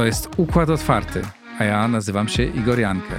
To 0.00 0.06
jest 0.06 0.28
Układ 0.36 0.70
Otwarty, 0.70 1.22
a 1.58 1.64
ja 1.64 1.88
nazywam 1.88 2.28
się 2.28 2.44
Igor 2.44 2.78
Jankę. 2.78 3.14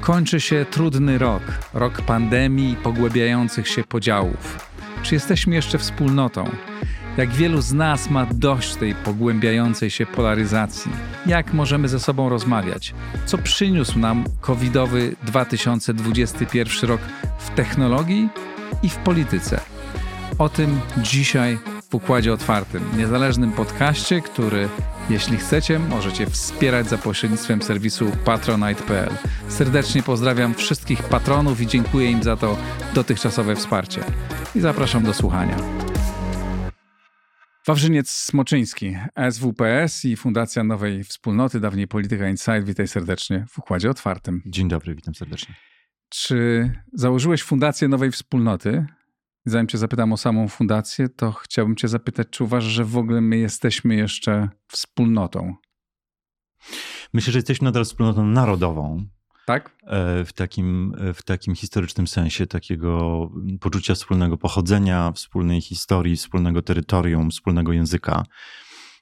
Kończy 0.00 0.40
się 0.40 0.66
trudny 0.70 1.18
rok, 1.18 1.42
rok 1.74 2.02
pandemii 2.02 2.72
i 2.72 2.76
pogłębiających 2.76 3.68
się 3.68 3.84
podziałów. 3.84 4.70
Czy 5.02 5.14
jesteśmy 5.14 5.54
jeszcze 5.54 5.78
wspólnotą? 5.78 6.50
Jak 7.16 7.30
wielu 7.30 7.60
z 7.60 7.72
nas 7.72 8.10
ma 8.10 8.26
dość 8.26 8.74
tej 8.74 8.94
pogłębiającej 8.94 9.90
się 9.90 10.06
polaryzacji? 10.06 10.92
Jak 11.26 11.52
możemy 11.52 11.88
ze 11.88 12.00
sobą 12.00 12.28
rozmawiać? 12.28 12.94
Co 13.26 13.38
przyniósł 13.38 13.98
nam 13.98 14.24
covidowy 14.40 15.16
2021 15.22 16.90
rok 16.90 17.00
w 17.38 17.50
technologii 17.50 18.28
i 18.82 18.88
w 18.88 18.96
polityce? 18.96 19.60
O 20.38 20.48
tym 20.48 20.80
dzisiaj 20.98 21.58
w 21.90 21.94
Układzie 21.94 22.32
Otwartym, 22.32 22.82
niezależnym 22.96 23.52
podcaście, 23.52 24.20
który, 24.20 24.68
jeśli 25.10 25.36
chcecie, 25.36 25.78
możecie 25.78 26.26
wspierać 26.26 26.88
za 26.88 26.98
pośrednictwem 26.98 27.62
serwisu 27.62 28.12
patronite.pl. 28.24 29.10
Serdecznie 29.48 30.02
pozdrawiam 30.02 30.54
wszystkich 30.54 31.02
patronów 31.02 31.60
i 31.60 31.66
dziękuję 31.66 32.10
im 32.10 32.22
za 32.22 32.36
to 32.36 32.56
dotychczasowe 32.94 33.56
wsparcie. 33.56 34.04
I 34.54 34.60
zapraszam 34.60 35.02
do 35.02 35.14
słuchania. 35.14 35.56
Wawrzyniec 37.66 38.10
Smoczyński, 38.10 38.96
SWPS 39.30 40.04
i 40.04 40.16
Fundacja 40.16 40.64
Nowej 40.64 41.04
Wspólnoty, 41.04 41.60
dawniej 41.60 41.88
Polityka 41.88 42.28
Insight. 42.28 42.64
Witaj 42.64 42.88
serdecznie 42.88 43.46
w 43.48 43.58
Układzie 43.58 43.90
Otwartym. 43.90 44.42
Dzień 44.46 44.68
dobry, 44.68 44.94
witam 44.94 45.14
serdecznie. 45.14 45.54
Czy 46.08 46.70
założyłeś 46.92 47.42
Fundację 47.42 47.88
Nowej 47.88 48.12
Wspólnoty? 48.12 48.86
Zanim 49.44 49.66
cię 49.66 49.78
zapytam 49.78 50.12
o 50.12 50.16
samą 50.16 50.48
fundację, 50.48 51.08
to 51.08 51.32
chciałbym 51.32 51.76
cię 51.76 51.88
zapytać, 51.88 52.28
czy 52.30 52.44
uważasz, 52.44 52.72
że 52.72 52.84
w 52.84 52.96
ogóle 52.96 53.20
my 53.20 53.36
jesteśmy 53.36 53.94
jeszcze 53.94 54.48
wspólnotą? 54.68 55.54
Myślę, 57.12 57.32
że 57.32 57.38
jesteśmy 57.38 57.64
nadal 57.64 57.84
wspólnotą 57.84 58.26
narodową. 58.26 59.06
Tak? 59.46 59.76
E, 59.86 60.24
w 60.24 60.32
takim, 60.32 60.94
w 61.14 61.22
takim 61.22 61.54
historycznym 61.54 62.06
sensie, 62.06 62.46
takiego 62.46 63.30
poczucia 63.60 63.94
wspólnego 63.94 64.38
pochodzenia, 64.38 65.12
wspólnej 65.12 65.60
historii, 65.60 66.16
wspólnego 66.16 66.62
terytorium, 66.62 67.30
wspólnego 67.30 67.72
języka. 67.72 68.24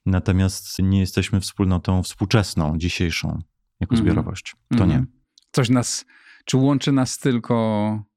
Natomiast 0.07 0.79
nie 0.79 1.01
jesteśmy 1.01 1.41
wspólnotą 1.41 2.03
współczesną, 2.03 2.79
dzisiejszą, 2.79 3.43
jako 3.81 3.95
mm. 3.95 4.05
zbiorowość. 4.05 4.57
To 4.77 4.85
mm. 4.85 4.89
nie. 4.89 5.05
Coś 5.53 5.69
nas, 5.69 6.05
czy 6.45 6.57
łączy 6.57 6.93
nas 6.93 7.19
tylko 7.19 8.09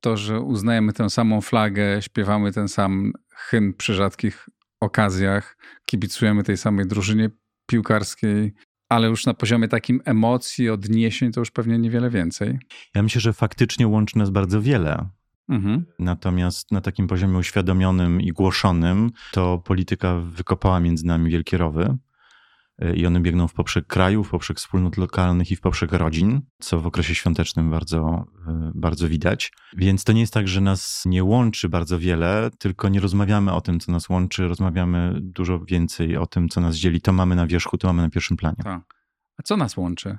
to, 0.00 0.16
że 0.16 0.40
uznajemy 0.40 0.92
tę 0.92 1.10
samą 1.10 1.40
flagę, 1.40 2.02
śpiewamy 2.02 2.52
ten 2.52 2.68
sam 2.68 3.12
hymn 3.34 3.74
przy 3.74 3.94
rzadkich 3.94 4.48
okazjach, 4.80 5.56
kibicujemy 5.86 6.42
tej 6.42 6.56
samej 6.56 6.86
drużynie 6.86 7.30
piłkarskiej, 7.66 8.54
ale 8.88 9.08
już 9.08 9.26
na 9.26 9.34
poziomie 9.34 9.68
takim 9.68 10.00
emocji, 10.04 10.70
odniesień, 10.70 11.32
to 11.32 11.40
już 11.40 11.50
pewnie 11.50 11.78
niewiele 11.78 12.10
więcej. 12.10 12.58
Ja 12.94 13.02
myślę, 13.02 13.20
że 13.20 13.32
faktycznie 13.32 13.88
łączy 13.88 14.18
nas 14.18 14.30
bardzo 14.30 14.62
wiele. 14.62 15.08
Mhm. 15.48 15.86
Natomiast 15.98 16.72
na 16.72 16.80
takim 16.80 17.06
poziomie 17.06 17.38
uświadomionym 17.38 18.20
i 18.20 18.32
głoszonym, 18.32 19.10
to 19.32 19.58
polityka 19.58 20.20
wykopała 20.20 20.80
między 20.80 21.06
nami 21.06 21.30
wielkie 21.30 21.58
rowy 21.58 21.96
i 22.94 23.06
one 23.06 23.20
biegną 23.20 23.48
w 23.48 23.54
poprzek 23.54 23.86
krajów, 23.86 24.28
w 24.28 24.30
poprzek 24.30 24.56
wspólnot 24.56 24.96
lokalnych 24.96 25.50
i 25.50 25.56
w 25.56 25.60
poprzek 25.60 25.92
rodzin, 25.92 26.40
co 26.60 26.80
w 26.80 26.86
okresie 26.86 27.14
świątecznym 27.14 27.70
bardzo, 27.70 28.26
e, 28.48 28.72
bardzo 28.74 29.08
widać. 29.08 29.52
Więc 29.76 30.04
to 30.04 30.12
nie 30.12 30.20
jest 30.20 30.32
tak, 30.32 30.48
że 30.48 30.60
nas 30.60 31.02
nie 31.06 31.24
łączy 31.24 31.68
bardzo 31.68 31.98
wiele, 31.98 32.50
tylko 32.58 32.88
nie 32.88 33.00
rozmawiamy 33.00 33.52
o 33.52 33.60
tym, 33.60 33.80
co 33.80 33.92
nas 33.92 34.08
łączy, 34.08 34.48
rozmawiamy 34.48 35.18
dużo 35.22 35.64
więcej 35.64 36.16
o 36.16 36.26
tym, 36.26 36.48
co 36.48 36.60
nas 36.60 36.76
dzieli. 36.76 37.00
To 37.00 37.12
mamy 37.12 37.36
na 37.36 37.46
wierzchu, 37.46 37.78
to 37.78 37.88
mamy 37.88 38.02
na 38.02 38.10
pierwszym 38.10 38.36
planie. 38.36 38.62
Tak. 38.64 38.82
A 39.38 39.42
co 39.42 39.56
nas 39.56 39.76
łączy? 39.76 40.18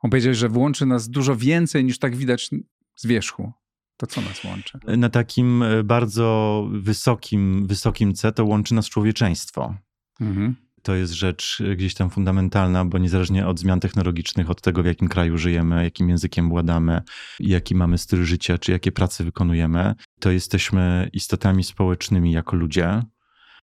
On 0.00 0.10
powiedział, 0.10 0.34
że 0.34 0.48
włączy 0.48 0.86
nas 0.86 1.08
dużo 1.08 1.36
więcej 1.36 1.84
niż 1.84 1.98
tak 1.98 2.16
widać 2.16 2.50
z 2.94 3.06
wierzchu. 3.06 3.52
To 3.96 4.06
co 4.06 4.20
nas 4.20 4.44
łączy? 4.44 4.78
Na 4.96 5.08
takim 5.08 5.62
e, 5.62 5.84
bardzo 5.84 6.66
wysokim, 6.72 7.66
wysokim 7.66 8.14
C 8.14 8.32
to 8.32 8.44
łączy 8.44 8.74
nas 8.74 8.88
człowieczeństwo. 8.88 9.74
Mhm 10.20 10.67
to 10.88 10.94
jest 10.94 11.12
rzecz 11.12 11.62
gdzieś 11.76 11.94
tam 11.94 12.10
fundamentalna, 12.10 12.84
bo 12.84 12.98
niezależnie 12.98 13.46
od 13.46 13.58
zmian 13.58 13.80
technologicznych, 13.80 14.50
od 14.50 14.60
tego 14.60 14.82
w 14.82 14.86
jakim 14.86 15.08
kraju 15.08 15.38
żyjemy, 15.38 15.84
jakim 15.84 16.08
językiem 16.08 16.48
władamy, 16.48 17.02
jaki 17.40 17.74
mamy 17.74 17.98
styl 17.98 18.24
życia, 18.24 18.58
czy 18.58 18.72
jakie 18.72 18.92
prace 18.92 19.24
wykonujemy, 19.24 19.94
to 20.20 20.30
jesteśmy 20.30 21.10
istotami 21.12 21.64
społecznymi 21.64 22.32
jako 22.32 22.56
ludzie. 22.56 23.02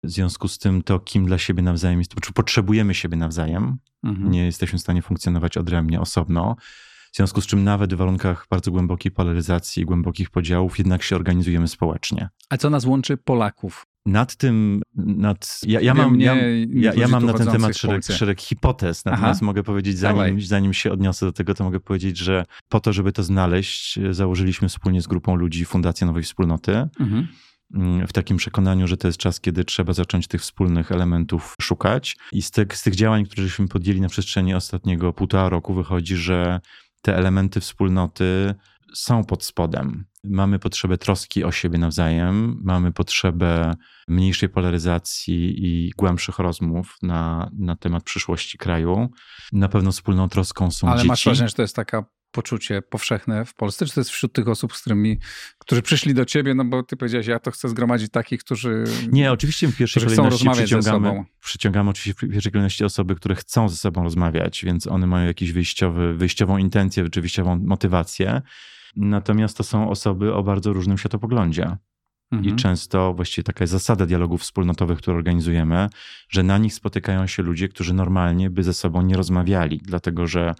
W 0.03 0.11
związku 0.11 0.47
z 0.47 0.57
tym 0.57 0.83
to, 0.83 0.99
kim 0.99 1.25
dla 1.25 1.37
siebie 1.37 1.63
nawzajem 1.63 1.99
jest, 1.99 2.15
czy 2.21 2.33
potrzebujemy 2.33 2.93
siebie 2.93 3.17
nawzajem, 3.17 3.77
mhm. 4.03 4.31
nie 4.31 4.45
jesteśmy 4.45 4.79
w 4.79 4.81
stanie 4.81 5.01
funkcjonować 5.01 5.57
odrębnie, 5.57 6.01
osobno. 6.01 6.55
W 7.11 7.15
związku 7.15 7.41
z 7.41 7.47
czym 7.47 7.63
nawet 7.63 7.93
w 7.93 7.97
warunkach 7.97 8.47
bardzo 8.49 8.71
głębokiej 8.71 9.11
polaryzacji, 9.11 9.85
głębokich 9.85 10.29
podziałów, 10.29 10.77
jednak 10.77 11.03
się 11.03 11.15
organizujemy 11.15 11.67
społecznie. 11.67 12.29
A 12.49 12.57
co 12.57 12.69
nas 12.69 12.85
łączy 12.85 13.17
Polaków? 13.17 13.85
Nad 14.05 14.35
tym, 14.35 14.81
nad, 14.95 15.59
ja, 15.67 15.81
ja 15.81 15.93
mam, 15.93 16.19
ja, 16.19 16.35
ja, 16.69 16.93
ja 16.93 17.07
mam 17.07 17.25
na 17.25 17.33
ten 17.33 17.47
temat 17.47 17.77
szereg, 17.77 18.05
szereg 18.05 18.41
hipotez, 18.41 19.05
natomiast 19.05 19.39
Aha. 19.39 19.45
mogę 19.45 19.63
powiedzieć, 19.63 19.97
zanim, 19.97 20.41
zanim 20.41 20.73
się 20.73 20.91
odniosę 20.91 21.25
do 21.25 21.31
tego, 21.31 21.53
to 21.53 21.63
mogę 21.63 21.79
powiedzieć, 21.79 22.17
że 22.17 22.45
po 22.69 22.79
to, 22.79 22.93
żeby 22.93 23.11
to 23.11 23.23
znaleźć, 23.23 23.99
założyliśmy 24.11 24.69
wspólnie 24.69 25.01
z 25.01 25.07
grupą 25.07 25.35
ludzi 25.35 25.65
Fundację 25.65 26.07
Nowej 26.07 26.23
Wspólnoty. 26.23 26.87
Mhm. 26.99 27.27
W 28.07 28.13
takim 28.13 28.37
przekonaniu, 28.37 28.87
że 28.87 28.97
to 28.97 29.07
jest 29.07 29.17
czas, 29.17 29.39
kiedy 29.39 29.63
trzeba 29.63 29.93
zacząć 29.93 30.27
tych 30.27 30.41
wspólnych 30.41 30.91
elementów 30.91 31.55
szukać. 31.61 32.17
I 32.31 32.41
z, 32.41 32.51
te, 32.51 32.65
z 32.73 32.83
tych 32.83 32.95
działań, 32.95 33.25
które 33.25 33.47
żeśmy 33.47 33.67
podjęli 33.67 34.01
na 34.01 34.09
przestrzeni 34.09 34.53
ostatniego 34.53 35.13
półtora 35.13 35.49
roku, 35.49 35.73
wychodzi, 35.73 36.15
że 36.15 36.59
te 37.01 37.17
elementy 37.17 37.59
wspólnoty 37.59 38.55
są 38.93 39.23
pod 39.23 39.43
spodem. 39.43 40.05
Mamy 40.29 40.59
potrzebę 40.59 40.97
troski 40.97 41.43
o 41.43 41.51
siebie 41.51 41.77
nawzajem, 41.77 42.61
mamy 42.63 42.91
potrzebę 42.91 43.73
mniejszej 44.07 44.49
polaryzacji 44.49 45.65
i 45.65 45.91
głębszych 45.97 46.39
rozmów 46.39 46.97
na, 47.01 47.51
na 47.59 47.75
temat 47.75 48.03
przyszłości 48.03 48.57
kraju. 48.57 49.09
Na 49.53 49.69
pewno 49.69 49.91
wspólną 49.91 50.29
troską 50.29 50.71
są 50.71 50.87
Ale 50.87 50.97
dzieci. 50.97 51.07
masz 51.07 51.25
wrażenie, 51.25 51.49
że 51.49 51.55
to 51.55 51.61
jest 51.61 51.75
taka 51.75 52.05
poczucie 52.35 52.81
powszechne 52.81 53.45
w 53.45 53.53
Polsce? 53.53 53.85
Czy 53.85 53.93
to 53.93 53.99
jest 53.99 54.11
wśród 54.11 54.33
tych 54.33 54.47
osób, 54.47 54.75
z 54.75 54.81
którymi, 54.81 55.19
którzy 55.57 55.81
przyszli 55.81 56.13
do 56.13 56.25
ciebie, 56.25 56.53
no 56.53 56.65
bo 56.65 56.83
ty 56.83 56.97
powiedziałeś, 56.97 57.27
ja 57.27 57.39
to 57.39 57.51
chcę 57.51 57.69
zgromadzić 57.69 58.11
takich, 58.11 58.43
którzy 58.43 58.83
Nie, 59.11 59.31
oczywiście 59.31 59.67
w 59.67 59.77
pierwszej 59.77 60.03
kolejności 60.03 60.49
przyciągamy, 60.49 61.23
przyciągamy 61.41 61.89
oczywiście 61.89 62.27
w 62.27 62.31
pierwszej 62.31 62.51
kolejności 62.51 62.83
osoby, 62.83 63.15
które 63.15 63.35
chcą 63.35 63.69
ze 63.69 63.75
sobą 63.75 64.03
rozmawiać, 64.03 64.65
więc 64.65 64.87
one 64.87 65.07
mają 65.07 65.27
jakąś 65.27 65.51
wyjściową 66.15 66.57
intencję, 66.57 67.09
czy 67.09 67.21
wyjściową 67.21 67.59
motywację. 67.59 68.41
Natomiast 68.95 69.57
to 69.57 69.63
są 69.63 69.89
osoby 69.89 70.33
o 70.33 70.43
bardzo 70.43 70.73
różnym 70.73 70.97
światopoglądzie. 70.97 71.77
Mhm. 72.31 72.55
I 72.55 72.59
często 72.59 73.13
właściwie 73.13 73.43
taka 73.43 73.63
jest 73.63 73.71
zasada 73.71 74.05
dialogów 74.05 74.41
wspólnotowych, 74.41 74.97
które 74.97 75.17
organizujemy, 75.17 75.89
że 76.29 76.43
na 76.43 76.57
nich 76.57 76.73
spotykają 76.73 77.27
się 77.27 77.43
ludzie, 77.43 77.67
którzy 77.67 77.93
normalnie 77.93 78.49
by 78.49 78.63
ze 78.63 78.73
sobą 78.73 79.01
nie 79.01 79.17
rozmawiali, 79.17 79.81
dlatego 79.83 80.27
że 80.27 80.55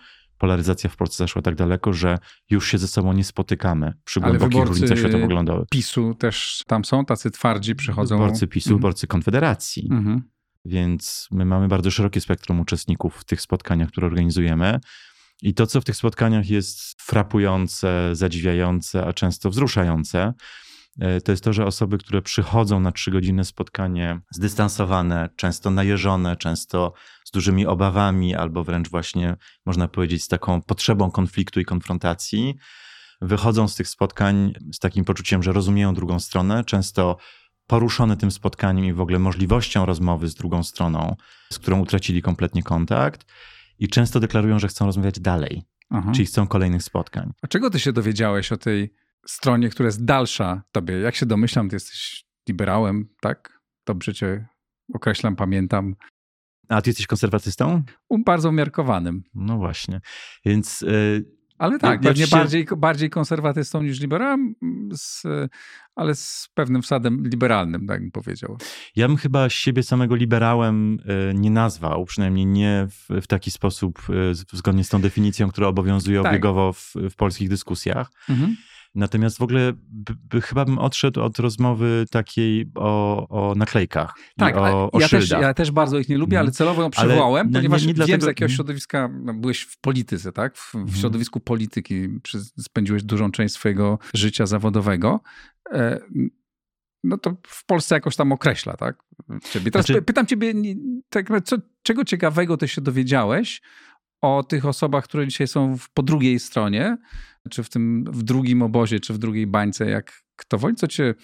polaryzacja 0.45 0.89
w 0.89 0.95
Polsce 0.95 1.17
zaszła 1.17 1.41
tak 1.41 1.55
daleko, 1.55 1.93
że 1.93 2.17
już 2.49 2.71
się 2.71 2.77
ze 2.77 2.87
sobą 2.87 3.13
nie 3.13 3.23
spotykamy 3.23 3.93
przy 4.03 4.19
głębokich 4.19 4.65
różnicach 4.65 4.97
światopoglądowych. 4.97 5.67
PiSu 5.69 6.15
też 6.15 6.63
tam 6.67 6.85
są, 6.85 7.05
tacy 7.05 7.31
twardzi 7.31 7.75
przychodzą. 7.75 8.17
Wyborcy 8.17 8.47
PiSu, 8.47 8.69
mhm. 8.69 8.77
wyborcy 8.77 9.07
Konfederacji. 9.07 9.87
Mhm. 9.91 10.21
Więc 10.65 11.27
my 11.31 11.45
mamy 11.45 11.67
bardzo 11.67 11.91
szerokie 11.91 12.21
spektrum 12.21 12.59
uczestników 12.59 13.17
w 13.17 13.23
tych 13.23 13.41
spotkaniach, 13.41 13.89
które 13.89 14.07
organizujemy. 14.07 14.79
I 15.41 15.53
to, 15.53 15.67
co 15.67 15.81
w 15.81 15.83
tych 15.83 15.95
spotkaniach 15.95 16.49
jest 16.49 17.01
frapujące, 17.01 18.09
zadziwiające, 18.13 19.05
a 19.05 19.13
często 19.13 19.49
wzruszające, 19.49 20.33
e, 20.99 21.21
to 21.21 21.31
jest 21.31 21.43
to, 21.43 21.53
że 21.53 21.65
osoby, 21.65 21.97
które 21.97 22.21
przychodzą 22.21 22.79
na 22.79 22.91
trzygodzinne 22.91 23.45
spotkanie 23.45 24.19
zdystansowane, 24.31 25.29
często 25.35 25.69
najeżone, 25.71 26.35
często 26.37 26.93
dużymi 27.35 27.65
obawami, 27.65 28.35
albo 28.35 28.63
wręcz 28.63 28.89
właśnie, 28.89 29.35
można 29.65 29.87
powiedzieć, 29.87 30.23
z 30.23 30.27
taką 30.27 30.61
potrzebą 30.61 31.11
konfliktu 31.11 31.59
i 31.59 31.65
konfrontacji, 31.65 32.55
wychodzą 33.21 33.67
z 33.67 33.75
tych 33.75 33.87
spotkań 33.87 34.53
z 34.73 34.79
takim 34.79 35.05
poczuciem, 35.05 35.43
że 35.43 35.53
rozumieją 35.53 35.93
drugą 35.93 36.19
stronę, 36.19 36.63
często 36.63 37.17
poruszone 37.67 38.17
tym 38.17 38.31
spotkaniem 38.31 38.85
i 38.85 38.93
w 38.93 39.01
ogóle 39.01 39.19
możliwością 39.19 39.85
rozmowy 39.85 40.27
z 40.27 40.35
drugą 40.35 40.63
stroną, 40.63 41.15
z 41.53 41.59
którą 41.59 41.79
utracili 41.79 42.21
kompletnie 42.21 42.63
kontakt 42.63 43.25
i 43.79 43.87
często 43.87 44.19
deklarują, 44.19 44.59
że 44.59 44.67
chcą 44.67 44.85
rozmawiać 44.85 45.19
dalej, 45.19 45.63
Aha. 45.89 46.11
czyli 46.11 46.25
chcą 46.25 46.47
kolejnych 46.47 46.83
spotkań. 46.83 47.31
A 47.41 47.47
czego 47.47 47.69
ty 47.69 47.79
się 47.79 47.93
dowiedziałeś 47.93 48.51
o 48.51 48.57
tej 48.57 48.93
stronie, 49.27 49.69
która 49.69 49.87
jest 49.87 50.05
dalsza 50.05 50.63
tobie? 50.71 50.99
Jak 50.99 51.15
się 51.15 51.25
domyślam, 51.25 51.69
ty 51.69 51.75
jesteś 51.75 52.25
liberałem, 52.47 53.09
tak? 53.21 53.61
Dobrze 53.85 54.13
cię 54.13 54.47
określam, 54.93 55.35
pamiętam. 55.35 55.95
A 56.69 56.81
ty 56.81 56.89
jesteś 56.89 57.07
konserwatystą? 57.07 57.81
Um, 58.09 58.23
bardzo 58.23 58.49
umiarkowanym. 58.49 59.23
No 59.35 59.57
właśnie. 59.57 60.01
Więc 60.45 60.81
y, 60.81 61.25
Ale 61.57 61.79
tak, 61.79 62.03
ja, 62.03 62.09
pewnie 62.09 62.27
bardziej, 62.27 62.67
bardziej 62.77 63.09
konserwatystą 63.09 63.83
niż 63.83 63.99
liberałem, 63.99 64.55
z, 64.91 65.23
ale 65.95 66.15
z 66.15 66.49
pewnym 66.53 66.81
wsadem 66.81 67.23
liberalnym, 67.27 67.87
tak 67.87 68.01
bym 68.01 68.11
powiedział. 68.11 68.57
Ja 68.95 69.07
bym 69.07 69.17
chyba 69.17 69.49
siebie 69.49 69.83
samego 69.83 70.15
liberałem 70.15 70.97
e, 71.05 71.33
nie 71.33 71.51
nazwał, 71.51 72.05
przynajmniej 72.05 72.45
nie 72.45 72.87
w, 72.89 73.21
w 73.21 73.27
taki 73.27 73.51
sposób, 73.51 73.99
e, 74.09 74.35
zgodnie 74.57 74.83
z 74.83 74.89
tą 74.89 75.01
definicją, 75.01 75.49
która 75.49 75.67
obowiązuje 75.67 76.21
tak. 76.21 76.31
obiegowo 76.31 76.73
w, 76.73 76.93
w 77.09 77.15
polskich 77.15 77.49
dyskusjach. 77.49 78.11
Mhm. 78.29 78.55
Natomiast 78.95 79.37
w 79.37 79.41
ogóle 79.41 79.73
by, 79.75 80.13
by, 80.29 80.41
chyba 80.41 80.65
bym 80.65 80.77
odszedł 80.77 81.21
od 81.21 81.39
rozmowy 81.39 82.05
takiej 82.11 82.71
o, 82.75 83.27
o 83.29 83.55
naklejkach. 83.55 84.13
Tak, 84.37 84.57
o, 84.57 84.91
o 84.91 84.99
ja, 84.99 85.09
też, 85.09 85.29
ja 85.29 85.53
też 85.53 85.71
bardzo 85.71 85.99
ich 85.99 86.09
nie 86.09 86.17
lubię, 86.17 86.39
ale 86.39 86.47
mhm. 86.47 86.53
celowo 86.53 86.81
ją 86.81 86.89
przywołałem, 86.89 87.47
ale 87.47 87.53
ponieważ 87.53 87.81
nie, 87.81 87.87
nie 87.87 87.93
wiem 87.93 88.05
dlatego... 88.05 88.25
z 88.25 88.27
jakiego 88.27 88.45
mhm. 88.45 88.55
środowiska 88.55 89.09
no, 89.23 89.33
byłeś 89.33 89.61
w 89.61 89.79
polityce, 89.79 90.31
tak? 90.31 90.57
W, 90.57 90.71
w 90.71 90.75
mhm. 90.75 90.97
środowisku 90.97 91.39
polityki 91.39 92.07
spędziłeś 92.59 93.03
dużą 93.03 93.31
część 93.31 93.53
swojego 93.53 93.99
życia 94.13 94.45
zawodowego. 94.45 95.19
E, 95.71 95.99
no 97.03 97.17
to 97.17 97.37
w 97.47 97.65
Polsce 97.65 97.95
jakoś 97.95 98.15
tam 98.15 98.31
określa, 98.31 98.77
tak? 98.77 99.03
Ciebie. 99.51 99.71
Teraz 99.71 99.85
znaczy... 99.85 100.01
pytam 100.01 100.25
ciebie, 100.25 100.53
tak, 101.09 101.29
co, 101.43 101.57
czego 101.83 102.05
ciekawego 102.05 102.57
ty 102.57 102.67
się 102.67 102.81
dowiedziałeś 102.81 103.61
o 104.21 104.43
tych 104.43 104.65
osobach, 104.65 105.03
które 105.03 105.27
dzisiaj 105.27 105.47
są 105.47 105.77
po 105.93 106.03
drugiej 106.03 106.39
stronie, 106.39 106.97
czy 107.49 107.63
w 107.63 107.69
tym 107.69 108.03
w 108.03 108.23
drugim 108.23 108.61
obozie, 108.61 108.99
czy 108.99 109.13
w 109.13 109.17
drugiej 109.17 109.47
bańce, 109.47 109.89
jak 109.89 110.21
kto 110.35 110.57
woli, 110.57 110.75
co 110.75 110.87
cię 110.87 111.15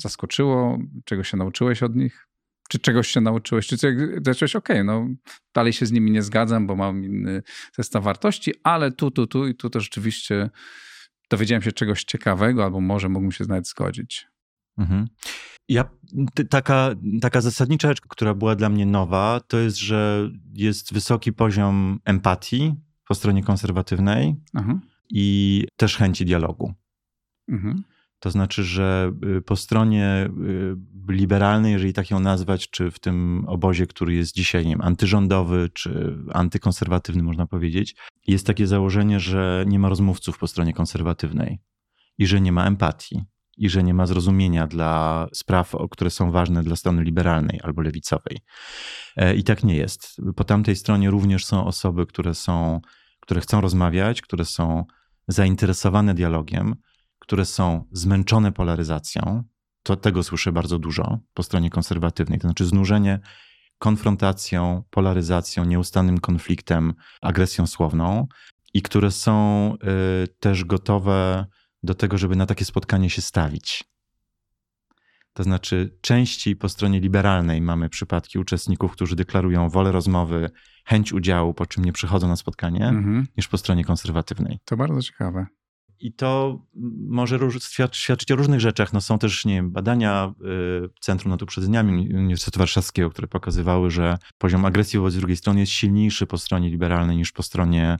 zaskoczyło, 0.00 0.78
czego 1.04 1.24
się 1.24 1.36
nauczyłeś 1.36 1.82
od 1.82 1.96
nich? 1.96 2.28
Czy 2.68 2.78
czegoś 2.78 3.08
się 3.08 3.20
nauczyłeś? 3.20 3.66
Czy 3.66 3.76
zacząłeś, 4.26 4.56
okej, 4.56 4.76
okay, 4.76 4.84
no 4.84 5.08
dalej 5.54 5.72
się 5.72 5.86
z 5.86 5.92
nimi 5.92 6.10
nie 6.10 6.22
zgadzam, 6.22 6.66
bo 6.66 6.76
mam 6.76 7.04
inny 7.04 7.42
zestaw 7.76 8.04
wartości, 8.04 8.52
ale 8.62 8.92
tu, 8.92 9.10
tu, 9.10 9.26
tu 9.26 9.46
i 9.46 9.54
tu 9.54 9.70
to 9.70 9.80
rzeczywiście 9.80 10.50
dowiedziałem 11.30 11.62
się 11.62 11.72
czegoś 11.72 12.04
ciekawego, 12.04 12.64
albo 12.64 12.80
może 12.80 13.08
mógłbym 13.08 13.32
się 13.32 13.44
nawet 13.48 13.68
zgodzić. 13.68 14.26
Mhm. 14.78 15.08
Ja, 15.68 15.84
taka, 16.50 16.94
taka 17.20 17.40
zasadnicza 17.40 17.88
rzecz, 17.88 18.00
która 18.00 18.34
była 18.34 18.56
dla 18.56 18.68
mnie 18.68 18.86
nowa, 18.86 19.40
to 19.40 19.58
jest, 19.58 19.76
że 19.76 20.30
jest 20.54 20.92
wysoki 20.92 21.32
poziom 21.32 22.00
empatii 22.04 22.74
po 23.08 23.14
stronie 23.14 23.42
konserwatywnej 23.42 24.36
mhm. 24.54 24.80
I 25.10 25.64
też 25.76 25.96
chęci 25.96 26.24
dialogu. 26.24 26.74
Mhm. 27.48 27.84
To 28.20 28.30
znaczy, 28.30 28.64
że 28.64 29.12
y, 29.38 29.42
po 29.42 29.56
stronie 29.56 30.30
y, 31.10 31.12
liberalnej, 31.12 31.72
jeżeli 31.72 31.92
tak 31.92 32.10
ją 32.10 32.20
nazwać, 32.20 32.70
czy 32.70 32.90
w 32.90 32.98
tym 32.98 33.44
obozie, 33.46 33.86
który 33.86 34.14
jest 34.14 34.34
dzisiaj, 34.34 34.64
nie 34.64 34.70
wiem, 34.70 34.80
antyrządowy, 34.80 35.70
czy 35.72 36.18
antykonserwatywny, 36.32 37.22
można 37.22 37.46
powiedzieć, 37.46 37.96
jest 38.26 38.46
takie 38.46 38.66
założenie, 38.66 39.20
że 39.20 39.64
nie 39.68 39.78
ma 39.78 39.88
rozmówców 39.88 40.38
po 40.38 40.46
stronie 40.46 40.72
konserwatywnej 40.72 41.58
i 42.18 42.26
że 42.26 42.40
nie 42.40 42.52
ma 42.52 42.66
empatii 42.66 43.24
i 43.56 43.68
że 43.68 43.82
nie 43.82 43.94
ma 43.94 44.06
zrozumienia 44.06 44.66
dla 44.66 45.28
spraw, 45.34 45.74
które 45.90 46.10
są 46.10 46.30
ważne 46.30 46.62
dla 46.62 46.76
strony 46.76 47.02
liberalnej 47.02 47.60
albo 47.62 47.82
lewicowej. 47.82 48.38
E, 49.16 49.34
I 49.34 49.44
tak 49.44 49.64
nie 49.64 49.76
jest. 49.76 50.20
Po 50.36 50.44
tamtej 50.44 50.76
stronie 50.76 51.10
również 51.10 51.46
są 51.46 51.64
osoby, 51.64 52.06
które 52.06 52.34
są, 52.34 52.80
które 53.20 53.40
chcą 53.40 53.60
rozmawiać, 53.60 54.22
które 54.22 54.44
są 54.44 54.84
zainteresowane 55.28 56.14
dialogiem, 56.14 56.74
które 57.18 57.44
są 57.44 57.84
zmęczone 57.92 58.52
polaryzacją. 58.52 59.42
To 59.82 59.96
tego 59.96 60.22
słyszę 60.22 60.52
bardzo 60.52 60.78
dużo 60.78 61.18
po 61.34 61.42
stronie 61.42 61.70
konserwatywnej, 61.70 62.38
to 62.38 62.48
znaczy 62.48 62.66
znużenie 62.66 63.20
konfrontacją, 63.78 64.82
polaryzacją, 64.90 65.64
nieustannym 65.64 66.20
konfliktem, 66.20 66.94
agresją 67.20 67.66
słowną 67.66 68.26
i 68.74 68.82
które 68.82 69.10
są 69.10 69.74
y, 70.24 70.28
też 70.28 70.64
gotowe 70.64 71.46
do 71.82 71.94
tego, 71.94 72.18
żeby 72.18 72.36
na 72.36 72.46
takie 72.46 72.64
spotkanie 72.64 73.10
się 73.10 73.22
stawić. 73.22 73.84
To 75.38 75.42
znaczy, 75.42 75.98
częściej 76.00 76.56
po 76.56 76.68
stronie 76.68 77.00
liberalnej 77.00 77.60
mamy 77.60 77.88
przypadki 77.88 78.38
uczestników, 78.38 78.92
którzy 78.92 79.16
deklarują 79.16 79.68
wolę 79.68 79.92
rozmowy, 79.92 80.50
chęć 80.84 81.12
udziału, 81.12 81.54
po 81.54 81.66
czym 81.66 81.84
nie 81.84 81.92
przychodzą 81.92 82.28
na 82.28 82.36
spotkanie, 82.36 82.88
mhm. 82.88 83.26
niż 83.36 83.48
po 83.48 83.58
stronie 83.58 83.84
konserwatywnej. 83.84 84.58
To 84.64 84.76
bardzo 84.76 85.02
ciekawe. 85.02 85.46
I 86.00 86.12
to 86.12 86.58
może 87.08 87.38
świadczyć 87.92 88.32
o 88.32 88.36
różnych 88.36 88.60
rzeczach. 88.60 88.92
No 88.92 89.00
są 89.00 89.18
też 89.18 89.44
nie 89.44 89.54
wiem, 89.54 89.70
badania 89.70 90.34
y, 90.84 90.88
Centrum 91.00 91.30
nad 91.30 91.42
Uprzedzeniami 91.42 92.14
Uniwersytetu 92.14 92.58
Warszawskiego, 92.58 93.10
które 93.10 93.28
pokazywały, 93.28 93.90
że 93.90 94.18
poziom 94.38 94.64
agresji 94.64 94.98
wobec 94.98 95.16
drugiej 95.16 95.36
strony 95.36 95.60
jest 95.60 95.72
silniejszy 95.72 96.26
po 96.26 96.38
stronie 96.38 96.70
liberalnej 96.70 97.16
niż 97.16 97.32
po 97.32 97.42
stronie 97.42 97.98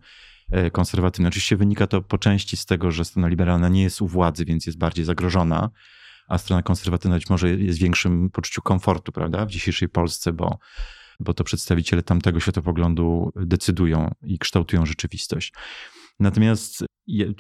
E, 0.51 0.71
konserwatywny. 0.71 1.29
Oczywiście 1.29 1.57
wynika 1.57 1.87
to 1.87 2.03
po 2.03 2.19
części 2.19 2.57
z 2.57 2.67
tego, 2.67 2.91
że 2.91 3.05
strona 3.05 3.29
liberalna 3.29 3.69
nie 3.69 3.83
jest 3.83 4.03
u 4.03 4.07
władzy, 4.07 4.45
więc 4.45 4.67
jest 4.67 4.79
bardziej 4.79 5.05
zagrożona, 5.05 5.71
a 6.29 6.39
strona 6.39 6.63
konserwatywna 6.63 7.15
być 7.17 7.31
może 7.31 7.51
jest 7.51 7.79
w 7.79 7.83
większym 7.83 8.31
poczuciu 8.31 8.63
komfortu, 8.63 9.13
prawda, 9.13 9.47
w 9.47 9.51
dzisiejszej 9.51 9.89
Polsce, 9.89 10.33
bo, 10.33 10.59
bo 11.21 11.35
to 11.35 11.45
przedstawiciele 11.45 12.03
tamtego 12.03 12.41
światopoglądu 12.41 13.33
decydują 13.37 14.15
i 14.23 14.39
kształtują 14.39 14.87
rzeczywistość. 14.87 15.53
Natomiast 16.21 16.85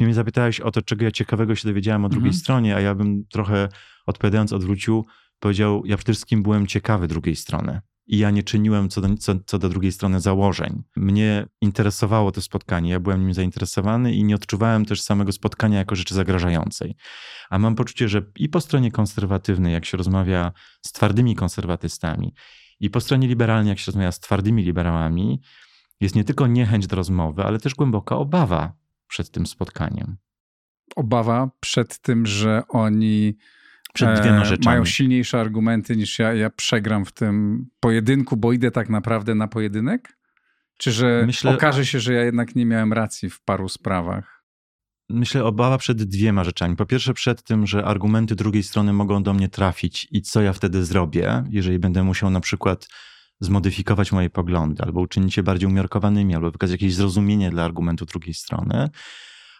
mnie 0.01 0.15
zapytałeś 0.15 0.61
o 0.61 0.71
to, 0.71 0.83
czego 0.83 1.05
ja 1.05 1.11
ciekawego 1.11 1.55
się 1.55 1.69
dowiedziałem 1.69 2.05
o 2.05 2.09
drugiej 2.09 2.29
mhm. 2.29 2.41
stronie, 2.41 2.77
a 2.77 2.81
ja 2.81 2.95
bym 2.95 3.25
trochę 3.25 3.69
odpowiadając 4.07 4.53
odwrócił, 4.53 5.07
powiedział, 5.41 5.83
ja 5.87 5.97
przede 5.97 6.13
wszystkim 6.13 6.43
byłem 6.43 6.67
ciekawy 6.67 7.09
drugiej 7.09 7.37
strony 7.37 7.81
i 8.09 8.19
ja 8.19 8.31
nie 8.31 8.43
czyniłem 8.43 8.89
co 8.89 9.01
do, 9.01 9.17
co, 9.17 9.35
co 9.47 9.59
do 9.59 9.69
drugiej 9.69 9.93
strony 9.93 10.21
założeń. 10.21 10.83
Mnie 10.97 11.47
interesowało 11.61 12.33
to 12.33 12.41
spotkanie, 12.41 12.91
ja 12.91 13.01
byłem 13.01 13.21
nim 13.21 13.35
zainteresowany 13.35 14.15
i 14.15 14.25
nie 14.25 14.35
odczuwałem 14.35 14.85
też 14.85 15.03
samego 15.03 15.33
spotkania 15.33 15.79
jako 15.79 15.97
rzeczy 15.97 16.15
zagrażającej. 16.15 16.97
A 17.51 17.59
mam 17.59 17.75
poczucie, 17.75 18.09
że 18.09 18.23
i 18.37 18.49
po 18.49 18.61
stronie 18.61 18.91
konserwatywnej, 18.91 19.73
jak 19.73 19.85
się 19.85 19.97
rozmawia 19.97 20.53
z 20.87 20.93
twardymi 20.93 21.37
konserwatystami, 21.37 22.35
i 22.81 22.91
po 22.91 23.01
stronie 23.01 23.29
liberalnej, 23.29 23.69
jak 23.69 23.79
się 23.79 23.87
rozmawia 23.87 24.13
z 24.13 24.21
twardymi 24.21 24.63
liberałami, 24.65 25.41
jest 26.01 26.15
nie 26.15 26.25
tylko 26.25 26.47
niechęć 26.47 26.87
do 26.87 26.97
rozmowy, 26.97 27.43
ale 27.43 27.59
też 27.59 27.75
głęboka 27.75 28.17
obawa 28.17 28.73
przed 29.09 29.31
tym 29.31 29.47
spotkaniem. 29.47 30.17
Obawa 30.97 31.51
przed 31.61 31.99
tym, 31.99 32.27
że 32.27 32.63
oni 32.69 33.37
przed 34.07 34.21
dwiema 34.21 34.43
e, 34.43 34.45
rzeczami. 34.45 34.75
Mają 34.75 34.85
silniejsze 34.85 35.41
argumenty 35.41 35.97
niż 35.97 36.19
ja, 36.19 36.35
ja 36.35 36.51
przegram 36.51 37.05
w 37.05 37.13
tym 37.13 37.67
pojedynku, 37.81 38.37
bo 38.37 38.53
idę 38.53 38.71
tak 38.71 38.89
naprawdę 38.89 39.35
na 39.35 39.49
pojedynek? 39.49 40.19
Czy 40.79 40.93
że 40.93 41.23
Myślę... 41.27 41.55
okaże 41.55 41.87
się, 41.87 42.01
że 42.01 42.15
ja 42.15 42.25
jednak 42.25 42.55
nie 42.55 42.67
miałem 42.67 42.93
racji 42.93 43.31
w 43.31 43.41
paru 43.41 43.69
sprawach? 43.69 44.45
Myślę, 45.11 45.45
obawa 45.45 45.79
przed 45.79 46.03
dwiema 46.03 46.45
rzeczami. 46.45 46.77
Po 46.77 46.87
pierwsze, 46.87 47.15
przed 47.15 47.43
tym, 47.43 47.67
że 47.67 47.85
argumenty 47.85 48.35
drugiej 48.35 48.63
strony 48.63 48.93
mogą 48.93 49.23
do 49.23 49.35
mnie 49.35 49.49
trafić 49.49 50.09
i 50.11 50.23
co 50.23 50.43
ja 50.43 50.53
wtedy 50.53 50.85
zrobię, 50.85 51.45
jeżeli 51.51 51.79
będę 51.79 52.03
musiał 52.03 52.31
na 52.31 52.41
przykład 52.41 52.89
zmodyfikować 53.41 54.13
moje 54.13 54.31
poglądy, 54.31 54.83
albo 54.83 55.01
uczynić 55.01 55.37
je 55.37 55.43
bardziej 55.43 55.69
umiarkowanymi, 55.69 56.35
albo 56.35 56.51
wykazać 56.51 56.73
jakieś 56.73 56.95
zrozumienie 56.95 57.51
dla 57.51 57.65
argumentu 57.65 58.05
drugiej 58.05 58.35
strony. 58.35 58.89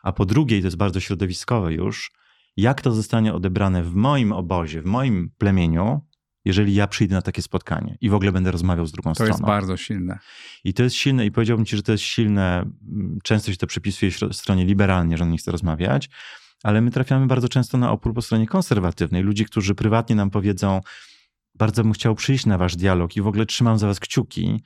A 0.03 0.13
po 0.13 0.25
drugiej, 0.25 0.61
to 0.61 0.67
jest 0.67 0.77
bardzo 0.77 1.01
środowiskowe 1.01 1.73
już, 1.73 2.13
jak 2.59 2.83
to 2.83 2.93
zostanie 2.93 3.35
odebrane 3.35 3.83
w 3.83 3.95
moim 3.95 4.33
obozie, 4.33 4.83
w 4.83 4.85
moim 4.85 5.31
plemieniu, 5.39 6.01
jeżeli 6.45 6.75
ja 6.75 6.87
przyjdę 6.87 7.15
na 7.15 7.23
takie 7.23 7.43
spotkanie 7.43 7.97
i 8.01 8.11
w 8.11 8.15
ogóle 8.15 8.33
będę 8.33 8.51
rozmawiał 8.51 8.87
z 8.87 8.93
drugą 8.93 9.11
to 9.11 9.15
stroną. 9.15 9.31
To 9.31 9.35
jest 9.35 9.47
bardzo 9.47 9.77
silne. 9.77 10.19
I 10.65 10.75
to 10.75 10.83
jest 10.83 10.97
silne 10.97 11.27
i 11.27 11.33
powiedziałbym 11.33 11.67
ci, 11.67 11.77
że 11.77 11.83
to 11.83 11.93
jest 11.93 12.05
silne. 12.05 12.71
Mm, 12.89 13.19
często 13.23 13.51
się 13.51 13.57
to 13.57 13.67
przypisuje 13.67 14.13
stronie 14.33 14.65
liberalnie, 14.65 15.17
że 15.17 15.25
on 15.25 15.31
nie 15.31 15.39
chce 15.39 15.53
rozmawiać, 15.53 16.11
ale 16.63 16.81
my 16.81 16.91
trafiamy 16.91 17.27
bardzo 17.27 17.49
często 17.49 17.79
na 17.79 17.93
opór 17.93 18.15
po 18.15 18.23
stronie 18.23 18.47
konserwatywnej. 18.47 19.23
Ludzi, 19.23 19.45
którzy 19.45 19.75
prywatnie 19.75 20.17
nam 20.17 20.31
powiedzą, 20.31 20.81
bardzo 21.55 21.83
bym 21.83 21.93
chciał 21.93 22.15
przyjść 22.15 22.47
na 22.47 22.59
wasz 22.59 22.77
dialog 22.77 23.17
i 23.17 23.23
w 23.23 23.27
ogóle 23.27 23.47
trzymam 23.47 23.79
za 23.79 23.87
was 23.87 24.01
kciuki, 24.01 24.63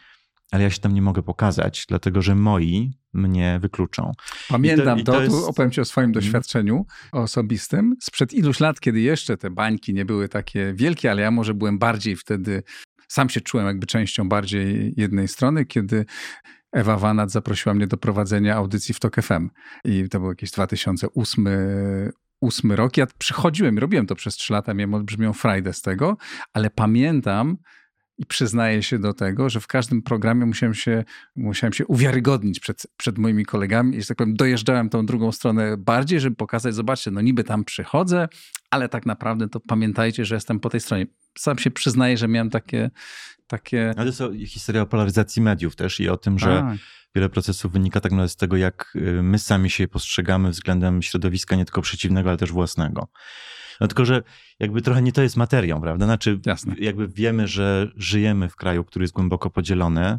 ale 0.53 0.63
ja 0.63 0.71
się 0.71 0.81
tam 0.81 0.95
nie 0.95 1.03
mogę 1.03 1.23
pokazać, 1.23 1.85
dlatego 1.89 2.23
że 2.23 2.35
moi 2.35 2.91
mnie 3.13 3.59
wykluczą. 3.63 4.13
Pamiętam 4.49 4.99
I 4.99 5.05
to, 5.05 5.13
i 5.13 5.13
to, 5.13 5.13
to 5.13 5.23
jest... 5.23 5.37
tu 5.37 5.47
opowiem 5.47 5.71
ci 5.71 5.81
o 5.81 5.85
swoim 5.85 6.11
mhm. 6.11 6.25
doświadczeniu 6.25 6.87
osobistym. 7.13 7.95
Sprzed 8.01 8.33
iluś 8.33 8.61
lat, 8.61 8.81
kiedy 8.81 9.01
jeszcze 9.01 9.37
te 9.37 9.51
bańki 9.51 9.95
nie 9.95 10.05
były 10.05 10.29
takie 10.29 10.75
wielkie, 10.75 11.11
ale 11.11 11.23
ja 11.23 11.31
może 11.31 11.55
byłem 11.55 11.79
bardziej 11.79 12.17
wtedy, 12.17 12.63
sam 13.09 13.29
się 13.29 13.41
czułem 13.41 13.67
jakby 13.67 13.87
częścią 13.87 14.29
bardziej 14.29 14.95
jednej 14.97 15.29
strony, 15.29 15.67
kiedy 15.67 16.05
Ewa 16.73 16.97
Wanat 16.97 17.31
zaprosiła 17.31 17.75
mnie 17.75 17.87
do 17.87 17.97
prowadzenia 17.97 18.57
audycji 18.57 18.95
w 18.95 19.01
TOK 19.01 19.17
FM. 19.23 19.51
I 19.85 20.09
to 20.09 20.21
był 20.21 20.29
jakiś 20.29 20.51
2008 20.51 21.49
ósmy 22.41 22.77
rok. 22.77 22.97
Ja 22.97 23.07
przychodziłem, 23.19 23.79
robiłem 23.79 24.07
to 24.07 24.15
przez 24.15 24.35
trzy 24.35 24.53
lata, 24.53 24.75
miałem 24.75 24.95
olbrzymią 24.95 25.33
frajdę 25.33 25.73
z 25.73 25.83
tego, 25.83 26.17
ale 26.53 26.71
pamiętam, 26.71 27.57
i 28.23 28.27
przyznaję 28.27 28.83
się 28.83 28.99
do 28.99 29.15
tego, 29.15 29.51
że 29.51 29.61
w 29.61 29.67
każdym 29.67 30.03
programie 30.03 30.47
musiałem 30.47 30.75
się, 30.75 31.05
musiałem 31.37 31.73
się 31.73 31.87
uwiarygodnić 31.87 32.61
przed, 32.61 32.87
przed 32.97 33.19
moimi 33.19 33.45
kolegami 33.45 33.97
i, 33.97 34.03
że 34.03 34.09
tak 34.09 34.17
powiem, 34.17 34.35
dojeżdżałem 34.35 34.89
tą 34.89 35.07
drugą 35.07 35.33
stronę 35.33 35.77
bardziej, 35.77 36.21
żeby 36.21 36.37
pokazać, 36.37 36.75
zobaczcie, 36.75 37.11
no 37.11 37.21
niby 37.21 37.45
tam 37.45 37.65
przychodzę, 37.65 38.29
ale 38.71 38.89
tak 38.89 39.07
naprawdę 39.07 39.49
to 39.49 39.61
pamiętajcie, 39.61 40.25
że 40.25 40.35
jestem 40.35 40.61
po 40.61 40.71
tej 40.71 40.81
stronie. 40.81 41.07
Sam 41.39 41.59
się 41.59 41.71
przyznaję, 41.71 42.17
że 42.17 42.29
miałem 42.29 42.51
takie... 42.51 42.91
takie... 43.47 43.95
Ale 43.97 44.13
to 44.13 44.33
jest 44.33 44.53
historia 44.53 44.83
o 44.83 44.87
polaryzacji 44.87 45.43
mediów 45.43 45.77
też 45.77 46.01
i 46.01 46.09
o 46.09 46.17
tym, 46.17 46.39
że 46.39 46.47
tak. 46.47 46.79
wiele 47.15 47.29
procesów 47.29 47.73
wynika 47.73 48.01
tak 48.01 48.13
naprawdę 48.13 48.29
z 48.29 48.37
tego, 48.37 48.57
jak 48.57 48.93
y, 48.97 49.23
my 49.23 49.39
sami 49.39 49.71
się 49.71 49.89
postrzegamy 49.89 50.51
względem 50.51 51.03
środowiska 51.03 51.57
nie 51.57 51.65
tylko 51.65 51.83
przeciwnego, 51.83 52.29
ale 52.31 52.39
też 52.39 52.53
własnego. 52.53 53.09
No 53.83 53.89
tylko, 53.89 54.05
że 54.05 54.23
jakby 54.61 54.83
trochę 54.83 55.03
nie 55.03 55.13
to 55.13 55.23
jest 55.23 55.37
materią, 55.37 55.81
prawda? 55.81 56.05
Znaczy, 56.05 56.41
Jasne. 56.47 56.75
jakby 56.79 57.09
wiemy, 57.09 57.49
że 57.49 57.89
żyjemy 57.97 58.49
w 58.49 58.57
kraju, 58.57 58.85
który 58.85 59.03
jest 59.03 59.15
głęboko 59.15 59.51
podzielony. 59.51 60.19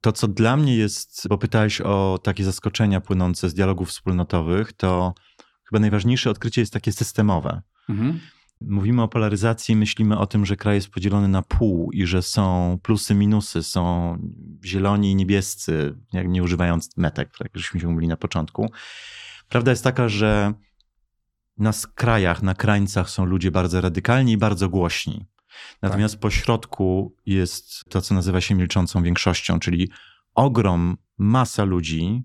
To, 0.00 0.12
co 0.12 0.28
dla 0.28 0.56
mnie 0.56 0.76
jest, 0.76 1.28
bo 1.28 1.38
pytałeś 1.38 1.80
o 1.80 2.18
takie 2.22 2.44
zaskoczenia 2.44 3.00
płynące 3.00 3.48
z 3.48 3.54
dialogów 3.54 3.88
wspólnotowych, 3.88 4.72
to 4.72 5.14
chyba 5.68 5.80
najważniejsze 5.80 6.30
odkrycie 6.30 6.60
jest 6.60 6.72
takie 6.72 6.92
systemowe. 6.92 7.62
Mhm. 7.88 8.20
Mówimy 8.60 9.02
o 9.02 9.08
polaryzacji, 9.08 9.76
myślimy 9.76 10.18
o 10.18 10.26
tym, 10.26 10.46
że 10.46 10.56
kraj 10.56 10.74
jest 10.74 10.88
podzielony 10.88 11.28
na 11.28 11.42
pół 11.42 11.92
i 11.92 12.06
że 12.06 12.22
są 12.22 12.78
plusy, 12.82 13.14
minusy, 13.14 13.62
są 13.62 14.16
zieloni 14.64 15.10
i 15.10 15.14
niebiescy, 15.14 15.94
jak 16.12 16.28
nie 16.28 16.42
używając 16.42 16.96
metek, 16.96 17.28
tak 17.38 17.40
jak 17.40 17.56
żeśmy 17.56 17.80
się 17.80 17.88
mówili 17.88 18.08
na 18.08 18.16
początku. 18.16 18.70
Prawda 19.48 19.70
jest 19.70 19.84
taka, 19.84 20.08
że 20.08 20.52
na 21.58 21.72
skrajach, 21.72 22.42
na 22.42 22.54
krańcach 22.54 23.10
są 23.10 23.24
ludzie 23.24 23.50
bardzo 23.50 23.80
radykalni 23.80 24.32
i 24.32 24.36
bardzo 24.36 24.68
głośni. 24.68 25.26
Natomiast 25.82 26.14
tak. 26.14 26.20
po 26.20 26.30
środku 26.30 27.16
jest 27.26 27.84
to, 27.90 28.00
co 28.00 28.14
nazywa 28.14 28.40
się 28.40 28.54
milczącą 28.54 29.02
większością, 29.02 29.58
czyli 29.58 29.90
ogrom, 30.34 30.96
masa 31.18 31.64
ludzi, 31.64 32.22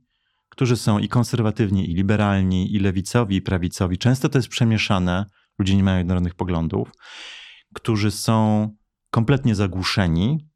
którzy 0.49 0.77
są 0.77 0.99
i 0.99 1.07
konserwatywni, 1.07 1.91
i 1.91 1.93
liberalni, 1.93 2.75
i 2.75 2.79
lewicowi, 2.79 3.35
i 3.35 3.41
prawicowi. 3.41 3.97
Często 3.97 4.29
to 4.29 4.37
jest 4.37 4.47
przemieszane, 4.47 5.25
ludzie 5.59 5.75
nie 5.75 5.83
mają 5.83 5.97
jednorodnych 5.97 6.35
poglądów, 6.35 6.91
którzy 7.73 8.11
są 8.11 8.69
kompletnie 9.11 9.55
zagłuszeni 9.55 10.46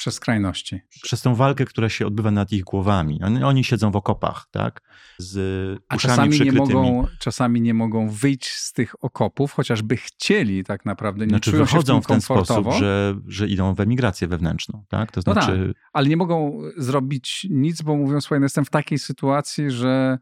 przez 0.00 0.14
skrajności. 0.14 0.80
Przez 1.02 1.22
tą 1.22 1.34
walkę, 1.34 1.64
która 1.64 1.88
się 1.88 2.06
odbywa 2.06 2.30
nad 2.30 2.52
ich 2.52 2.64
głowami. 2.64 3.20
Oni, 3.22 3.64
siedzą 3.64 3.90
w 3.90 3.96
okopach, 3.96 4.46
tak? 4.50 4.80
Z 5.18 5.78
A 5.88 5.96
czasami 5.96 6.40
nie, 6.40 6.52
mogą, 6.52 7.06
czasami 7.18 7.60
nie 7.60 7.74
mogą 7.74 8.08
wyjść 8.08 8.50
z 8.50 8.72
tych 8.72 9.04
okopów, 9.04 9.52
chociażby 9.52 9.96
chcieli 9.96 10.64
tak 10.64 10.84
naprawdę. 10.84 11.26
Nie 11.26 11.30
znaczy 11.30 11.50
czują 11.50 11.64
wychodzą 11.64 11.94
się 11.94 12.00
w, 12.00 12.04
w 12.04 12.06
ten 12.06 12.20
sposób, 12.20 12.72
że, 12.72 13.14
że 13.26 13.48
idą 13.48 13.74
w 13.74 13.80
emigrację 13.80 14.28
wewnętrzną, 14.28 14.84
tak? 14.88 15.12
To 15.12 15.20
znaczy... 15.20 15.58
No 15.58 15.66
tak, 15.66 15.82
ale 15.92 16.08
nie 16.08 16.16
mogą 16.16 16.62
zrobić 16.76 17.46
nic, 17.50 17.82
bo 17.82 17.96
mówią, 17.96 18.20
słuchaj, 18.20 18.40
no 18.40 18.44
jestem 18.44 18.64
w 18.64 18.70
takiej 18.70 18.98
sytuacji, 18.98 19.70
że 19.70 20.18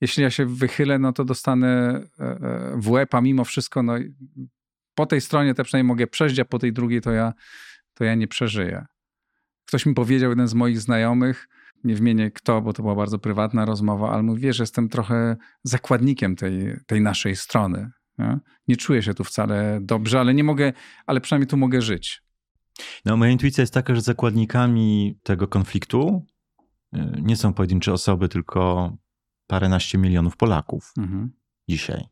jeśli 0.00 0.22
ja 0.22 0.30
się 0.30 0.46
wychylę, 0.46 0.98
no 0.98 1.12
to 1.12 1.24
dostanę 1.24 2.00
e, 2.18 2.24
e, 2.24 2.74
w 2.76 2.90
łeb, 2.90 3.14
a 3.14 3.20
mimo 3.20 3.44
wszystko, 3.44 3.82
no 3.82 3.94
po 4.94 5.06
tej 5.06 5.20
stronie 5.20 5.54
to 5.54 5.64
przynajmniej 5.64 5.88
mogę 5.88 6.06
przejść, 6.06 6.38
a 6.38 6.44
po 6.44 6.58
tej 6.58 6.72
drugiej 6.72 7.00
to 7.00 7.10
ja, 7.10 7.32
to 7.94 8.04
ja 8.04 8.14
nie 8.14 8.28
przeżyję. 8.28 8.86
Ktoś 9.72 9.86
mi 9.86 9.94
powiedział, 9.94 10.30
jeden 10.30 10.48
z 10.48 10.54
moich 10.54 10.80
znajomych, 10.80 11.48
nie 11.84 11.94
wymienię 11.94 12.30
kto, 12.30 12.62
bo 12.62 12.72
to 12.72 12.82
była 12.82 12.94
bardzo 12.94 13.18
prywatna 13.18 13.64
rozmowa, 13.64 14.10
ale 14.10 14.22
mówi, 14.22 14.42
wiesz, 14.42 14.58
jestem 14.58 14.88
trochę 14.88 15.36
zakładnikiem 15.64 16.36
tej, 16.36 16.76
tej 16.86 17.00
naszej 17.00 17.36
strony. 17.36 17.90
Nie? 18.18 18.38
nie 18.68 18.76
czuję 18.76 19.02
się 19.02 19.14
tu 19.14 19.24
wcale 19.24 19.78
dobrze, 19.82 20.20
ale 20.20 20.34
nie 20.34 20.44
mogę, 20.44 20.72
ale 21.06 21.20
przynajmniej 21.20 21.46
tu 21.46 21.56
mogę 21.56 21.82
żyć. 21.82 22.22
No, 23.04 23.16
moja 23.16 23.30
intuicja 23.30 23.62
jest 23.62 23.74
taka, 23.74 23.94
że 23.94 24.00
zakładnikami 24.00 25.18
tego 25.22 25.48
konfliktu 25.48 26.26
y, 26.94 26.98
nie 27.22 27.36
są 27.36 27.52
pojedyncze 27.52 27.92
osoby, 27.92 28.28
tylko 28.28 28.92
paręnaście 29.46 29.98
milionów 29.98 30.36
Polaków 30.36 30.92
mhm. 30.98 31.32
dzisiaj. 31.68 32.04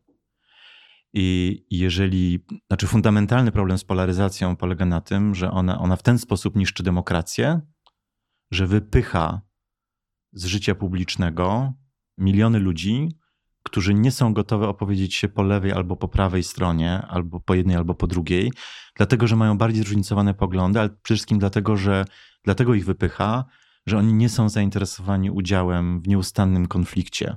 I 1.12 1.58
jeżeli, 1.70 2.44
znaczy 2.66 2.86
fundamentalny 2.86 3.52
problem 3.52 3.78
z 3.78 3.84
polaryzacją 3.84 4.56
polega 4.56 4.86
na 4.86 5.00
tym, 5.00 5.34
że 5.34 5.50
ona, 5.50 5.78
ona 5.78 5.96
w 5.96 6.02
ten 6.02 6.18
sposób 6.18 6.56
niszczy 6.56 6.82
demokrację, 6.82 7.60
że 8.50 8.66
wypycha 8.66 9.40
z 10.32 10.44
życia 10.44 10.74
publicznego 10.74 11.72
miliony 12.18 12.58
ludzi, 12.58 13.08
którzy 13.62 13.94
nie 13.94 14.10
są 14.10 14.34
gotowi 14.34 14.64
opowiedzieć 14.64 15.14
się 15.14 15.28
po 15.28 15.42
lewej 15.42 15.72
albo 15.72 15.96
po 15.96 16.08
prawej 16.08 16.42
stronie, 16.42 17.02
albo 17.08 17.40
po 17.40 17.54
jednej, 17.54 17.76
albo 17.76 17.94
po 17.94 18.06
drugiej, 18.06 18.52
dlatego 18.96 19.26
że 19.26 19.36
mają 19.36 19.58
bardziej 19.58 19.82
zróżnicowane 19.82 20.34
poglądy, 20.34 20.80
ale 20.80 20.88
przede 20.88 21.16
wszystkim 21.16 21.38
dlatego, 21.38 21.76
że 21.76 22.04
dlatego 22.44 22.74
ich 22.74 22.84
wypycha, 22.84 23.44
że 23.86 23.98
oni 23.98 24.14
nie 24.14 24.28
są 24.28 24.48
zainteresowani 24.48 25.30
udziałem 25.30 26.00
w 26.00 26.08
nieustannym 26.08 26.66
konflikcie 26.66 27.36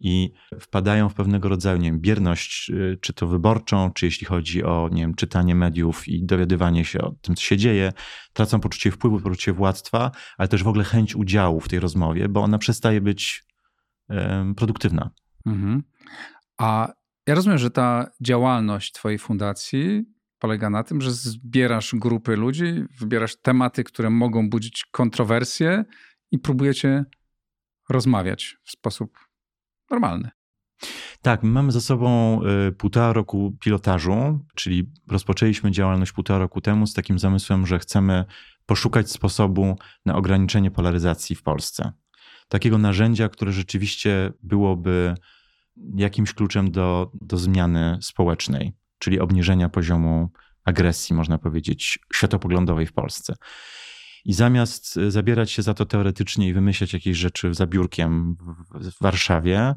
i 0.00 0.32
wpadają 0.60 1.08
w 1.08 1.14
pewnego 1.14 1.48
rodzaju 1.48 1.78
nie 1.78 1.90
wiem, 1.90 2.00
bierność, 2.00 2.70
y, 2.70 2.98
czy 3.00 3.12
to 3.12 3.26
wyborczą, 3.26 3.90
czy 3.92 4.06
jeśli 4.06 4.26
chodzi 4.26 4.64
o 4.64 4.88
nie 4.92 5.02
wiem, 5.02 5.14
czytanie 5.14 5.54
mediów 5.54 6.08
i 6.08 6.24
dowiadywanie 6.24 6.84
się 6.84 7.00
o 7.00 7.14
tym, 7.22 7.36
co 7.36 7.42
się 7.42 7.56
dzieje, 7.56 7.92
tracą 8.32 8.60
poczucie 8.60 8.90
wpływu, 8.90 9.20
poczucie 9.20 9.52
władztwa, 9.52 10.10
ale 10.38 10.48
też 10.48 10.62
w 10.62 10.68
ogóle 10.68 10.84
chęć 10.84 11.16
udziału 11.16 11.60
w 11.60 11.68
tej 11.68 11.80
rozmowie, 11.80 12.28
bo 12.28 12.42
ona 12.42 12.58
przestaje 12.58 13.00
być 13.00 13.44
um, 14.08 14.54
produktywna. 14.54 15.10
Mhm. 15.46 15.82
A 16.58 16.92
ja 17.26 17.34
rozumiem, 17.34 17.58
że 17.58 17.70
ta 17.70 18.10
działalność 18.20 18.92
Twojej 18.92 19.18
fundacji 19.18 20.04
polega 20.38 20.70
na 20.70 20.84
tym, 20.84 21.00
że 21.00 21.12
zbierasz 21.12 21.94
grupy 21.94 22.36
ludzi, 22.36 22.84
wybierasz 23.00 23.36
tematy, 23.36 23.84
które 23.84 24.10
mogą 24.10 24.50
budzić 24.50 24.84
kontrowersje 24.90 25.84
i 26.30 26.38
próbujecie 26.38 27.04
rozmawiać 27.88 28.56
w 28.64 28.70
sposób 28.70 29.29
normalny. 29.90 30.30
Tak, 31.22 31.42
my 31.42 31.50
mamy 31.50 31.72
za 31.72 31.80
sobą 31.80 32.40
y, 32.68 32.72
półtora 32.72 33.12
roku 33.12 33.56
pilotażu, 33.60 34.46
czyli 34.54 34.92
rozpoczęliśmy 35.08 35.70
działalność 35.70 36.12
półtora 36.12 36.38
roku 36.38 36.60
temu 36.60 36.86
z 36.86 36.94
takim 36.94 37.18
zamysłem, 37.18 37.66
że 37.66 37.78
chcemy 37.78 38.24
poszukać 38.66 39.10
sposobu 39.10 39.78
na 40.06 40.16
ograniczenie 40.16 40.70
polaryzacji 40.70 41.36
w 41.36 41.42
Polsce. 41.42 41.92
Takiego 42.48 42.78
narzędzia, 42.78 43.28
które 43.28 43.52
rzeczywiście 43.52 44.32
byłoby 44.42 45.14
jakimś 45.96 46.34
kluczem 46.34 46.70
do, 46.70 47.10
do 47.20 47.36
zmiany 47.36 47.98
społecznej, 48.00 48.72
czyli 48.98 49.20
obniżenia 49.20 49.68
poziomu 49.68 50.30
agresji, 50.64 51.16
można 51.16 51.38
powiedzieć, 51.38 51.98
światopoglądowej 52.12 52.86
w 52.86 52.92
Polsce. 52.92 53.34
I 54.24 54.32
zamiast 54.32 54.96
e, 54.96 55.10
zabierać 55.10 55.50
się 55.50 55.62
za 55.62 55.74
to 55.74 55.86
teoretycznie 55.86 56.48
i 56.48 56.52
wymyślać 56.52 56.92
jakieś 56.92 57.16
rzeczy 57.16 57.54
za 57.54 57.66
biurkiem 57.66 58.36
w 58.70 59.02
Warszawie, 59.02 59.74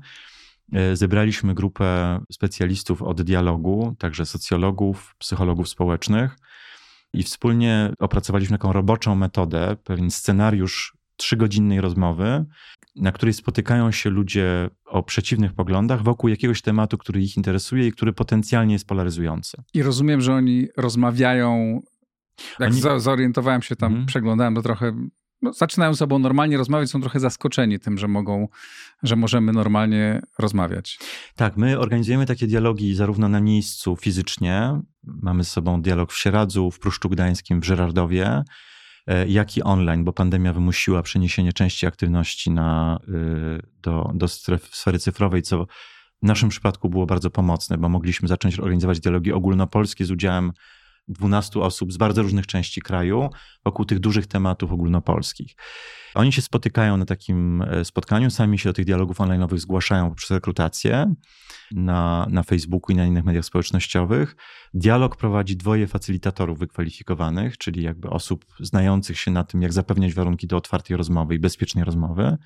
e, 0.74 0.96
zebraliśmy 0.96 1.54
grupę 1.54 2.20
specjalistów 2.32 3.02
od 3.02 3.22
dialogu, 3.22 3.96
także 4.00 4.26
socjologów, 4.26 5.16
psychologów 5.18 5.70
społecznych 5.70 6.38
i 7.14 7.24
wspólnie 7.24 7.94
opracowaliśmy 8.00 8.58
taką 8.58 8.74
roboczą 8.74 9.16
metodę, 9.16 9.76
pewien 9.84 10.12
scenariusz 10.12 10.98
trzygodzinnej 11.18 11.82
rozmowy, 11.82 12.46
na 12.96 13.12
której 13.12 13.34
spotykają 13.34 13.92
się 13.92 14.10
ludzie 14.10 14.70
o 14.86 15.04
przeciwnych 15.04 15.54
poglądach 15.54 16.04
wokół 16.04 16.30
jakiegoś 16.30 16.62
tematu, 16.62 16.98
który 16.98 17.22
ich 17.22 17.38
interesuje 17.38 17.88
i 17.88 17.92
który 17.92 18.14
potencjalnie 18.14 18.74
jest 18.74 18.88
polaryzujący. 18.88 19.58
I 19.74 19.84
rozumiem, 19.84 20.22
że 20.22 20.34
oni 20.34 20.68
rozmawiają 20.78 21.82
jak 22.60 22.72
Oni... 22.72 22.82
zorientowałem 23.02 23.62
się 23.62 23.76
tam, 23.76 23.92
mhm. 23.92 24.06
przeglądałem 24.06 24.56
to 24.56 24.62
trochę, 24.62 24.94
no, 25.42 25.54
zaczynają 25.54 25.94
ze 25.94 25.98
sobą 25.98 26.20
normalnie 26.20 26.58
rozmawiać, 26.58 26.90
są 26.90 27.02
trochę 27.02 27.20
zaskoczeni 27.20 27.80
tym, 27.80 27.98
że 27.98 28.08
mogą, 28.08 28.48
że 29.04 29.16
możemy 29.16 29.52
normalnie 29.52 30.22
rozmawiać. 30.40 31.00
Tak, 31.36 31.58
my 31.58 31.80
organizujemy 31.80 32.26
takie 32.26 32.48
dialogi 32.48 32.96
zarówno 32.96 33.30
na 33.30 33.42
miejscu 33.42 33.96
fizycznie, 33.96 34.82
mamy 35.04 35.44
z 35.44 35.52
sobą 35.52 35.82
dialog 35.82 36.12
w 36.12 36.18
Sieradzu, 36.18 36.72
w 36.72 36.80
Pruszczu 36.80 37.10
Gdańskim, 37.10 37.62
w 37.62 37.66
Żerardowie, 37.66 38.44
e, 39.08 39.28
jak 39.28 39.58
i 39.58 39.64
online, 39.64 40.04
bo 40.04 40.14
pandemia 40.14 40.54
wymusiła 40.54 41.02
przeniesienie 41.02 41.54
części 41.54 41.88
aktywności 41.88 42.52
na, 42.52 43.00
y, 43.08 43.68
do, 43.82 44.12
do 44.14 44.28
sfery 44.72 45.00
cyfrowej, 45.00 45.42
co 45.42 45.66
w 46.24 46.28
naszym 46.28 46.50
przypadku 46.50 46.90
było 46.90 47.06
bardzo 47.06 47.30
pomocne, 47.30 47.78
bo 47.78 47.90
mogliśmy 47.90 48.28
zacząć 48.28 48.60
organizować 48.60 49.00
dialogi 49.00 49.32
ogólnopolskie 49.32 50.06
z 50.06 50.12
udziałem 50.12 50.52
12 51.08 51.60
osób 51.60 51.94
z 51.94 51.98
bardzo 51.98 52.22
różnych 52.22 52.48
części 52.48 52.82
kraju 52.82 53.30
wokół 53.66 53.86
tych 53.86 54.00
dużych 54.00 54.28
tematów 54.28 54.72
ogólnopolskich. 54.72 55.56
Oni 56.16 56.34
się 56.34 56.42
spotykają 56.42 56.98
na 56.98 57.06
takim 57.06 57.62
e, 57.62 57.86
spotkaniu, 57.86 58.30
sami 58.30 58.60
się 58.60 58.70
do 58.70 58.74
tych 58.74 58.86
dialogów 58.86 59.18
online'owych 59.18 59.58
zgłaszają 59.58 60.10
poprzez 60.10 60.32
rekrutację 60.32 61.14
na, 61.72 62.28
na 62.30 62.44
Facebooku 62.44 62.94
i 62.94 62.96
na 62.96 63.06
innych 63.06 63.24
mediach 63.24 63.46
społecznościowych. 63.46 64.36
Dialog 64.74 65.18
prowadzi 65.18 65.58
dwoje 65.58 65.88
facylitatorów 65.88 66.60
wykwalifikowanych, 66.60 67.58
czyli 67.58 67.84
jakby 67.84 68.10
osób 68.10 68.46
znających 68.60 69.20
się 69.20 69.32
na 69.32 69.44
tym, 69.44 69.62
jak 69.62 69.74
zapewniać 69.74 70.14
warunki 70.14 70.48
do 70.48 70.58
otwartej 70.58 70.98
rozmowy 70.98 71.36
i 71.36 71.40
bezpiecznej 71.40 71.84
rozmowy. 71.84 72.38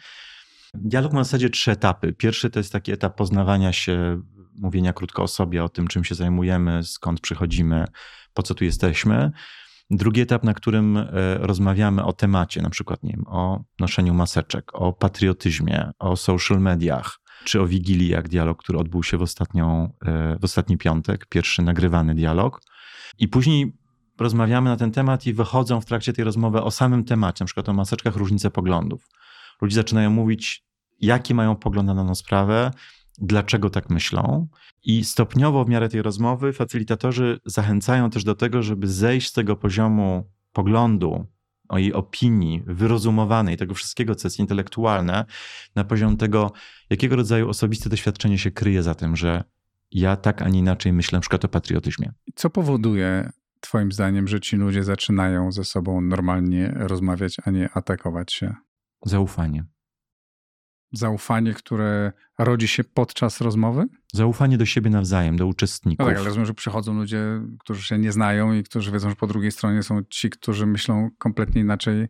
Dialog 0.73 1.13
ma 1.13 1.21
w 1.21 1.25
zasadzie 1.25 1.49
trzy 1.49 1.71
etapy. 1.71 2.13
Pierwszy 2.13 2.49
to 2.49 2.59
jest 2.59 2.71
taki 2.71 2.91
etap 2.91 3.17
poznawania 3.17 3.73
się, 3.73 4.21
mówienia 4.55 4.93
krótko 4.93 5.23
o 5.23 5.27
sobie, 5.27 5.63
o 5.63 5.69
tym, 5.69 5.87
czym 5.87 6.03
się 6.03 6.15
zajmujemy, 6.15 6.83
skąd 6.83 7.21
przychodzimy, 7.21 7.85
po 8.37 8.43
co 8.43 8.55
tu 8.55 8.63
jesteśmy. 8.63 9.31
Drugi 9.89 10.21
etap, 10.21 10.43
na 10.43 10.53
którym 10.53 10.97
e, 10.97 11.07
rozmawiamy 11.37 12.03
o 12.03 12.13
temacie, 12.13 12.61
na 12.61 12.69
przykład 12.69 13.03
nie 13.03 13.11
wiem, 13.11 13.27
o 13.27 13.63
noszeniu 13.79 14.13
maseczek, 14.13 14.71
o 14.73 14.93
patriotyzmie, 14.93 15.91
o 15.99 16.15
social 16.17 16.59
mediach, 16.59 17.19
czy 17.43 17.61
o 17.61 17.67
Wigilii, 17.67 18.09
jak 18.09 18.29
dialog, 18.29 18.63
który 18.63 18.79
odbył 18.79 19.03
się 19.03 19.17
w, 19.17 19.21
ostatnią, 19.21 19.93
e, 20.05 20.37
w 20.39 20.43
ostatni 20.43 20.77
piątek, 20.77 21.25
pierwszy 21.25 21.61
nagrywany 21.61 22.15
dialog. 22.15 22.61
I 23.19 23.27
później 23.27 23.73
rozmawiamy 24.19 24.69
na 24.69 24.77
ten 24.77 24.91
temat 24.91 25.25
i 25.27 25.33
wychodzą 25.33 25.81
w 25.81 25.85
trakcie 25.85 26.13
tej 26.13 26.25
rozmowy 26.25 26.61
o 26.61 26.71
samym 26.71 27.03
temacie, 27.03 27.43
na 27.43 27.45
przykład 27.45 27.69
o 27.69 27.73
maseczkach 27.73 28.15
różnice 28.15 28.51
poglądów. 28.51 29.07
Ludzie 29.61 29.75
zaczynają 29.75 30.09
mówić, 30.09 30.63
jaki 30.99 31.33
mają 31.33 31.55
pogląd 31.55 31.87
na 31.87 31.95
daną 31.95 32.15
sprawę, 32.15 32.71
dlaczego 33.17 33.69
tak 33.69 33.89
myślą. 33.89 34.47
I 34.83 35.03
stopniowo 35.03 35.65
w 35.65 35.69
miarę 35.69 35.89
tej 35.89 36.01
rozmowy 36.01 36.53
facylitatorzy 36.53 37.39
zachęcają 37.45 38.09
też 38.09 38.23
do 38.23 38.35
tego, 38.35 38.63
żeby 38.63 38.87
zejść 38.87 39.29
z 39.29 39.33
tego 39.33 39.55
poziomu 39.55 40.29
poglądu, 40.53 41.25
o 41.69 41.77
jej 41.77 41.93
opinii, 41.93 42.63
wyrozumowanej, 42.65 43.57
tego 43.57 43.73
wszystkiego, 43.73 44.15
co 44.15 44.27
jest 44.27 44.39
intelektualne, 44.39 45.25
na 45.75 45.83
poziom 45.83 46.17
tego, 46.17 46.51
jakiego 46.89 47.15
rodzaju 47.15 47.49
osobiste 47.49 47.89
doświadczenie 47.89 48.37
się 48.37 48.51
kryje 48.51 48.83
za 48.83 48.95
tym, 48.95 49.15
że 49.15 49.43
ja 49.91 50.15
tak, 50.15 50.41
a 50.41 50.49
nie 50.49 50.59
inaczej 50.59 50.93
myślę 50.93 51.17
na 51.17 51.21
przykład 51.21 51.45
o 51.45 51.47
patriotyzmie. 51.47 52.11
Co 52.35 52.49
powoduje 52.49 53.29
Twoim 53.59 53.91
zdaniem, 53.91 54.27
że 54.27 54.39
ci 54.39 54.55
ludzie 54.55 54.83
zaczynają 54.83 55.51
ze 55.51 55.63
sobą 55.63 56.01
normalnie 56.01 56.73
rozmawiać, 56.75 57.37
a 57.45 57.51
nie 57.51 57.69
atakować 57.73 58.33
się? 58.33 58.55
Zaufanie. 59.05 59.65
Zaufanie, 60.97 61.53
które 61.53 62.11
rodzi 62.37 62.67
się 62.67 62.83
podczas 62.83 63.41
rozmowy? 63.41 63.85
Zaufanie 64.13 64.57
do 64.57 64.65
siebie 64.65 64.89
nawzajem, 64.89 65.37
do 65.37 65.47
uczestników. 65.47 65.99
No 65.99 66.05
tak, 66.05 66.15
ale 66.15 66.25
rozumiem, 66.25 66.45
że 66.45 66.53
przychodzą 66.53 66.93
ludzie, 66.93 67.41
którzy 67.59 67.83
się 67.83 67.97
nie 67.97 68.11
znają 68.11 68.53
i 68.53 68.63
którzy 68.63 68.91
wiedzą, 68.91 69.09
że 69.09 69.15
po 69.15 69.27
drugiej 69.27 69.51
stronie 69.51 69.83
są 69.83 70.03
ci, 70.09 70.29
którzy 70.29 70.65
myślą 70.65 71.09
kompletnie 71.17 71.61
inaczej 71.61 72.07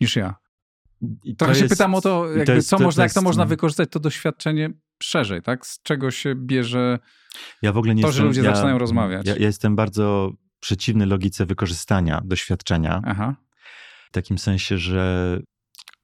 niż 0.00 0.16
ja. 0.16 0.34
I 1.24 1.36
Trochę 1.36 1.54
się 1.54 1.62
jest, 1.62 1.74
pytam 1.74 1.94
o 1.94 2.00
to, 2.00 2.26
jakby, 2.26 2.44
to 2.44 2.52
jest, 2.52 2.68
co 2.68 2.78
to, 2.78 2.84
można, 2.84 3.02
jak 3.02 3.12
to 3.12 3.22
można 3.22 3.44
wykorzystać, 3.44 3.88
to 3.90 4.00
doświadczenie 4.00 4.70
szerzej, 5.02 5.42
tak? 5.42 5.66
Z 5.66 5.82
czego 5.82 6.10
się 6.10 6.34
bierze 6.34 6.98
ja 7.62 7.72
w 7.72 7.76
ogóle 7.76 7.94
nie 7.94 8.02
to, 8.02 8.12
że 8.12 8.22
ludzie 8.22 8.42
ja, 8.42 8.54
zaczynają 8.54 8.78
rozmawiać? 8.78 9.26
Ja, 9.26 9.34
ja, 9.34 9.46
jestem 9.46 9.76
bardzo 9.76 10.32
przeciwny 10.60 11.06
logice 11.06 11.46
wykorzystania 11.46 12.20
doświadczenia. 12.24 13.02
Aha. 13.04 13.36
W 14.08 14.12
takim 14.12 14.38
sensie, 14.38 14.78
że 14.78 15.38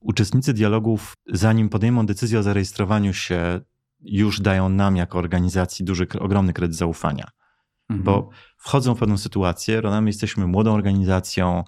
uczestnicy 0.03 0.53
dialogów, 0.53 1.15
zanim 1.27 1.69
podejmą 1.69 2.07
decyzję 2.07 2.39
o 2.39 2.43
zarejestrowaniu 2.43 3.13
się, 3.13 3.61
już 4.01 4.41
dają 4.41 4.69
nam 4.69 4.97
jako 4.97 5.19
organizacji 5.19 5.85
duży, 5.85 6.07
ogromny 6.21 6.53
kredyt 6.53 6.77
zaufania. 6.77 7.31
Mhm. 7.91 8.05
Bo 8.05 8.31
wchodzą 8.57 8.95
w 8.95 8.99
pewną 8.99 9.19
sytuację, 9.19 9.83
my 10.03 10.09
jesteśmy 10.09 10.47
młodą 10.47 10.75
organizacją, 10.75 11.65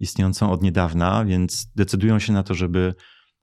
istniejącą 0.00 0.50
od 0.50 0.62
niedawna, 0.62 1.24
więc 1.24 1.66
decydują 1.74 2.18
się 2.18 2.32
na 2.32 2.42
to, 2.42 2.54
żeby 2.54 2.94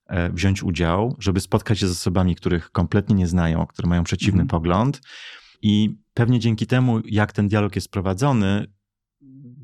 e, 0.06 0.30
wziąć 0.30 0.64
udział, 0.64 1.16
żeby 1.20 1.40
spotkać 1.40 1.80
się 1.80 1.88
z 1.88 1.92
osobami, 1.92 2.36
których 2.36 2.72
kompletnie 2.72 3.16
nie 3.16 3.28
znają, 3.28 3.66
które 3.66 3.90
mają 3.90 4.04
przeciwny 4.04 4.42
mhm. 4.42 4.48
pogląd. 4.48 5.02
I 5.62 5.98
pewnie 6.14 6.40
dzięki 6.40 6.68
temu, 6.68 7.00
jak 7.06 7.32
ten 7.32 7.48
dialog 7.48 7.76
jest 7.76 7.92
prowadzony, 7.92 8.68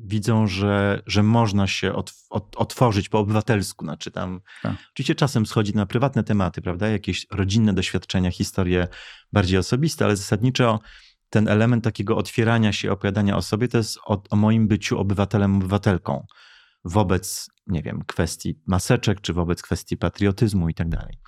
widzą, 0.06 0.46
że, 0.46 1.02
że 1.06 1.22
można 1.22 1.66
się 1.66 1.92
od, 1.92 2.14
od, 2.30 2.56
otworzyć 2.56 3.08
po 3.08 3.18
obywatelsku. 3.18 3.84
Znaczy 3.84 4.10
tam, 4.10 4.40
tak. 4.62 4.76
Oczywiście 4.92 5.14
czasem 5.14 5.46
schodzi 5.46 5.74
na 5.74 5.86
prywatne 5.86 6.24
tematy, 6.24 6.62
prawda? 6.62 6.88
Jakieś 6.88 7.26
rodzinne 7.30 7.72
doświadczenia, 7.72 8.30
historie 8.30 8.88
bardziej 9.32 9.58
osobiste, 9.58 10.04
ale 10.04 10.16
zasadniczo 10.16 10.80
ten 11.30 11.48
element 11.48 11.84
takiego 11.84 12.16
otwierania 12.16 12.72
się, 12.72 12.92
opowiadania 12.92 13.36
o 13.36 13.42
sobie, 13.42 13.68
to 13.68 13.78
jest 13.78 13.98
o, 14.04 14.22
o 14.30 14.36
moim 14.36 14.68
byciu 14.68 14.98
obywatelem, 14.98 15.56
obywatelką 15.56 16.26
wobec, 16.84 17.50
nie 17.66 17.82
wiem, 17.82 18.02
kwestii 18.06 18.60
maseczek, 18.66 19.20
czy 19.20 19.32
wobec 19.32 19.62
kwestii 19.62 19.96
patriotyzmu 19.96 20.68
i 20.68 20.74
tak 20.74 20.88
dalej. 20.88 21.18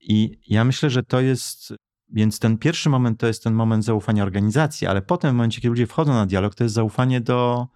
I 0.00 0.40
ja 0.46 0.64
myślę, 0.64 0.90
że 0.90 1.02
to 1.02 1.20
jest 1.20 1.74
więc 2.12 2.38
ten 2.38 2.58
pierwszy 2.58 2.90
moment 2.90 3.20
to 3.20 3.26
jest 3.26 3.44
ten 3.44 3.54
moment 3.54 3.84
zaufania 3.84 4.22
organizacji, 4.22 4.86
ale 4.86 5.02
potem 5.02 5.30
w 5.30 5.34
momencie, 5.34 5.60
kiedy 5.60 5.68
ludzie 5.68 5.86
wchodzą 5.86 6.12
na 6.12 6.26
dialog, 6.26 6.54
to 6.54 6.64
jest 6.64 6.74
zaufanie 6.74 7.20
do, 7.20 7.68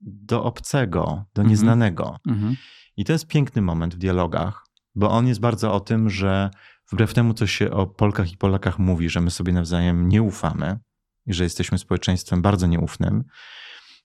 do 0.00 0.44
obcego, 0.44 1.24
do 1.34 1.42
mhm. 1.42 1.48
nieznanego. 1.48 2.18
Mhm. 2.28 2.56
I 2.96 3.04
to 3.04 3.12
jest 3.12 3.26
piękny 3.26 3.62
moment 3.62 3.94
w 3.94 3.98
dialogach, 3.98 4.66
bo 4.94 5.10
on 5.10 5.26
jest 5.26 5.40
bardzo 5.40 5.74
o 5.74 5.80
tym, 5.80 6.10
że 6.10 6.50
wbrew 6.90 7.14
temu, 7.14 7.34
co 7.34 7.46
się 7.46 7.70
o 7.70 7.86
Polkach 7.86 8.32
i 8.32 8.36
Polakach 8.36 8.78
mówi, 8.78 9.08
że 9.08 9.20
my 9.20 9.30
sobie 9.30 9.52
nawzajem 9.52 10.08
nie 10.08 10.22
ufamy 10.22 10.78
i 11.26 11.34
że 11.34 11.44
jesteśmy 11.44 11.78
społeczeństwem 11.78 12.42
bardzo 12.42 12.66
nieufnym, 12.66 13.24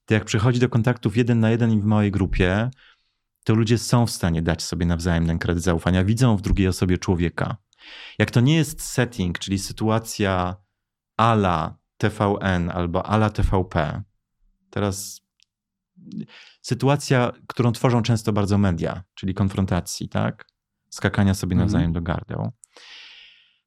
to 0.05 0.13
jak 0.13 0.25
przychodzi 0.25 0.59
do 0.59 0.69
kontaktów 0.69 1.17
jeden 1.17 1.39
na 1.39 1.49
jeden 1.49 1.71
i 1.71 1.81
w 1.81 1.85
małej 1.85 2.11
grupie, 2.11 2.69
to 3.43 3.55
ludzie 3.55 3.77
są 3.77 4.05
w 4.05 4.11
stanie 4.11 4.41
dać 4.41 4.63
sobie 4.63 4.85
nawzajem 4.85 5.27
ten 5.27 5.39
kredyt 5.39 5.63
zaufania, 5.63 6.03
widzą 6.03 6.37
w 6.37 6.41
drugiej 6.41 6.67
osobie 6.67 6.97
człowieka. 6.97 7.57
Jak 8.19 8.31
to 8.31 8.41
nie 8.41 8.55
jest 8.55 8.81
setting, 8.81 9.39
czyli 9.39 9.59
sytuacja 9.59 10.55
ala 11.17 11.77
TVN 11.97 12.69
albo 12.69 13.05
ala 13.05 13.29
TVP, 13.29 14.03
teraz 14.69 15.21
sytuacja, 16.61 17.31
którą 17.47 17.71
tworzą 17.71 18.01
często 18.01 18.33
bardzo 18.33 18.57
media, 18.57 19.03
czyli 19.13 19.33
konfrontacji, 19.33 20.09
tak? 20.09 20.47
Skakania 20.89 21.33
sobie 21.33 21.53
mhm. 21.53 21.65
nawzajem 21.65 21.93
do 21.93 22.01
gardeł. 22.01 22.51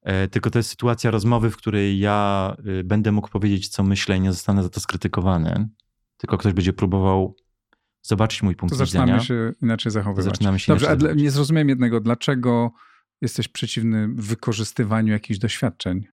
E, 0.03 0.29
tylko 0.29 0.51
to 0.51 0.59
jest 0.59 0.71
sytuacja 0.71 1.11
rozmowy, 1.11 1.51
w 1.51 1.57
której 1.57 1.99
ja 1.99 2.57
y, 2.67 2.85
będę 2.85 3.13
mógł 3.13 3.29
powiedzieć, 3.29 3.69
co 3.69 3.83
myślę 3.83 4.17
i 4.17 4.21
nie 4.21 4.33
zostanę 4.33 4.63
za 4.63 4.69
to 4.69 4.81
skrytykowany, 4.81 5.69
tylko 6.17 6.39
ktoś 6.39 6.53
będzie 6.53 6.73
próbował 6.73 7.37
zobaczyć 8.03 8.43
mój 8.43 8.57
punkt 8.57 8.79
to 8.79 8.85
widzenia. 8.85 9.19
zaczynamy 9.19 9.25
się 9.25 9.53
inaczej 9.63 9.93
zachowywać. 9.93 10.25
Zaczynamy 10.25 10.59
się 10.59 10.73
Dobrze, 10.73 10.87
inaczej 10.87 11.17
nie 11.17 11.31
zrozumiałem 11.31 11.69
jednego. 11.69 12.01
Dlaczego 12.01 12.71
jesteś 13.21 13.49
przeciwny 13.49 14.09
wykorzystywaniu 14.15 15.13
jakichś 15.13 15.39
doświadczeń? 15.39 16.07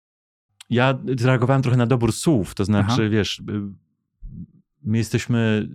Ja 0.69 0.99
zareagowałem 1.19 1.61
trochę 1.61 1.77
na 1.77 1.85
dobór 1.85 2.13
słów, 2.13 2.55
to 2.55 2.65
znaczy, 2.65 2.93
Aha. 2.93 3.09
wiesz, 3.09 3.39
y, 3.39 3.43
my 4.83 4.97
jesteśmy 4.97 5.69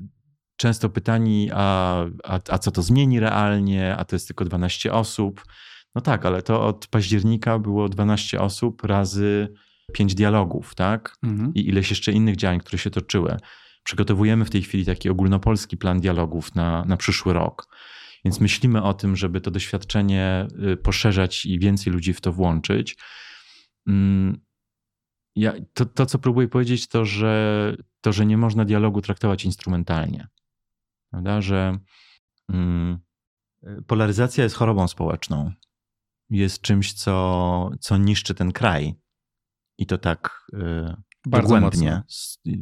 często 0.57 0.89
pytani, 0.89 1.51
a, 1.53 2.05
a, 2.25 2.41
a 2.49 2.59
co 2.59 2.71
to 2.71 2.83
zmieni 2.83 3.21
realnie, 3.21 3.97
a 3.97 4.05
to 4.05 4.17
jest 4.17 4.27
tylko 4.27 4.45
12 4.45 4.93
osób. 4.93 5.45
No 5.95 6.01
tak, 6.01 6.27
ale 6.27 6.43
to 6.43 6.67
od 6.67 6.87
października 6.87 7.59
było 7.59 7.89
12 7.89 8.41
osób 8.41 8.85
razy 8.85 9.49
5 9.93 10.15
dialogów, 10.15 10.75
tak? 10.75 11.17
Mhm. 11.23 11.55
I 11.55 11.69
ileś 11.69 11.91
jeszcze 11.91 12.13
innych 12.13 12.37
działań, 12.37 12.61
które 12.61 12.79
się 12.79 12.91
toczyły. 12.91 13.37
Przygotowujemy 13.85 14.45
w 14.45 14.51
tej 14.51 14.63
chwili 14.63 14.85
taki 14.85 15.11
ogólnopolski 15.11 15.77
plan 15.77 16.01
dialogów 16.01 16.55
na, 16.55 16.85
na 16.85 16.97
przyszły 16.97 17.33
rok. 17.33 17.69
Więc 18.25 18.41
myślimy 18.41 18.83
o 18.83 18.95
tym, 18.95 19.17
żeby 19.17 19.41
to 19.41 19.51
doświadczenie 19.51 20.47
y, 20.73 20.77
poszerzać 20.77 21.47
i 21.47 21.59
więcej 21.59 21.93
ludzi 21.93 22.13
w 22.13 22.21
to 22.21 22.33
włączyć. 22.33 22.97
Mm, 23.87 24.41
ja, 25.37 25.53
to, 25.75 25.87
to, 25.87 26.07
co 26.07 26.19
próbuję 26.19 26.49
powiedzieć, 26.49 26.89
to 26.89 27.05
że, 27.05 27.77
to, 28.01 28.13
że 28.13 28.27
nie 28.27 28.37
można 28.37 28.65
dialogu 28.65 29.03
traktować 29.03 29.45
instrumentalnie. 29.45 30.29
Prawda? 31.11 31.41
Że 31.41 31.79
mm, 32.49 32.99
polaryzacja 33.87 34.45
jest 34.45 34.57
chorobą 34.57 34.89
społeczną. 34.89 35.53
Jest 36.31 36.61
czymś, 36.63 36.93
co, 36.93 37.71
co 37.81 37.97
niszczy 37.97 38.35
ten 38.35 38.53
kraj. 38.53 38.95
I 39.79 39.87
to 39.87 39.99
tak 39.99 40.47
y, 40.55 40.95
dogłębnie, 41.27 42.03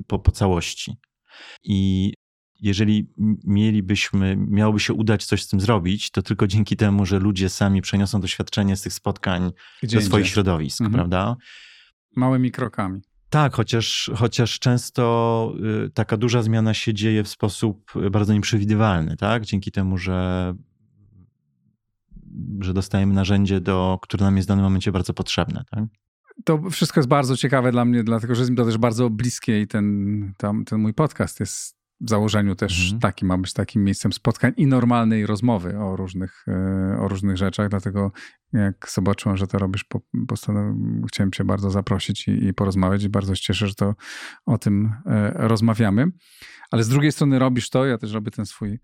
po, 0.07 0.18
po 0.18 0.31
całości. 0.31 0.96
I 1.62 2.12
jeżeli 2.61 3.12
mielibyśmy, 3.44 4.37
miałoby 4.37 4.81
się 4.81 4.94
udać 4.94 5.25
coś 5.25 5.42
z 5.42 5.49
tym 5.49 5.61
zrobić, 5.61 6.11
to 6.11 6.23
tylko 6.23 6.46
dzięki 6.46 6.77
temu, 6.77 7.07
że 7.07 7.18
ludzie 7.18 7.49
sami 7.49 7.83
przeniosą 7.83 8.20
doświadczenie 8.20 8.77
z 8.77 8.83
tych 8.83 8.92
spotkań 8.92 9.53
Gdzie 9.83 9.96
do 9.96 10.03
swoich 10.03 10.29
środowisk, 10.29 10.81
mhm. 10.81 10.94
prawda? 10.94 11.37
Małymi 12.16 12.51
krokami. 12.51 13.01
Tak, 13.31 13.55
chociaż, 13.55 14.11
chociaż 14.16 14.59
często 14.59 15.55
y, 15.87 15.90
taka 15.90 16.16
duża 16.16 16.42
zmiana 16.42 16.75
się 16.75 16.94
dzieje 16.94 17.25
w 17.25 17.29
sposób 17.29 17.92
bardzo 18.11 18.33
nieprzewidywalny, 18.33 19.16
tak? 19.16 19.44
Dzięki 19.44 19.73
temu, 19.73 19.99
że, 19.99 20.55
że 22.61 22.75
dostajemy 22.75 23.14
narzędzie, 23.14 23.61
do, 23.61 23.99
które 24.03 24.25
nam 24.25 24.37
jest 24.37 24.46
w 24.46 24.49
danym 24.49 24.64
momencie 24.64 24.92
bardzo 24.92 25.14
potrzebne, 25.14 25.64
tak? 25.70 25.85
To 26.44 26.70
wszystko 26.70 27.01
jest 27.01 27.09
bardzo 27.09 27.37
ciekawe 27.37 27.73
dla 27.73 27.85
mnie, 27.85 28.05
dlatego 28.05 28.35
że 28.35 28.40
jest 28.40 28.51
mi 28.51 28.57
to 28.57 28.64
też 28.64 28.79
bardzo 28.79 29.11
bliskie 29.11 29.61
i 29.61 29.66
ten, 29.66 30.35
tam, 30.37 30.64
ten 30.64 30.81
mój 30.81 30.94
podcast 30.94 31.40
jest 31.40 31.79
w 32.00 32.10
założeniu 32.10 32.54
też 32.54 32.82
mhm. 32.82 33.00
taki 33.00 33.24
ma 33.24 33.38
być 33.38 33.52
takim 33.52 33.84
miejscem 33.84 34.12
spotkań 34.12 34.52
i 34.56 34.66
normalnej 34.66 35.26
rozmowy 35.26 35.78
o 35.78 35.96
różnych, 35.96 36.44
e, 36.48 36.98
o 37.00 37.08
różnych 37.08 37.36
rzeczach. 37.36 37.68
Dlatego 37.68 38.12
jak 38.52 38.88
zobaczyłem, 38.90 39.36
że 39.36 39.46
to 39.46 39.58
robisz, 39.58 39.84
chciałem 41.08 41.32
cię 41.32 41.44
bardzo 41.44 41.70
zaprosić 41.70 42.28
i, 42.28 42.46
i 42.46 42.54
porozmawiać 42.54 43.02
i 43.02 43.08
bardzo 43.08 43.34
się 43.34 43.42
cieszę, 43.42 43.66
że 43.66 43.74
to 43.74 43.94
o 44.46 44.58
tym 44.58 44.92
e, 45.06 45.32
rozmawiamy. 45.48 46.06
Ale 46.70 46.84
z 46.84 46.88
drugiej 46.88 47.12
strony 47.12 47.38
robisz 47.38 47.70
to, 47.70 47.86
ja 47.86 47.98
też 47.98 48.12
robię 48.12 48.30
ten 48.30 48.46
swój 48.46 48.80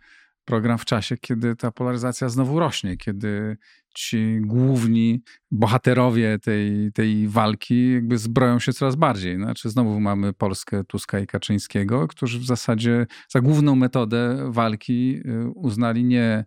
program 0.46 0.78
w 0.78 0.84
czasie, 0.84 1.16
kiedy 1.16 1.56
ta 1.56 1.70
polaryzacja 1.70 2.28
znowu 2.28 2.58
rośnie, 2.58 2.96
kiedy 2.96 3.56
ci 3.94 4.40
główni 4.40 5.22
bohaterowie 5.50 6.38
tej, 6.38 6.92
tej 6.92 7.28
walki 7.28 7.92
jakby 7.92 8.18
zbroją 8.18 8.58
się 8.58 8.72
coraz 8.72 8.96
bardziej. 8.96 9.36
Znaczy 9.36 9.70
znowu 9.70 10.00
mamy 10.00 10.32
Polskę 10.32 10.84
Tuska 10.84 11.18
i 11.18 11.26
Kaczyńskiego, 11.26 12.08
którzy 12.08 12.38
w 12.38 12.44
zasadzie 12.44 13.06
za 13.28 13.40
główną 13.40 13.74
metodę 13.74 14.48
walki 14.52 15.20
y, 15.26 15.50
uznali 15.54 16.04
nie 16.04 16.44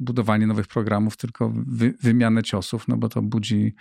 budowanie 0.00 0.46
nowych 0.46 0.66
programów, 0.66 1.16
tylko 1.16 1.52
wy, 1.66 1.94
wymianę 2.02 2.42
ciosów, 2.42 2.88
no 2.88 2.96
bo 2.96 3.08
to 3.08 3.22
budzi 3.22 3.74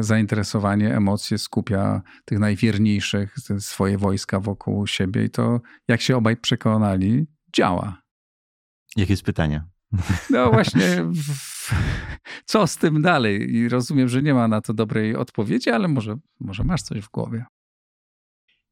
zainteresowanie, 0.00 0.96
emocje, 0.96 1.38
skupia 1.38 2.02
tych 2.24 2.38
najwierniejszych, 2.38 3.34
swoje 3.58 3.98
wojska 3.98 4.40
wokół 4.40 4.86
siebie 4.86 5.24
i 5.24 5.30
to, 5.30 5.60
jak 5.88 6.00
się 6.00 6.16
obaj 6.16 6.36
przekonali, 6.36 7.26
działa. 7.56 8.07
Jakie 8.96 9.12
jest 9.12 9.22
pytanie? 9.22 9.64
No 10.30 10.50
właśnie, 10.50 11.04
co 12.44 12.66
z 12.66 12.76
tym 12.76 13.02
dalej? 13.02 13.54
I 13.54 13.68
rozumiem, 13.68 14.08
że 14.08 14.22
nie 14.22 14.34
ma 14.34 14.48
na 14.48 14.60
to 14.60 14.74
dobrej 14.74 15.16
odpowiedzi, 15.16 15.70
ale 15.70 15.88
może, 15.88 16.16
może 16.40 16.64
masz 16.64 16.82
coś 16.82 17.00
w 17.00 17.10
głowie. 17.10 17.44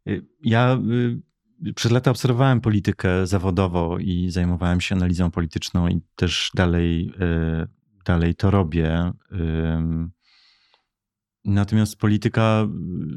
Y, 0.08 0.26
ja 0.42 0.78
y, 1.66 1.72
przez 1.74 1.92
lata 1.92 2.10
obserwowałem 2.10 2.60
politykę 2.60 3.26
zawodowo 3.26 3.98
i 3.98 4.30
zajmowałem 4.30 4.80
się 4.80 4.94
analizą 4.94 5.30
polityczną 5.30 5.88
i 5.88 6.00
też 6.16 6.50
dalej, 6.54 7.12
y, 7.62 8.02
dalej 8.04 8.34
to 8.34 8.50
robię. 8.50 9.12
Natomiast 11.46 11.96
polityka, 11.96 12.68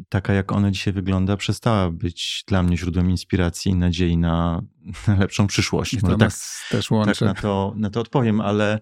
taka 0.10 0.34
jak 0.34 0.52
ona 0.52 0.72
dzisiaj 0.72 0.94
wygląda, 0.94 1.38
przestała 1.38 1.92
być 1.92 2.44
dla 2.48 2.64
mnie 2.64 2.78
źródłem 2.78 3.10
inspiracji 3.10 3.72
i 3.72 3.76
nadziei 3.76 4.18
na, 4.18 4.62
na 5.08 5.16
lepszą 5.16 5.48
przyszłość. 5.48 5.94
I 5.94 5.98
to 5.98 6.18
tak, 6.18 6.32
też 6.70 6.92
łączy. 6.92 7.26
Tak 7.26 7.36
na 7.36 7.42
to, 7.42 7.74
na 7.76 7.90
to 7.90 8.02
odpowiem, 8.02 8.42
ale 8.42 8.80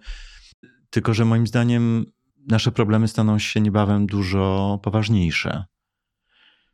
tylko, 0.90 1.14
że 1.14 1.26
moim 1.26 1.48
zdaniem 1.48 2.06
nasze 2.48 2.72
problemy 2.72 3.08
staną 3.08 3.40
się 3.40 3.62
niebawem 3.62 4.08
dużo 4.08 4.80
poważniejsze. 4.84 5.66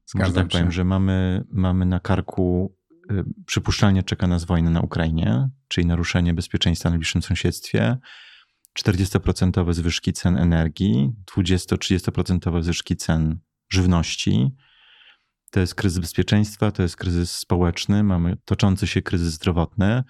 Zgadzam 0.06 0.30
Może 0.30 0.44
tak 0.44 0.52
się. 0.52 0.58
powiem, 0.58 0.72
że 0.72 0.84
mamy, 0.84 1.44
mamy 1.52 1.86
na 1.86 2.00
karku, 2.00 2.76
y, 3.12 3.24
przypuszczalnie 3.46 4.04
czeka 4.04 4.28
nas 4.28 4.46
wojna 4.46 4.70
na 4.70 4.82
Ukrainie, 4.82 5.50
czyli 5.68 5.88
naruszenie 5.88 6.34
bezpieczeństwa 6.34 6.90
w 6.90 6.92
najbliższym 6.92 7.22
sąsiedztwie 7.22 7.98
40% 8.80 9.74
zwyżki 9.74 10.14
cen 10.14 10.38
energii, 10.38 11.14
20-30% 11.38 12.64
zwyżki 12.64 12.96
cen 12.96 13.40
żywności. 13.70 14.56
To 15.52 15.60
jest 15.60 15.76
kryzys 15.76 16.00
bezpieczeństwa, 16.00 16.72
to 16.72 16.84
jest 16.84 16.98
kryzys 16.98 17.32
społeczny, 17.32 18.04
mamy 18.04 18.38
toczący 18.46 18.88
się 18.88 19.02
kryzys 19.02 19.34
zdrowotny. 19.34 20.04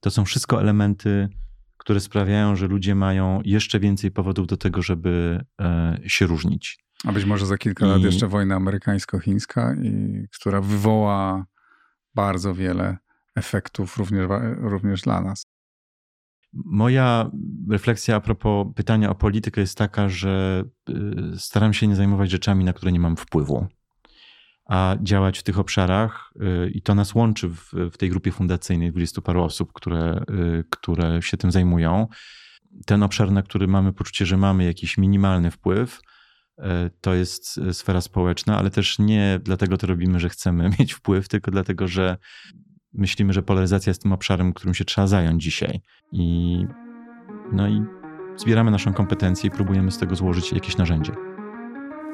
To 0.00 0.10
są 0.10 0.24
wszystko 0.24 0.60
elementy, 0.60 1.28
które 1.76 2.00
sprawiają, 2.00 2.56
że 2.56 2.66
ludzie 2.66 2.94
mają 2.94 3.40
jeszcze 3.44 3.80
więcej 3.80 4.10
powodów 4.10 4.46
do 4.46 4.56
tego, 4.56 4.82
żeby 4.82 5.44
e, 5.60 5.98
się 6.06 6.26
różnić. 6.26 6.78
A 7.04 7.12
być 7.12 7.24
może 7.24 7.46
za 7.46 7.58
kilka 7.58 7.86
I... 7.86 7.88
lat 7.88 8.02
jeszcze 8.02 8.26
wojna 8.26 8.56
amerykańsko-chińska, 8.56 9.74
i, 9.82 10.24
która 10.34 10.60
wywoła 10.60 11.46
bardzo 12.14 12.54
wiele 12.54 12.96
efektów 13.34 13.96
również, 13.96 14.28
również 14.56 15.02
dla 15.02 15.20
nas. 15.20 15.46
Moja 16.52 17.30
refleksja 17.70 18.16
a 18.16 18.20
propos 18.20 18.66
pytania 18.74 19.10
o 19.10 19.14
politykę 19.14 19.60
jest 19.60 19.78
taka, 19.78 20.08
że 20.08 20.64
y, 20.90 20.94
staram 21.38 21.72
się 21.72 21.86
nie 21.86 21.96
zajmować 21.96 22.30
rzeczami, 22.30 22.64
na 22.64 22.72
które 22.72 22.92
nie 22.92 23.00
mam 23.00 23.16
wpływu, 23.16 23.66
a 24.66 24.96
działać 25.02 25.38
w 25.38 25.42
tych 25.42 25.58
obszarach 25.58 26.32
y, 26.66 26.70
i 26.70 26.82
to 26.82 26.94
nas 26.94 27.14
łączy 27.14 27.48
w, 27.48 27.72
w 27.92 27.96
tej 27.96 28.10
grupie 28.10 28.32
fundacyjnej 28.32 28.90
dwudziestu 28.90 29.22
paru 29.22 29.42
osób, 29.42 29.72
które, 29.72 30.24
y, 30.30 30.64
które 30.70 31.22
się 31.22 31.36
tym 31.36 31.50
zajmują. 31.50 32.06
Ten 32.86 33.02
obszar, 33.02 33.32
na 33.32 33.42
który 33.42 33.68
mamy 33.68 33.92
poczucie, 33.92 34.26
że 34.26 34.36
mamy 34.36 34.64
jakiś 34.64 34.98
minimalny 34.98 35.50
wpływ, 35.50 36.00
to 37.00 37.14
jest 37.14 37.60
sfera 37.72 38.00
społeczna, 38.00 38.58
ale 38.58 38.70
też 38.70 38.98
nie 38.98 39.40
dlatego 39.42 39.76
to 39.76 39.86
robimy, 39.86 40.20
że 40.20 40.28
chcemy 40.28 40.70
mieć 40.78 40.92
wpływ, 40.92 41.28
tylko 41.28 41.50
dlatego, 41.50 41.88
że 41.88 42.16
myślimy, 42.92 43.32
że 43.32 43.42
polaryzacja 43.42 43.90
jest 43.90 44.02
tym 44.02 44.12
obszarem, 44.12 44.52
którym 44.52 44.74
się 44.74 44.84
trzeba 44.84 45.06
zająć 45.06 45.42
dzisiaj. 45.42 45.80
I, 46.12 46.66
no 47.52 47.68
i 47.68 47.82
zbieramy 48.36 48.70
naszą 48.70 48.92
kompetencję 48.92 49.48
i 49.48 49.50
próbujemy 49.50 49.90
z 49.90 49.98
tego 49.98 50.16
złożyć 50.16 50.52
jakieś 50.52 50.76
narzędzie. 50.76 51.12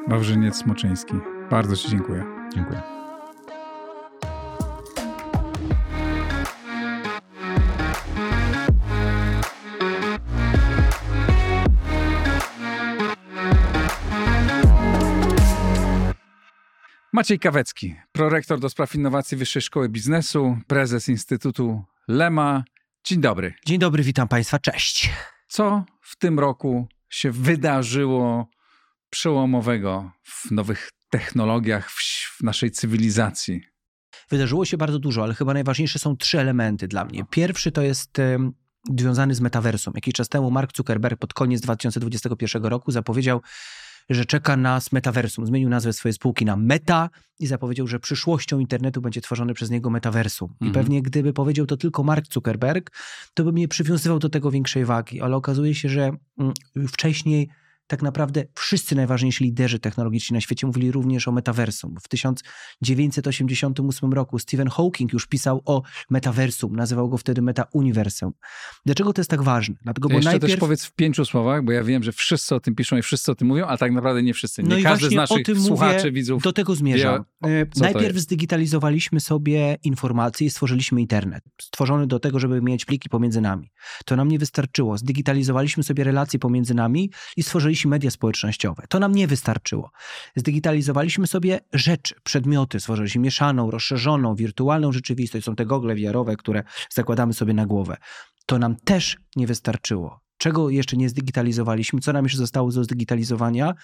Wawrzyniec 0.09 0.57
Smoczyński. 0.57 1.15
Bardzo 1.51 1.77
Ci 1.77 1.91
dziękuję. 1.91 2.25
Dziękuję. 2.55 2.96
Maciej 17.17 17.39
Kawecki, 17.39 17.95
prorektor 18.13 18.61
do 18.61 18.69
spraw 18.69 18.95
innowacji 18.95 19.37
Wyższej 19.37 19.63
Szkoły 19.63 19.89
Biznesu, 19.89 20.59
prezes 20.67 21.09
Instytutu 21.09 21.85
Lema. 22.09 22.65
Dzień 23.05 23.21
dobry. 23.21 23.55
Dzień 23.67 23.79
dobry, 23.79 24.03
witam 24.03 24.29
Państwa, 24.29 24.59
cześć. 24.59 25.11
Co 25.49 25.85
w 26.01 26.17
tym 26.17 26.39
roku 26.39 26.89
się 27.09 27.31
wydarzyło 27.31 28.51
przełomowego 29.11 30.11
w 30.23 30.51
nowych 30.51 30.91
technologiach, 31.11 31.91
w, 31.91 32.01
w 32.39 32.43
naszej 32.43 32.71
cywilizacji? 32.71 33.61
Wydarzyło 34.31 34.65
się 34.65 34.77
bardzo 34.77 34.99
dużo, 34.99 35.23
ale 35.23 35.35
chyba 35.35 35.55
najważniejsze 35.55 35.99
są 35.99 36.17
trzy 36.17 36.41
elementy 36.41 36.89
dla 36.89 37.05
mnie. 37.05 37.25
Pierwszy 37.31 37.73
to 37.73 37.83
jest 37.83 38.19
związany 38.99 39.35
z 39.35 39.41
metaversum. 39.41 39.93
Jakiś 39.95 40.15
czas 40.15 40.29
temu 40.29 40.51
Mark 40.51 40.77
Zuckerberg 40.77 41.19
pod 41.19 41.35
koniec 41.35 41.61
2021 41.61 42.65
roku 42.65 42.91
zapowiedział, 42.91 43.41
że 44.11 44.25
czeka 44.25 44.57
nas 44.57 44.93
metaversum. 44.93 45.47
Zmienił 45.47 45.69
nazwę 45.69 45.93
swojej 45.93 46.13
spółki 46.13 46.45
na 46.45 46.57
Meta 46.57 47.11
i 47.39 47.47
zapowiedział, 47.47 47.87
że 47.87 48.01
przyszłością 48.01 48.59
internetu 48.59 49.01
będzie 49.01 49.21
tworzone 49.21 49.55
przez 49.55 49.71
niego 49.71 49.91
metaversum. 49.91 50.51
Mhm. 50.51 50.71
I 50.71 50.75
pewnie 50.75 51.03
gdyby 51.03 51.33
powiedział 51.33 51.67
to 51.67 51.77
tylko 51.77 52.03
Mark 52.03 52.33
Zuckerberg, 52.33 52.91
to 53.35 53.45
bym 53.45 53.55
nie 53.55 53.69
przywiązywał 53.69 54.19
do 54.19 54.29
tego 54.29 54.51
większej 54.51 54.85
wagi, 54.85 55.21
ale 55.21 55.37
okazuje 55.37 55.75
się, 55.75 55.89
że 55.89 56.11
mm, 56.39 56.55
wcześniej 56.89 57.49
tak 57.87 58.03
naprawdę 58.03 58.45
wszyscy 58.55 58.95
najważniejsi 58.95 59.45
liderzy 59.45 59.79
technologiczni 59.79 60.35
na 60.35 60.41
świecie 60.41 60.67
mówili 60.67 60.93
również 60.93 61.29
o 61.29 61.33
metaversum. 61.33 61.95
W 62.03 62.09
1988 62.09 64.13
roku 64.13 64.39
Stephen 64.39 64.69
Hawking 64.69 65.13
już 65.13 65.27
pisał 65.27 65.63
o 65.65 65.83
metaversum, 66.11 66.77
nazywał 66.77 67.09
go 67.09 67.19
wtedy 67.19 67.43
meta-uniwersum. 67.43 68.31
Dlaczego 68.87 69.13
to 69.13 69.21
jest 69.21 69.31
tak 69.31 69.43
ważne? 69.43 69.75
Dlatego, 69.83 70.09
bo 70.09 70.15
Jeszcze 70.15 70.31
najpierw... 70.31 70.53
też 70.53 70.61
powiedz 70.61 70.85
w 70.85 70.93
pięciu 70.93 71.25
słowach, 71.25 71.65
bo 71.65 71.73
ja 71.73 71.85
wiem, 71.85 72.03
że 72.03 72.13
wszyscy 72.13 72.55
o 72.55 72.61
tym 72.61 72.75
piszą 72.75 72.97
i 72.97 73.03
wszyscy 73.03 73.33
o 73.33 73.35
tym 73.35 73.49
mówią, 73.49 73.67
a 73.67 73.77
tak 73.77 73.93
naprawdę 73.93 74.23
nie 74.23 74.35
wszyscy. 74.35 74.63
Nie 74.63 74.77
no 74.77 74.83
każdy 74.83 75.09
z 75.09 75.13
naszych 75.13 75.47
słuchaczy, 75.67 75.99
mówię, 75.99 76.13
widzów 76.13 76.43
Do 76.43 76.53
tego 76.53 76.75
zmierzam. 76.75 77.25
Wie, 77.45 77.67
najpierw 77.77 78.17
zdigitalizowaliśmy 78.17 79.21
sobie 79.21 79.77
informacje 79.83 80.47
i 80.47 80.51
stworzyliśmy 80.51 81.01
internet. 81.01 81.45
Stworzony 81.61 82.07
do 82.07 82.19
tego, 82.19 82.39
żeby 82.39 82.63
mieć 82.63 82.85
pliki 82.85 83.09
pomiędzy 83.09 83.41
nami. 83.41 83.71
To 84.05 84.17
nam 84.17 84.29
nie 84.29 84.39
wystarczyło. 84.39 84.99
Zdigitalizowaliśmy 84.99 85.83
sobie 85.83 86.05
relacje 86.05 86.39
pomiędzy 86.39 86.75
nami 86.75 87.11
i 87.37 87.43
stworzyliśmy 87.43 87.76
stworzyliśmy 87.77 87.91
media 87.91 88.11
społecznościowe. 88.11 88.83
To 88.89 88.99
nam 88.99 89.13
nie 89.13 89.27
wystarczyło. 89.27 89.91
Zdigitalizowaliśmy 90.37 91.27
sobie 91.27 91.61
rzeczy, 91.73 92.15
przedmioty, 92.23 92.81
stworzyliśmy 92.81 93.21
mieszaną, 93.21 93.71
rozszerzoną, 93.71 94.35
wirtualną 94.35 94.93
rzeczywistość. 94.93 95.45
Są 95.45 95.57
te 95.57 95.67
gogle 95.67 95.95
wiarowe, 95.95 96.37
które 96.37 96.63
zakładamy 96.91 97.33
sobie 97.33 97.55
na 97.55 97.67
głowę. 97.67 97.97
To 98.47 98.59
nam 98.59 98.77
też 98.77 99.17
nie 99.37 99.47
wystarczyło. 99.47 100.21
Czego 100.39 100.71
jeszcze 100.71 100.97
nie 100.97 101.09
zdigitalizowaliśmy? 101.09 102.01
Co 102.01 102.13
nam 102.13 102.25
jeszcze 102.25 102.39
zostało 102.39 102.73
do 102.73 102.85
zdigitalizowania? 102.85 103.75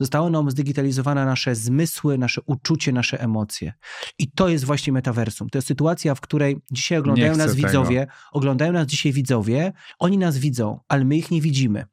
Zostało 0.00 0.30
nam 0.30 0.50
zdigitalizowane 0.50 1.24
nasze 1.24 1.54
zmysły, 1.54 2.18
nasze 2.18 2.40
uczucie, 2.46 2.92
nasze 2.92 3.20
emocje. 3.20 3.72
I 4.18 4.30
to 4.30 4.48
jest 4.48 4.64
właśnie 4.64 4.92
metaversum. 4.92 5.48
To 5.50 5.58
jest 5.58 5.68
sytuacja, 5.68 6.14
w 6.14 6.20
której 6.20 6.56
dzisiaj 6.70 6.98
oglądają 6.98 7.36
nas 7.36 7.54
tego. 7.54 7.66
widzowie, 7.66 8.06
oglądają 8.32 8.72
nas 8.72 8.86
dzisiaj 8.86 9.12
widzowie, 9.12 9.72
oni 9.98 10.18
nas 10.18 10.38
widzą, 10.38 10.80
ale 10.88 11.04
my 11.04 11.16
ich 11.16 11.30
nie 11.30 11.40
widzimy. 11.40 11.86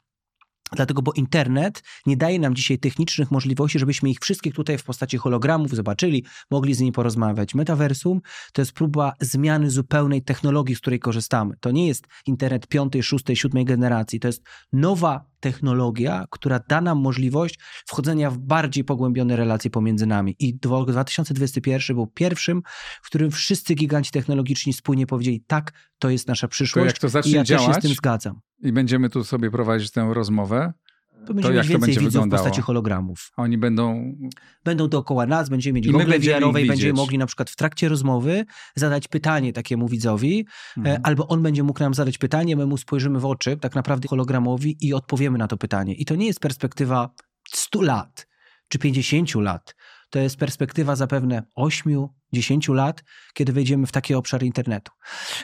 Dlatego, 0.75 1.01
bo 1.01 1.11
internet 1.13 1.83
nie 2.05 2.17
daje 2.17 2.39
nam 2.39 2.55
dzisiaj 2.55 2.79
technicznych 2.79 3.31
możliwości, 3.31 3.79
żebyśmy 3.79 4.09
ich 4.09 4.19
wszystkich 4.19 4.53
tutaj 4.53 4.77
w 4.77 4.83
postaci 4.83 5.17
hologramów 5.17 5.75
zobaczyli, 5.75 6.25
mogli 6.51 6.73
z 6.73 6.79
nimi 6.79 6.91
porozmawiać. 6.91 7.55
Metaversum 7.55 8.21
to 8.53 8.61
jest 8.61 8.71
próba 8.71 9.13
zmiany 9.19 9.69
zupełnej 9.69 10.21
technologii, 10.21 10.75
z 10.75 10.79
której 10.79 10.99
korzystamy. 10.99 11.55
To 11.59 11.71
nie 11.71 11.87
jest 11.87 12.07
internet 12.25 12.67
piątej, 12.67 13.03
szóstej, 13.03 13.35
siódmej 13.35 13.65
generacji. 13.65 14.19
To 14.19 14.27
jest 14.27 14.43
nowa 14.73 15.30
technologia, 15.41 16.25
która 16.29 16.59
da 16.67 16.81
nam 16.81 16.97
możliwość 17.01 17.59
wchodzenia 17.87 18.31
w 18.31 18.37
bardziej 18.37 18.83
pogłębione 18.83 19.35
relacje 19.35 19.71
pomiędzy 19.71 20.05
nami. 20.05 20.35
I 20.39 20.55
2021 20.55 21.95
był 21.95 22.07
pierwszym, 22.07 22.61
w 23.03 23.05
którym 23.05 23.31
wszyscy 23.31 23.75
giganci 23.75 24.11
technologiczni 24.11 24.73
spójnie 24.73 25.07
powiedzieli, 25.07 25.43
tak, 25.47 25.71
to 25.99 26.09
jest 26.09 26.27
nasza 26.27 26.47
przyszłość. 26.47 26.83
To 26.83 26.87
jak 26.87 26.99
to 26.99 27.09
zacznie 27.09 27.31
I 27.31 27.35
ja 27.35 27.43
działać, 27.43 27.67
się 27.67 27.73
z 27.73 27.83
tym 27.83 27.93
zgadzam. 27.93 28.39
I 28.63 28.71
będziemy 28.71 29.09
tu 29.09 29.23
sobie 29.23 29.51
prowadzić 29.51 29.91
tę 29.91 30.09
rozmowę. 30.13 30.73
To, 31.27 31.33
będziemy 31.33 31.53
to 31.53 31.57
jak 31.57 31.63
mieć 31.63 31.71
więcej 31.71 31.93
widzów 31.93 32.13
wyglądało? 32.13 32.41
w 32.41 32.45
postaci 32.45 32.61
hologramów. 32.61 33.31
A 33.37 33.41
oni 33.41 33.57
będą... 33.57 34.15
Będą 34.63 34.87
dookoła 34.87 35.25
nas, 35.25 35.49
będziemy 35.49 35.73
mieć 35.73 35.91
gogle 35.91 36.19
VR-owe 36.19 36.61
i 36.61 36.67
będziemy 36.67 36.93
mogli 36.93 37.17
na 37.17 37.25
przykład 37.25 37.49
w 37.49 37.55
trakcie 37.55 37.89
rozmowy 37.89 38.45
zadać 38.75 39.07
pytanie 39.07 39.53
takiemu 39.53 39.87
widzowi, 39.87 40.39
e, 40.39 40.79
mhm. 40.79 41.01
albo 41.03 41.27
on 41.27 41.43
będzie 41.43 41.63
mógł 41.63 41.79
nam 41.79 41.93
zadać 41.93 42.17
pytanie, 42.17 42.55
my 42.55 42.65
mu 42.65 42.77
spojrzymy 42.77 43.19
w 43.19 43.25
oczy, 43.25 43.57
tak 43.57 43.75
naprawdę 43.75 44.07
hologramowi 44.07 44.77
i 44.81 44.93
odpowiemy 44.93 45.37
na 45.37 45.47
to 45.47 45.57
pytanie. 45.57 45.93
I 45.95 46.05
to 46.05 46.15
nie 46.15 46.25
jest 46.25 46.39
perspektywa 46.39 47.09
100 47.53 47.81
lat 47.81 48.27
czy 48.67 48.79
50 48.79 49.35
lat. 49.35 49.75
To 50.09 50.19
jest 50.19 50.37
perspektywa 50.37 50.95
zapewne 50.95 51.43
8, 51.55 52.07
10 52.33 52.69
lat, 52.69 53.03
kiedy 53.33 53.53
wejdziemy 53.53 53.87
w 53.87 53.91
taki 53.91 54.13
obszar 54.13 54.43
internetu. 54.43 54.91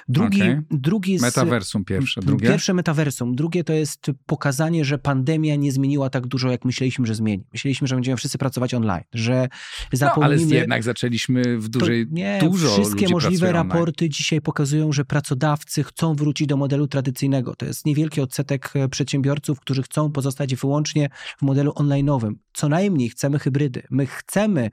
Drugi, 0.08 0.41
okay. 0.41 0.63
drugi 0.71 1.17
z, 1.17 1.21
Metaversum 1.21 1.86
pierwsze, 1.86 2.21
drugie? 2.21 2.47
Pierwsze 2.47 2.73
metaversum. 2.73 3.36
Drugie 3.36 3.63
to 3.63 3.73
jest 3.73 4.12
pokazanie, 4.26 4.86
że 4.86 4.97
pandemia 4.97 5.56
nie 5.56 5.71
zmieniła 5.71 6.10
tak 6.10 6.28
dużo, 6.28 6.52
jak 6.52 6.65
myśleliśmy, 6.65 7.08
że 7.08 7.15
zmieni. 7.15 7.43
Myśleliśmy, 7.54 7.88
że 7.88 7.95
będziemy 7.95 8.17
wszyscy 8.17 8.38
pracować 8.38 8.73
online, 8.73 9.04
że 9.13 9.47
zapomnimy... 9.93 10.38
No, 10.38 10.43
ale 10.45 10.56
jednak 10.56 10.84
zaczęliśmy 10.84 11.58
w 11.58 11.69
dużej, 11.69 12.08
to, 12.08 12.13
nie, 12.13 12.39
dużo 12.41 12.73
Wszystkie 12.73 13.10
możliwe 13.10 13.52
raporty 13.52 14.06
online. 14.06 14.12
dzisiaj 14.12 14.41
pokazują, 14.41 14.91
że 14.91 15.06
pracodawcy 15.06 15.84
chcą 15.84 16.15
wrócić 16.15 16.47
do 16.47 16.58
modelu 16.58 16.88
tradycyjnego. 16.88 17.56
To 17.56 17.65
jest 17.65 17.86
niewielki 17.86 18.21
odsetek 18.21 18.71
e, 18.76 18.89
przedsiębiorców, 18.89 19.60
którzy 19.60 19.84
chcą 19.84 20.12
pozostać 20.12 20.56
wyłącznie 20.56 21.10
w 21.38 21.41
modelu 21.41 21.71
online'owym. 21.71 22.34
Co 22.54 22.69
najmniej 22.69 23.10
chcemy 23.10 23.39
hybrydy. 23.39 23.84
My 23.89 24.06
chcemy, 24.06 24.69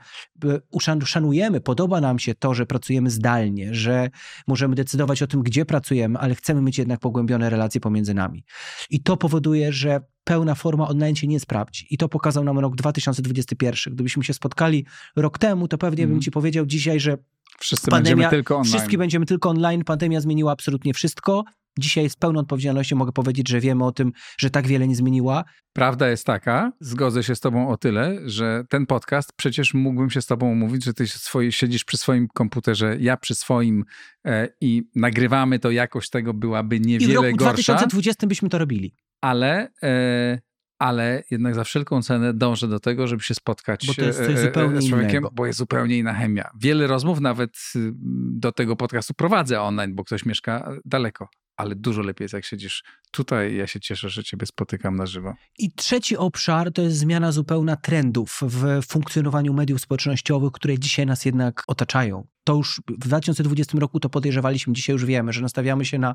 uszanujemy, 1.01 1.61
podoba 1.61 2.01
nam 2.07 2.19
się 2.19 2.35
to, 2.35 2.55
że 2.55 2.67
pracujemy 2.67 3.11
zdalnie, 3.11 3.75
że 3.75 4.11
możemy 4.47 4.75
decydować 4.75 5.23
o 5.23 5.27
tym, 5.27 5.43
gdzie 5.43 5.65
pracujemy, 5.65 6.19
ale 6.19 6.35
chcemy 6.35 6.63
mieć 6.63 6.79
jednak 6.79 7.01
pogłębione 7.01 7.51
relacje 7.51 7.81
pomiędzy 7.81 8.15
nami. 8.15 8.45
I 8.91 9.03
to 9.03 9.17
powoduje, 9.17 9.73
że 9.73 10.01
pełna 10.25 10.55
forma 10.55 10.89
online 10.89 11.17
się 11.17 11.27
nie 11.27 11.41
sprawdzi. 11.41 11.87
I 11.91 11.99
to 11.99 12.09
pokazał 12.09 12.45
nam 12.45 12.59
rok 12.59 12.77
2021. 12.77 13.95
Gdybyśmy 13.95 14.25
się 14.25 14.35
spotkali 14.35 14.87
rok 15.17 15.39
temu, 15.39 15.69
to 15.69 15.79
pewnie 15.79 16.03
mm. 16.03 16.09
bym 16.09 16.17
mhm. 16.17 16.23
ci 16.23 16.31
powiedział 16.31 16.67
dzisiaj, 16.67 17.01
że 17.01 17.19
Wszyscy 17.59 17.91
pandemia, 17.91 18.17
będziemy 18.17 18.31
tylko 18.31 18.57
online. 18.57 18.79
Wszyscy 18.79 18.99
będziemy 18.99 19.27
tylko 19.27 19.51
online. 19.51 19.85
Pandemia 19.85 20.21
zmieniła 20.21 20.53
absolutnie 20.53 20.95
wszystko. 20.95 21.45
Dzisiaj 21.79 22.11
z 22.11 22.17
pełną 22.17 22.41
odpowiedzialnością 22.41 22.97
mogę 22.97 23.13
powiedzieć, 23.13 23.49
że 23.49 23.61
wiemy 23.61 23.85
o 23.85 23.93
tym, 23.93 24.13
że 24.39 24.51
tak 24.51 24.67
wiele 24.67 24.89
nie 24.89 24.97
zmieniła. 24.97 25.45
Prawda 25.73 26.09
jest 26.09 26.27
taka, 26.27 26.73
zgodzę 26.81 27.23
się 27.23 27.35
z 27.35 27.41
tobą 27.41 27.69
o 27.69 27.77
tyle, 27.77 28.19
że 28.25 28.65
ten 28.69 28.87
podcast, 28.87 29.33
przecież 29.37 29.75
mógłbym 29.75 30.11
się 30.11 30.23
z 30.23 30.27
tobą 30.27 30.51
umówić, 30.51 30.85
że 30.85 30.95
ty 30.95 31.07
swoi, 31.07 31.53
siedzisz 31.53 31.85
przy 31.85 31.97
swoim 31.97 32.29
komputerze, 32.29 32.97
ja 33.01 33.17
przy 33.17 33.35
swoim 33.35 33.85
e, 34.27 34.49
i 34.61 34.83
nagrywamy 34.95 35.59
to, 35.59 35.71
jakość 35.71 36.11
tego 36.11 36.35
byłaby 36.35 36.81
niewiele 36.81 37.15
gorsza. 37.15 37.29
I 37.29 37.33
w 37.33 37.41
roku 37.41 37.45
gorsza, 37.45 37.73
2020 37.73 38.27
byśmy 38.27 38.49
to 38.49 38.59
robili. 38.59 38.95
Ale... 39.21 39.69
E, 39.83 40.39
ale 40.79 41.23
jednak 41.31 41.55
za 41.55 41.65
wszelką 41.65 42.03
cenę 42.03 42.35
dążę 42.35 42.69
do 42.69 42.81
tego, 42.81 43.07
żeby 43.07 43.23
się 43.23 43.35
spotkać 43.35 43.87
bo 43.87 43.95
to 43.95 44.03
jest 44.03 44.19
coś 44.19 44.29
e, 44.29 44.39
e, 44.39 44.43
zupełnie 44.43 44.83
z 44.83 44.89
człowiekiem, 44.89 45.11
innego. 45.11 45.31
bo 45.35 45.47
jest 45.47 45.59
zupełnie 45.59 45.99
inna 45.99 46.15
chemia. 46.15 46.51
Wiele 46.61 46.87
rozmów 46.87 47.21
nawet 47.21 47.51
y, 47.77 47.93
do 48.37 48.53
tego 48.53 48.77
podcastu 48.77 49.15
prowadzę 49.15 49.61
online, 49.61 49.95
bo 49.95 50.05
ktoś 50.05 50.27
mieszka 50.27 50.73
daleko 50.85 51.29
ale 51.57 51.75
dużo 51.75 52.03
lepiej 52.03 52.25
jest, 52.25 52.35
jak 52.35 52.45
siedzisz 52.45 52.85
tutaj. 53.11 53.57
Ja 53.57 53.67
się 53.67 53.81
cieszę, 53.81 54.09
że 54.09 54.25
Ciebie 54.25 54.47
spotykam 54.47 54.97
na 54.97 55.07
żywo. 55.07 55.35
I 55.59 55.73
trzeci 55.73 56.17
obszar 56.17 56.73
to 56.73 56.83
jest 56.83 56.97
zmiana 56.97 57.33
zupełna 57.33 57.77
trendów 57.77 58.41
w 58.43 58.87
funkcjonowaniu 58.87 59.55
mediów 59.55 59.81
społecznościowych, 59.81 60.53
które 60.53 60.79
dzisiaj 60.79 61.07
nas 61.07 61.25
jednak 61.25 61.63
otaczają 61.67 62.27
to 62.45 62.55
już 62.55 62.83
w 62.89 63.09
2020 63.09 63.79
roku 63.79 64.01
to 64.01 64.11
podejrzewaliśmy, 64.11 64.73
dzisiaj 64.73 64.93
już 64.93 65.05
wiemy, 65.05 65.33
że 65.33 65.41
nastawiamy 65.41 65.85
się 65.85 65.99
na 65.99 66.15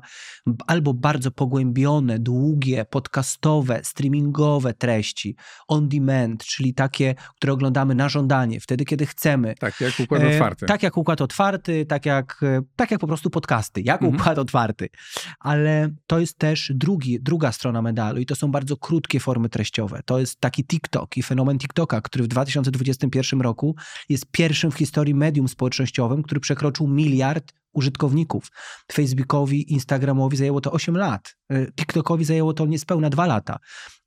albo 0.66 0.94
bardzo 0.94 1.30
pogłębione, 1.30 2.18
długie, 2.18 2.84
podcastowe, 2.84 3.80
streamingowe 3.84 4.74
treści 4.74 5.36
on 5.68 5.88
demand, 5.88 6.44
czyli 6.44 6.74
takie, 6.74 7.14
które 7.36 7.52
oglądamy 7.52 7.94
na 7.94 8.08
żądanie, 8.08 8.60
wtedy 8.60 8.84
kiedy 8.84 9.06
chcemy. 9.06 9.54
Tak 9.54 9.80
jak 9.80 10.00
układ 10.00 10.22
otwarty. 10.22 10.64
E, 10.64 10.68
tak 10.68 10.82
jak 10.82 10.96
układ 10.96 11.20
otwarty, 11.20 11.86
tak 11.86 12.06
jak, 12.06 12.40
e, 12.42 12.62
tak 12.76 12.90
jak 12.90 13.00
po 13.00 13.06
prostu 13.06 13.30
podcasty, 13.30 13.80
jak 13.80 14.02
mhm. 14.02 14.20
układ 14.20 14.38
otwarty. 14.38 14.88
Ale 15.38 15.90
to 16.06 16.18
jest 16.18 16.38
też 16.38 16.72
drugi, 16.74 17.20
druga 17.20 17.52
strona 17.52 17.82
medalu 17.82 18.20
i 18.20 18.26
to 18.26 18.36
są 18.36 18.50
bardzo 18.50 18.76
krótkie 18.76 19.20
formy 19.20 19.48
treściowe. 19.48 20.00
To 20.04 20.20
jest 20.20 20.40
taki 20.40 20.64
TikTok 20.64 21.16
i 21.16 21.22
fenomen 21.22 21.58
TikToka, 21.58 22.00
który 22.00 22.24
w 22.24 22.28
2021 22.28 23.40
roku 23.40 23.76
jest 24.08 24.26
pierwszym 24.30 24.70
w 24.70 24.74
historii 24.74 25.14
medium 25.14 25.48
społecznościowym, 25.48 26.22
który 26.22 26.40
przekroczył 26.40 26.88
miliard 26.88 27.52
użytkowników. 27.72 28.50
Facebookowi, 28.92 29.72
Instagramowi 29.72 30.36
zajęło 30.36 30.60
to 30.60 30.72
8 30.72 30.96
lat. 30.96 31.36
Y, 31.52 31.72
TikTokowi 31.76 32.24
zajęło 32.24 32.54
to 32.54 32.66
niespełna 32.66 33.10
2 33.10 33.26
lata. 33.26 33.58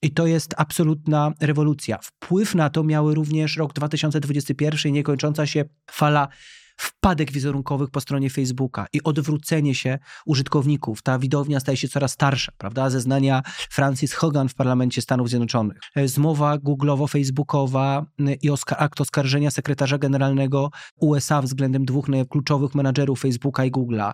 I 0.01 0.11
to 0.11 0.27
jest 0.27 0.53
absolutna 0.57 1.31
rewolucja. 1.41 1.99
Wpływ 2.03 2.55
na 2.55 2.69
to 2.69 2.83
miały 2.83 3.15
również 3.15 3.57
rok 3.57 3.73
2021 3.73 4.89
i 4.89 4.93
niekończąca 4.93 5.45
się 5.45 5.65
fala 5.91 6.27
wpadek 6.77 7.31
wizerunkowych 7.31 7.89
po 7.89 8.01
stronie 8.01 8.29
Facebooka 8.29 8.85
i 8.93 9.03
odwrócenie 9.03 9.75
się 9.75 9.99
użytkowników. 10.25 11.01
Ta 11.01 11.19
widownia 11.19 11.59
staje 11.59 11.77
się 11.77 11.87
coraz 11.87 12.11
starsza, 12.11 12.51
prawda? 12.57 12.89
Zeznania 12.89 13.41
Francis 13.69 14.13
Hogan 14.13 14.49
w 14.49 14.55
parlamencie 14.55 15.01
Stanów 15.01 15.29
Zjednoczonych. 15.29 15.77
E, 15.95 16.07
zmowa 16.07 16.57
googlowo-facebookowa 16.57 18.05
i 18.41 18.49
akt 18.77 19.01
oskarżenia 19.01 19.51
sekretarza 19.51 19.97
generalnego 19.97 20.69
USA 20.95 21.41
względem 21.41 21.85
dwóch 21.85 22.05
kluczowych 22.29 22.75
menadżerów 22.75 23.19
Facebooka 23.19 23.65
i 23.65 23.71
Google'a. 23.71 24.13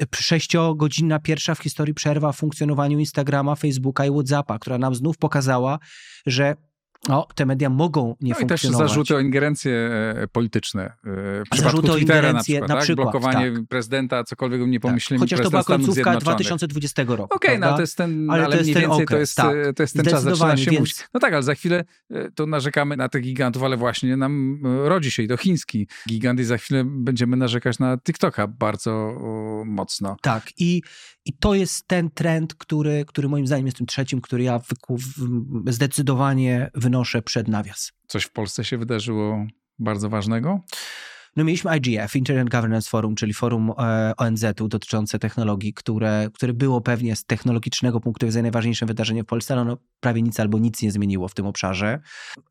E, 0.00 0.06
sześciogodzinna 0.16 1.18
pierwsza 1.18 1.54
w 1.54 1.58
historii 1.58 1.94
przerwa 1.94 2.32
w 2.32 2.36
funkcjonowaniu 2.36 2.98
Instagrama, 2.98 3.56
Facebooka 3.56 4.06
i 4.06 4.10
Whatsappa, 4.10 4.58
która 4.58 4.78
nam 4.78 4.94
znów 4.94 5.18
pokazała, 5.18 5.78
że 6.26 6.56
te 7.34 7.46
media 7.46 7.70
mogą 7.70 8.16
nie 8.20 8.30
no 8.30 8.38
funkcjonować. 8.38 8.64
I 8.64 8.68
też 8.68 8.90
zarzuty 8.90 9.16
o 9.16 9.20
ingerencje 9.20 9.72
e, 9.72 10.28
polityczne. 10.28 10.84
E, 10.84 10.92
w 11.44 11.48
przypadku 11.50 11.76
zarzuty 11.76 11.88
Twittera 11.88 12.32
na 12.32 12.42
przykład, 12.42 12.68
na 12.68 12.74
tak? 12.74 12.84
przykład 12.84 13.12
blokowanie 13.12 13.52
tak. 13.52 13.66
prezydenta, 13.68 14.24
cokolwiek 14.24 14.60
nie 14.60 14.80
tak. 14.80 14.82
pomyśleli. 14.82 15.20
Tak. 15.20 15.28
Chociaż 15.28 15.44
to 15.44 15.50
była 15.50 15.64
końcówka 15.64 16.16
2020 16.16 17.02
roku. 17.02 17.22
Okej, 17.22 17.56
okay, 17.56 17.58
no 17.58 17.74
to 17.74 17.80
jest 17.80 17.96
ten, 17.96 18.30
ale, 18.30 18.44
ale 18.44 18.56
mniej 18.56 18.74
więcej 18.74 18.86
okres, 18.86 19.08
to, 19.08 19.18
jest, 19.18 19.36
tak. 19.36 19.76
to 19.76 19.82
jest 19.82 19.96
ten 19.96 20.04
czas, 20.04 20.22
zaczyna 20.22 20.56
się 20.56 20.70
więc... 20.70 20.80
mówić. 20.80 20.94
No 21.14 21.20
tak, 21.20 21.32
ale 21.32 21.42
za 21.42 21.54
chwilę 21.54 21.84
e, 22.10 22.30
to 22.30 22.46
narzekamy 22.46 22.96
na 22.96 23.08
tych 23.08 23.22
gigantów, 23.22 23.62
ale 23.62 23.76
właśnie 23.76 24.16
nam 24.16 24.60
rodzi 24.84 25.10
się 25.10 25.22
i 25.22 25.28
to 25.28 25.36
chiński 25.36 25.88
gigant 26.08 26.40
i 26.40 26.44
za 26.44 26.58
chwilę 26.58 26.84
będziemy 26.86 27.36
narzekać 27.36 27.78
na 27.78 27.98
TikToka 27.98 28.46
bardzo 28.46 29.14
mocno. 29.66 30.16
Tak 30.22 30.50
i, 30.58 30.82
i 31.24 31.32
to 31.32 31.54
jest 31.54 31.86
ten 31.86 32.10
trend, 32.10 32.54
który, 32.54 33.04
który 33.06 33.28
moim 33.28 33.46
zdaniem 33.46 33.66
jest 33.66 33.78
tym 33.78 33.86
trzecim, 33.86 34.20
który 34.20 34.42
ja 34.42 34.60
zdecydowanie 35.66 36.70
wynoszę 36.90 37.22
przed 37.22 37.48
nawias. 37.48 37.92
Coś 38.06 38.24
w 38.24 38.32
Polsce 38.32 38.64
się 38.64 38.78
wydarzyło 38.78 39.46
bardzo 39.78 40.08
ważnego? 40.08 40.60
No 41.36 41.44
mieliśmy 41.44 41.76
IGF, 41.76 42.16
Internet 42.16 42.50
Governance 42.50 42.90
Forum, 42.90 43.14
czyli 43.14 43.34
forum 43.34 43.72
e, 43.78 44.12
ONZ-u 44.16 44.68
dotyczące 44.68 45.18
technologii, 45.18 45.74
które, 45.74 46.28
które 46.34 46.52
było 46.52 46.80
pewnie 46.80 47.16
z 47.16 47.24
technologicznego 47.24 48.00
punktu 48.00 48.26
widzenia 48.26 48.42
najważniejszym 48.42 48.88
wydarzeniem 48.88 49.24
w 49.24 49.28
Polsce, 49.28 49.54
ale 49.54 49.62
ono 49.62 49.76
prawie 50.00 50.22
nic 50.22 50.40
albo 50.40 50.58
nic 50.58 50.82
nie 50.82 50.92
zmieniło 50.92 51.28
w 51.28 51.34
tym 51.34 51.46
obszarze. 51.46 52.00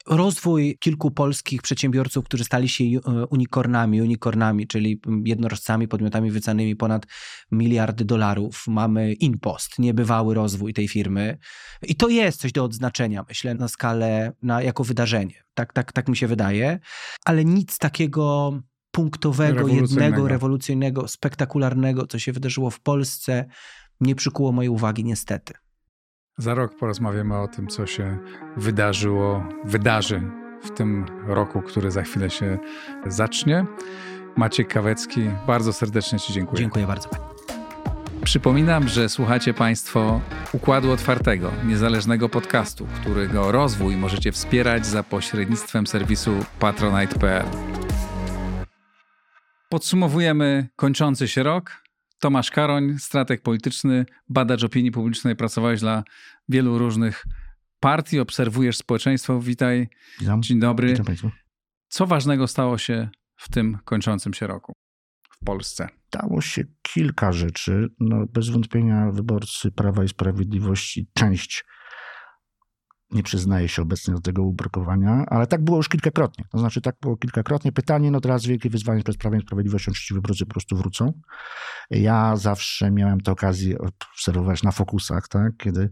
Rozwój 0.08 0.78
kilku 0.80 1.12
polskich 1.12 1.62
przedsiębiorców, 1.62 2.26
którzy 2.26 2.44
stali 2.44 2.70
się 2.70 2.84
e, 2.84 3.00
unicornami, 3.26 4.02
unicornami, 4.02 4.68
czyli 4.68 5.02
jednorożcami, 5.26 5.88
podmiotami 5.88 6.32
wycenionymi 6.32 6.76
ponad 6.76 7.08
miliardy 7.52 8.06
dolarów. 8.06 8.64
Mamy 8.68 9.14
InPost, 9.14 9.80
niebywały 9.80 10.36
rozwój 10.36 10.74
tej 10.74 10.88
firmy. 10.88 11.38
I 11.88 11.96
to 11.96 12.10
jest 12.10 12.42
coś 12.42 12.52
do 12.52 12.64
odznaczenia, 12.64 13.26
myślę, 13.28 13.56
na 13.56 13.68
skalę, 13.68 14.34
na, 14.44 14.62
jako 14.62 14.84
wydarzenie. 14.84 15.49
Tak, 15.60 15.74
tak, 15.74 15.92
tak 15.92 16.08
mi 16.08 16.18
się 16.18 16.28
wydaje. 16.28 16.80
Ale 17.26 17.46
nic 17.46 17.78
takiego 17.78 18.54
punktowego, 18.92 19.54
rewolucyjnego. 19.56 20.06
jednego, 20.06 20.28
rewolucyjnego, 20.28 21.08
spektakularnego, 21.08 22.08
co 22.08 22.20
się 22.20 22.32
wydarzyło 22.32 22.70
w 22.70 22.80
Polsce, 22.80 23.46
nie 24.02 24.16
przykuło 24.16 24.52
mojej 24.52 24.70
uwagi, 24.70 25.04
niestety. 25.04 25.54
Za 26.38 26.54
rok 26.54 26.78
porozmawiamy 26.80 27.38
o 27.38 27.48
tym, 27.48 27.68
co 27.68 27.86
się 27.86 28.18
wydarzyło, 28.58 29.44
wydarzy 29.66 30.22
w 30.64 30.72
tym 30.72 31.06
roku, 31.28 31.62
który 31.62 31.92
za 31.92 32.04
chwilę 32.04 32.30
się 32.30 32.58
zacznie. 33.08 33.66
Maciek 34.38 34.68
Kawecki, 34.68 35.22
bardzo 35.48 35.74
serdecznie 35.74 36.20
Ci 36.20 36.34
dziękuję. 36.34 36.60
Dziękuję 36.62 36.88
bardzo. 36.88 37.29
Przypominam, 38.24 38.88
że 38.88 39.10
słuchacie 39.10 39.54
Państwo 39.54 40.22
Układu 40.54 40.92
Otwartego, 40.92 41.52
niezależnego 41.66 42.30
podcastu, 42.30 42.88
którego 43.02 43.52
rozwój 43.52 43.98
możecie 43.98 44.32
wspierać 44.32 44.86
za 44.86 45.04
pośrednictwem 45.04 45.88
serwisu 45.88 46.46
patronite.pl. 46.60 47.46
Podsumowujemy 49.70 50.68
kończący 50.76 51.28
się 51.28 51.44
rok. 51.44 51.84
Tomasz 52.20 52.52
Karoń, 52.52 53.00
strateg 53.00 53.42
polityczny, 53.42 54.06
badacz 54.30 54.64
opinii 54.64 54.92
publicznej, 54.92 55.36
pracowałeś 55.36 55.80
dla 55.80 56.04
wielu 56.50 56.78
różnych 56.78 57.26
partii, 57.80 58.20
obserwujesz 58.20 58.78
społeczeństwo. 58.78 59.40
Witaj. 59.40 59.90
Witam. 60.20 60.44
Dzień 60.44 60.60
dobry. 60.60 60.88
Witam. 60.88 61.32
Co 61.90 62.08
ważnego 62.08 62.48
stało 62.48 62.78
się 62.78 63.10
w 63.36 63.50
tym 63.50 63.78
kończącym 63.86 64.34
się 64.34 64.48
roku 64.48 64.74
w 65.32 65.46
Polsce? 65.46 65.99
Stało 66.14 66.42
się 66.42 66.64
kilka 66.82 67.32
rzeczy. 67.32 67.88
No, 68.00 68.26
bez 68.26 68.50
wątpienia 68.50 69.12
wyborcy 69.12 69.72
Prawa 69.72 70.04
i 70.04 70.08
Sprawiedliwości, 70.08 71.10
część 71.14 71.66
nie 73.12 73.24
przyznaje 73.24 73.68
się 73.68 73.82
obecnie 73.82 74.14
do 74.14 74.22
tego 74.22 74.44
ubrukowania, 74.44 75.26
ale 75.28 75.48
tak 75.48 75.64
było 75.64 75.78
już 75.78 75.90
kilkakrotnie. 75.90 76.46
To 76.52 76.60
znaczy, 76.60 76.82
tak 76.82 76.96
było 77.02 77.18
kilkakrotnie. 77.18 77.72
Pytanie, 77.72 78.12
no 78.12 78.22
teraz 78.22 78.46
wielkie 78.46 78.70
wyzwanie 78.70 79.04
przed 79.04 79.18
Prawem 79.18 79.40
i 79.40 79.44
Sprawiedliwością, 79.44 79.92
czy 79.92 80.06
ci 80.06 80.14
wyborcy 80.14 80.46
po 80.46 80.52
prostu 80.52 80.78
wrócą. 80.78 81.14
Ja 81.90 82.36
zawsze 82.36 82.92
miałem 82.92 83.22
tę 83.22 83.32
okazję 83.32 83.78
obserwować 83.78 84.64
na 84.64 84.72
fokusach, 84.72 85.28
tak, 85.28 85.58
kiedy 85.58 85.90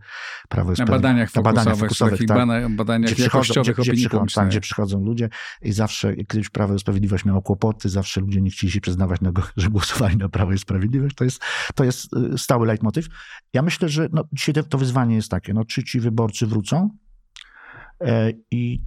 Prawo 0.49 0.73
i 0.73 0.75
Na 0.77 0.85
badaniach 0.85 1.35
na 1.35 1.41
badaniach 1.41 1.77
fokusowych, 1.77 2.19
tak, 2.27 2.75
badaniach 2.75 3.11
gdzie 3.11 3.29
przychodzą, 3.29 3.61
gdzie, 3.61 3.73
gdzie, 3.73 3.93
przychodzą, 3.93 4.25
tak, 4.35 4.47
gdzie 4.47 4.61
przychodzą 4.61 5.03
ludzie 5.03 5.29
i 5.61 5.71
zawsze, 5.71 6.15
kiedyś 6.15 6.49
Prawo 6.49 6.73
i 6.73 6.79
Sprawiedliwość 6.79 7.25
miało 7.25 7.41
kłopoty, 7.41 7.89
zawsze 7.89 8.21
ludzie 8.21 8.41
nie 8.41 8.49
chcieli 8.49 8.71
się 8.71 8.81
przyznawać, 8.81 9.21
na, 9.21 9.31
że 9.57 9.69
głosowali 9.69 10.17
na 10.17 10.29
Prawo 10.29 10.53
i 10.53 10.57
Sprawiedliwość. 10.57 11.15
To 11.15 11.23
jest, 11.23 11.41
to 11.75 11.83
jest 11.83 12.13
y, 12.33 12.37
stały 12.37 12.67
leitmotyw. 12.67 13.07
Ja 13.53 13.61
myślę, 13.61 13.89
że 13.89 14.07
no, 14.11 14.23
dzisiaj 14.33 14.55
to 14.69 14.77
wyzwanie 14.77 15.15
jest 15.15 15.31
takie, 15.31 15.53
no, 15.53 15.65
czy 15.65 15.83
ci 15.83 15.99
wyborcy 15.99 16.47
wrócą, 16.47 16.89
I 18.51 18.81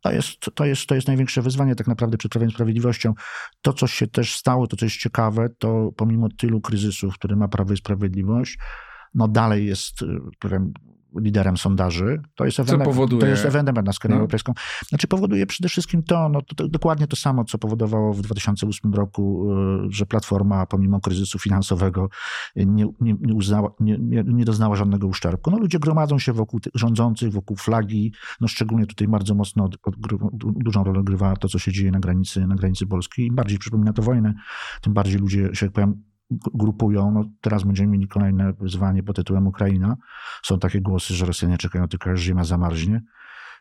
to 0.00 0.12
jest, 0.12 0.40
to, 0.54 0.64
jest, 0.64 0.86
to 0.86 0.94
jest 0.94 1.06
największe 1.06 1.42
wyzwanie 1.42 1.74
tak 1.74 1.86
naprawdę 1.86 2.18
przed 2.18 2.32
Prawem 2.32 2.50
Sprawiedliwością. 2.50 3.14
To, 3.62 3.72
co 3.72 3.86
się 3.86 4.06
też 4.06 4.34
stało, 4.34 4.66
to 4.66 4.76
co 4.76 4.86
jest 4.86 4.96
ciekawe, 4.96 5.48
to 5.58 5.92
pomimo 5.96 6.28
tylu 6.38 6.60
kryzysów, 6.60 7.14
które 7.14 7.36
ma 7.36 7.48
Prawo 7.48 7.72
i 7.72 7.76
Sprawiedliwość, 7.76 8.58
no 9.14 9.28
dalej 9.28 9.66
jest 9.66 10.04
liderem 11.20 11.56
sondaży. 11.56 12.20
To 12.34 12.44
jest 12.44 12.60
ewenement, 12.60 12.90
powoduje? 12.90 13.20
To 13.20 13.26
jest 13.26 13.44
ewenement 13.44 13.86
na 13.86 13.92
skalę 13.92 14.14
no. 14.14 14.20
europejską. 14.20 14.52
Znaczy 14.88 15.08
powoduje 15.08 15.46
przede 15.46 15.68
wszystkim 15.68 16.02
to, 16.02 16.28
no, 16.28 16.42
to, 16.42 16.54
to, 16.54 16.68
dokładnie 16.68 17.06
to 17.06 17.16
samo, 17.16 17.44
co 17.44 17.58
powodowało 17.58 18.14
w 18.14 18.22
2008 18.22 18.94
roku, 18.94 19.48
e, 19.52 19.86
że 19.90 20.06
Platforma 20.06 20.66
pomimo 20.66 21.00
kryzysu 21.00 21.38
finansowego 21.38 22.08
nie, 22.56 22.86
nie, 23.00 23.14
nie, 23.20 23.34
uznała, 23.34 23.70
nie, 24.24 24.44
doznała 24.44 24.76
żadnego 24.76 25.06
uszczerbku. 25.06 25.50
No, 25.50 25.58
ludzie 25.58 25.78
gromadzą 25.78 26.18
się 26.18 26.32
wokół 26.32 26.60
rządzących, 26.74 27.32
wokół 27.32 27.56
flagi. 27.56 28.12
No, 28.40 28.48
szczególnie 28.48 28.86
tutaj 28.86 29.08
bardzo 29.08 29.34
mocno 29.34 29.68
dużą 30.40 30.84
rolę 30.84 31.00
odgrywa 31.00 31.36
to, 31.36 31.48
co 31.48 31.58
się 31.58 31.72
dzieje 31.72 31.90
na 31.90 32.00
granicy, 32.00 32.46
na 32.46 32.54
granicy 32.54 32.86
Polski. 32.86 33.26
Im 33.26 33.34
bardziej 33.34 33.58
przypomina 33.58 33.92
to 33.92 34.02
wojnę, 34.02 34.34
tym 34.82 34.94
bardziej 34.94 35.18
ludzie 35.18 35.48
się, 35.52 35.66
jak 35.66 35.72
powiem, 35.72 36.02
grupują. 36.30 37.10
No, 37.10 37.24
teraz 37.40 37.64
będziemy 37.64 37.92
mieli 37.92 38.08
kolejne 38.08 38.52
wyzwanie 38.52 39.02
pod 39.02 39.16
tytułem 39.16 39.46
Ukraina. 39.46 39.96
Są 40.42 40.58
takie 40.58 40.80
głosy, 40.80 41.14
że 41.14 41.26
Rosjanie 41.26 41.58
czekają 41.58 41.88
tylko 41.88 42.10
aż 42.10 42.20
ziemia 42.20 42.44
zamarznie 42.44 43.02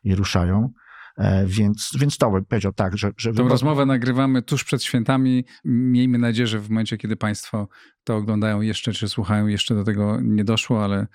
i 0.03 0.15
ruszają. 0.15 0.73
E, 1.17 1.45
więc, 1.45 1.91
więc 1.99 2.17
to 2.17 2.31
bym 2.31 2.45
powiedział 2.45 2.73
tak, 2.73 2.97
że... 2.97 3.11
że 3.17 3.33
Tą 3.33 3.47
rozmowę 3.47 3.85
nagrywamy 3.85 4.41
tuż 4.41 4.63
przed 4.63 4.83
świętami. 4.83 5.45
Miejmy 5.65 6.17
nadzieję, 6.17 6.47
że 6.47 6.59
w 6.59 6.69
momencie, 6.69 6.97
kiedy 6.97 7.15
Państwo 7.15 7.67
to 8.03 8.15
oglądają 8.15 8.61
jeszcze, 8.61 8.93
czy 8.93 9.09
słuchają, 9.09 9.47
jeszcze 9.47 9.75
do 9.75 9.83
tego 9.83 10.21
nie 10.21 10.43
doszło, 10.43 10.83
ale, 10.83 11.07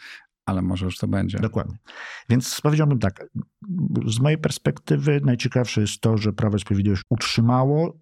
ale 0.46 0.62
może 0.62 0.84
już 0.84 0.96
to 0.96 1.08
będzie. 1.08 1.38
Dokładnie. 1.38 1.76
Więc 2.28 2.60
powiedziałbym 2.60 2.98
tak, 2.98 3.24
z 4.06 4.20
mojej 4.20 4.38
perspektywy 4.38 5.20
najciekawsze 5.24 5.80
jest 5.80 6.00
to, 6.00 6.18
że 6.18 6.32
Prawo 6.32 6.56
i 6.56 6.60
Sprawiedliwość 6.60 7.02
utrzymało 7.10 7.98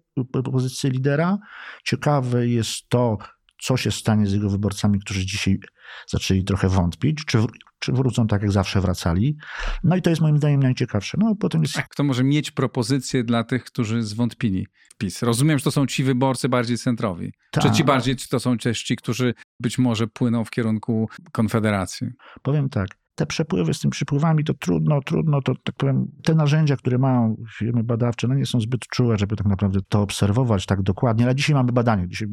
pozycję 0.51 0.89
lidera. 0.89 1.37
Ciekawe 1.83 2.47
jest 2.47 2.89
to, 2.89 3.17
co 3.61 3.77
się 3.77 3.91
stanie 3.91 4.27
z 4.27 4.33
jego 4.33 4.49
wyborcami, 4.49 4.99
którzy 4.99 5.25
dzisiaj 5.25 5.59
zaczęli 6.07 6.43
trochę 6.43 6.69
wątpić, 6.69 7.25
czy, 7.25 7.37
czy 7.79 7.91
wrócą 7.91 8.27
tak, 8.27 8.41
jak 8.41 8.51
zawsze 8.51 8.81
wracali. 8.81 9.37
No 9.83 9.95
i 9.95 10.01
to 10.01 10.09
jest 10.09 10.21
moim 10.21 10.37
zdaniem 10.37 10.63
najciekawsze. 10.63 11.17
No, 11.21 11.35
potem 11.39 11.61
jest... 11.61 11.81
Kto 11.89 12.03
może 12.03 12.23
mieć 12.23 12.51
propozycje 12.51 13.23
dla 13.23 13.43
tych, 13.43 13.63
którzy 13.63 14.03
zwątpili 14.03 14.67
w 14.89 14.97
PiS? 14.97 15.21
Rozumiem, 15.21 15.57
że 15.57 15.63
to 15.63 15.71
są 15.71 15.85
ci 15.85 16.03
wyborcy 16.03 16.49
bardziej 16.49 16.77
centrowi. 16.77 17.31
Ta. 17.51 17.61
Czy 17.61 17.71
ci 17.71 17.83
bardziej, 17.83 18.15
czy 18.15 18.29
to 18.29 18.39
są 18.39 18.57
też 18.57 18.83
ci, 18.83 18.95
którzy 18.95 19.33
być 19.59 19.77
może 19.77 20.07
płyną 20.07 20.45
w 20.45 20.49
kierunku 20.49 21.09
Konfederacji? 21.31 22.07
Powiem 22.41 22.69
tak 22.69 23.00
te 23.15 23.25
przepływy 23.25 23.73
z 23.73 23.79
tymi 23.79 23.91
przypływami, 23.91 24.43
to 24.43 24.53
trudno, 24.53 25.01
trudno, 25.01 25.41
to 25.41 25.53
tak 25.63 25.75
powiem, 25.75 26.07
te 26.23 26.35
narzędzia, 26.35 26.77
które 26.77 26.97
mają 26.97 27.35
firmy 27.57 27.83
badawcze, 27.83 28.27
no 28.27 28.33
nie 28.33 28.45
są 28.45 28.59
zbyt 28.59 28.87
czułe, 28.87 29.17
żeby 29.17 29.35
tak 29.35 29.47
naprawdę 29.47 29.79
to 29.89 30.01
obserwować 30.01 30.65
tak 30.65 30.81
dokładnie, 30.81 31.25
ale 31.25 31.35
dzisiaj 31.35 31.55
mamy 31.55 31.71
badanie, 31.71 32.07
dzisiaj 32.07 32.27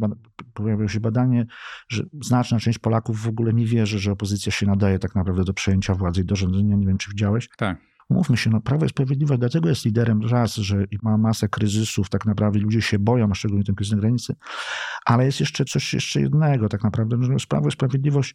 pojawiło 0.55 0.89
się 0.89 1.01
badanie, 1.01 1.47
że 1.89 2.05
znaczna 2.23 2.61
część 2.61 2.79
Polaków 2.79 3.23
w 3.23 3.29
ogóle 3.29 3.53
nie 3.53 3.67
wierzy, 3.67 3.99
że 3.99 4.13
opozycja 4.13 4.53
się 4.53 4.67
nadaje 4.67 4.99
tak 4.99 5.15
naprawdę 5.15 5.45
do 5.45 5.55
przejęcia 5.55 5.95
władzy 5.95 6.21
i 6.21 6.25
do 6.25 6.37
rządzenia, 6.37 6.77
nie 6.77 6.87
wiem, 6.87 6.99
czy 6.99 7.11
widziałeś? 7.11 7.49
Tak. 7.57 7.79
Mówmy 8.11 8.37
się, 8.37 8.51
no 8.51 8.61
Prawo 8.61 8.85
i 8.85 8.89
Sprawiedliwość 8.89 9.41
dlatego 9.41 9.69
jest 9.69 9.85
liderem 9.85 10.21
raz, 10.31 10.55
że 10.55 10.85
ma 11.03 11.19
masę 11.19 11.49
kryzysów, 11.49 12.09
tak 12.11 12.27
naprawdę 12.27 12.59
ludzie 12.59 12.83
się 12.83 12.99
boją, 12.99 13.31
a 13.31 13.35
szczególnie 13.35 13.65
ten 13.65 13.75
kryzys 13.75 13.93
na 13.93 13.99
granicy, 13.99 14.35
ale 15.07 15.25
jest 15.25 15.41
jeszcze 15.41 15.65
coś 15.65 15.95
jeszcze 15.95 16.21
jednego 16.21 16.69
tak 16.69 16.85
naprawdę, 16.85 17.17
że 17.23 17.47
Prawo 17.49 17.69
i 17.69 17.73
Sprawiedliwość 17.73 18.35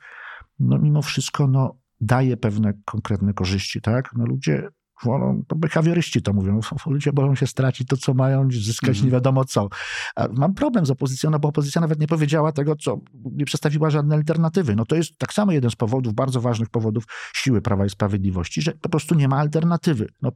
no 0.59 0.77
mimo 0.77 1.01
wszystko 1.01 1.47
no, 1.47 1.75
daje 2.01 2.37
pewne 2.37 2.73
konkretne 2.85 3.33
korzyści, 3.33 3.81
tak? 3.81 4.09
No 4.15 4.25
ludzie 4.25 4.69
wolą, 5.03 5.43
to 5.47 5.55
behawioryści 5.55 6.21
to 6.21 6.33
mówią, 6.33 6.59
ludzie 6.85 7.13
boją 7.13 7.35
się 7.35 7.47
stracić 7.47 7.87
to, 7.87 7.97
co 7.97 8.13
mają, 8.13 8.47
zyskać 8.51 8.89
mm 8.89 9.01
-hmm. 9.01 9.05
nie 9.05 9.11
wiadomo 9.11 9.45
co. 9.45 9.69
A 10.15 10.27
mam 10.27 10.53
problem 10.53 10.85
z 10.85 10.91
opozycją, 10.91 11.29
no 11.29 11.39
bo 11.39 11.49
opozycja 11.49 11.81
nawet 11.81 11.99
nie 11.99 12.07
powiedziała 12.07 12.51
tego, 12.51 12.75
co, 12.75 12.99
nie 13.13 13.45
przedstawiła 13.45 13.89
żadnej 13.89 14.17
alternatywy. 14.17 14.75
No 14.75 14.85
to 14.85 14.95
jest 14.95 15.17
tak 15.17 15.33
samo 15.33 15.51
jeden 15.51 15.71
z 15.71 15.75
powodów, 15.75 16.13
bardzo 16.13 16.41
ważnych 16.41 16.69
powodów 16.69 17.03
siły 17.35 17.61
Prawa 17.61 17.85
i 17.85 17.89
Sprawiedliwości, 17.89 18.61
że 18.61 18.71
po 18.71 18.89
prostu 18.89 19.15
nie 19.15 19.27
ma 19.27 19.37
alternatywy. 19.37 20.09
No, 20.21 20.31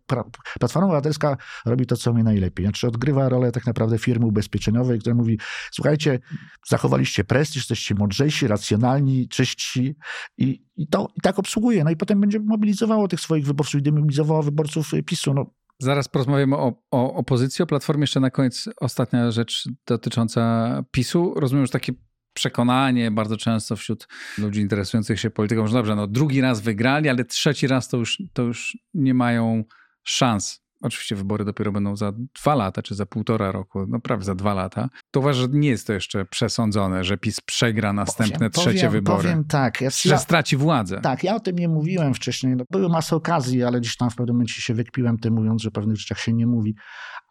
Platforma 0.59 0.87
Obywatelska 0.87 1.37
robi 1.65 1.85
to, 1.85 1.97
co 1.97 2.11
umie 2.11 2.23
najlepiej. 2.23 2.65
Znaczy 2.65 2.87
odgrywa 2.87 3.29
rolę 3.29 3.51
tak 3.51 3.65
naprawdę 3.65 3.97
firmy 3.97 4.25
ubezpieczeniowej, 4.25 4.99
która 4.99 5.15
mówi, 5.15 5.39
słuchajcie, 5.71 6.19
zachowaliście 6.67 7.23
prestiż, 7.23 7.55
jesteście 7.55 7.95
mądrzejsi, 7.95 8.47
racjonalni, 8.47 9.27
czyści 9.27 9.95
i, 10.37 10.66
i, 10.77 10.87
to, 10.87 11.07
i 11.15 11.21
tak 11.21 11.39
obsługuje. 11.39 11.83
No 11.83 11.91
i 11.91 11.95
potem 11.95 12.21
będzie 12.21 12.39
mobilizowało 12.39 13.07
tych 13.07 13.19
swoich 13.19 13.45
wyborców 13.45 13.79
i 13.79 13.83
demobilizowało 13.83 14.43
wyborców 14.43 14.91
PiSu. 15.05 15.33
No. 15.33 15.45
Zaraz 15.79 16.07
porozmawiamy 16.07 16.57
o, 16.57 16.83
o 16.91 17.13
opozycji, 17.13 17.63
o 17.63 17.65
Platformie. 17.65 18.03
Jeszcze 18.03 18.19
na 18.19 18.29
koniec 18.29 18.69
ostatnia 18.81 19.31
rzecz 19.31 19.69
dotycząca 19.87 20.83
PiSu. 20.91 21.33
Rozumiem, 21.35 21.65
że 21.65 21.71
takie 21.71 21.93
przekonanie 22.33 23.11
bardzo 23.11 23.37
często 23.37 23.75
wśród 23.75 24.07
ludzi 24.37 24.61
interesujących 24.61 25.19
się 25.19 25.29
polityką, 25.29 25.67
że 25.67 25.73
dobrze, 25.73 25.95
no 25.95 26.07
drugi 26.07 26.41
raz 26.41 26.61
wygrali, 26.61 27.09
ale 27.09 27.25
trzeci 27.25 27.67
raz 27.67 27.87
to 27.87 27.97
już, 27.97 28.21
to 28.33 28.43
już 28.43 28.77
nie 28.93 29.13
mają 29.13 29.63
szans 30.03 30.66
oczywiście 30.81 31.15
wybory 31.15 31.45
dopiero 31.45 31.71
będą 31.71 31.95
za 31.95 32.13
dwa 32.41 32.55
lata, 32.55 32.81
czy 32.81 32.95
za 32.95 33.05
półtora 33.05 33.51
roku, 33.51 33.85
no 33.87 33.99
prawie 33.99 34.23
za 34.23 34.35
dwa 34.35 34.53
lata, 34.53 34.89
to 35.11 35.19
uważam, 35.19 35.41
że 35.41 35.59
nie 35.59 35.69
jest 35.69 35.87
to 35.87 35.93
jeszcze 35.93 36.25
przesądzone, 36.25 37.03
że 37.03 37.17
PiS 37.17 37.41
przegra 37.41 37.93
następne 37.93 38.37
powiem, 38.37 38.51
trzecie 38.51 38.87
powiem, 38.87 38.91
wybory. 38.91 39.23
Powiem 39.23 39.43
tak. 39.45 39.81
Ja, 39.81 39.89
że 39.89 40.17
straci 40.17 40.57
władzę. 40.57 41.01
Tak, 41.01 41.23
ja 41.23 41.35
o 41.35 41.39
tym 41.39 41.55
nie 41.55 41.67
mówiłem 41.67 42.13
wcześniej. 42.13 42.55
No, 42.55 42.63
były 42.71 42.89
masy 42.89 43.15
okazji, 43.15 43.63
ale 43.63 43.79
gdzieś 43.79 43.97
tam 43.97 44.09
w 44.09 44.15
pewnym 44.15 44.35
momencie 44.35 44.61
się 44.61 44.73
wykpiłem 44.73 45.17
tym, 45.17 45.33
mówiąc, 45.33 45.61
że 45.61 45.71
pewnych 45.71 45.97
rzeczach 45.97 46.19
się 46.19 46.33
nie 46.33 46.47
mówi. 46.47 46.75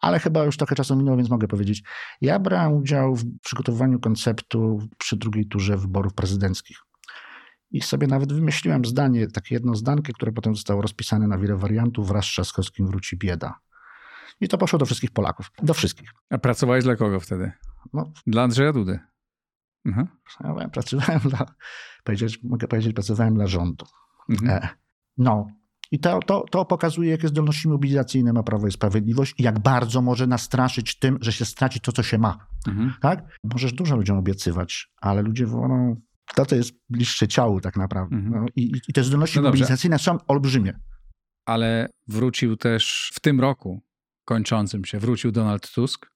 Ale 0.01 0.19
chyba 0.19 0.43
już 0.43 0.57
trochę 0.57 0.75
czasu 0.75 0.95
minęło, 0.95 1.17
więc 1.17 1.29
mogę 1.29 1.47
powiedzieć. 1.47 1.83
Ja 2.21 2.39
brałem 2.39 2.73
udział 2.73 3.15
w 3.15 3.23
przygotowywaniu 3.43 3.99
konceptu 3.99 4.79
przy 4.97 5.17
drugiej 5.17 5.47
turze 5.47 5.77
wyborów 5.77 6.13
prezydenckich. 6.13 6.86
I 7.71 7.81
sobie 7.81 8.07
nawet 8.07 8.33
wymyśliłem 8.33 8.85
zdanie, 8.85 9.27
takie 9.27 9.55
jedno 9.55 9.75
zdankę, 9.75 10.13
które 10.13 10.31
potem 10.31 10.55
zostało 10.55 10.81
rozpisane 10.81 11.27
na 11.27 11.37
wiele 11.37 11.55
wariantów. 11.55 12.07
Wraz 12.07 12.25
z 12.25 12.27
Trzaskowskim 12.27 12.87
wróci 12.87 13.17
bieda. 13.17 13.59
I 14.41 14.47
to 14.47 14.57
poszło 14.57 14.79
do 14.79 14.85
wszystkich 14.85 15.11
Polaków. 15.11 15.51
Do 15.63 15.73
wszystkich. 15.73 16.09
A 16.29 16.37
pracowałeś 16.37 16.83
dla 16.83 16.95
kogo 16.95 17.19
wtedy? 17.19 17.51
No, 17.93 18.11
dla 18.27 18.43
Andrzeja 18.43 18.73
Dudy. 18.73 18.99
Mhm. 19.85 20.07
Ja 20.59 20.69
pracowałem 20.69 21.19
dla, 21.19 21.45
powiedzieć, 22.03 22.43
mogę 22.43 22.67
powiedzieć, 22.67 22.93
pracowałem 22.93 23.35
dla 23.35 23.47
rządu. 23.47 23.85
Mhm. 24.29 24.51
E, 24.51 24.69
no. 25.17 25.47
I 25.91 25.99
to, 25.99 26.19
to, 26.19 26.45
to 26.51 26.65
pokazuje, 26.65 27.09
jakie 27.09 27.27
zdolności 27.27 27.67
mobilizacyjne 27.67 28.33
ma 28.33 28.43
Prawo 28.43 28.67
i 28.67 28.71
Sprawiedliwość 28.71 29.35
i 29.37 29.43
jak 29.43 29.59
bardzo 29.59 30.01
może 30.01 30.27
nastraszyć 30.27 30.99
tym, 30.99 31.17
że 31.21 31.33
się 31.33 31.45
straci 31.45 31.79
to, 31.79 31.91
co 31.91 32.03
się 32.03 32.17
ma. 32.17 32.47
Mhm. 32.67 32.93
Tak? 33.01 33.39
Możesz 33.43 33.73
dużo 33.73 33.95
ludziom 33.95 34.17
obiecywać, 34.17 34.91
ale 35.01 35.21
ludzie 35.21 35.45
wolą 35.45 36.01
to, 36.35 36.45
co 36.45 36.55
jest 36.55 36.71
bliższe 36.89 37.27
ciału 37.27 37.61
tak 37.61 37.77
naprawdę. 37.77 38.15
Mhm. 38.15 38.41
No, 38.41 38.45
i, 38.55 38.71
I 38.87 38.93
te 38.93 39.03
zdolności 39.03 39.37
no 39.39 39.43
mobilizacyjne 39.43 39.99
są 39.99 40.17
olbrzymie. 40.27 40.79
Ale 41.45 41.89
wrócił 42.07 42.57
też 42.57 43.11
w 43.13 43.19
tym 43.19 43.39
roku 43.39 43.81
kończącym 44.25 44.85
się, 44.85 44.99
wrócił 44.99 45.31
Donald 45.31 45.71
Tusk. 45.71 46.11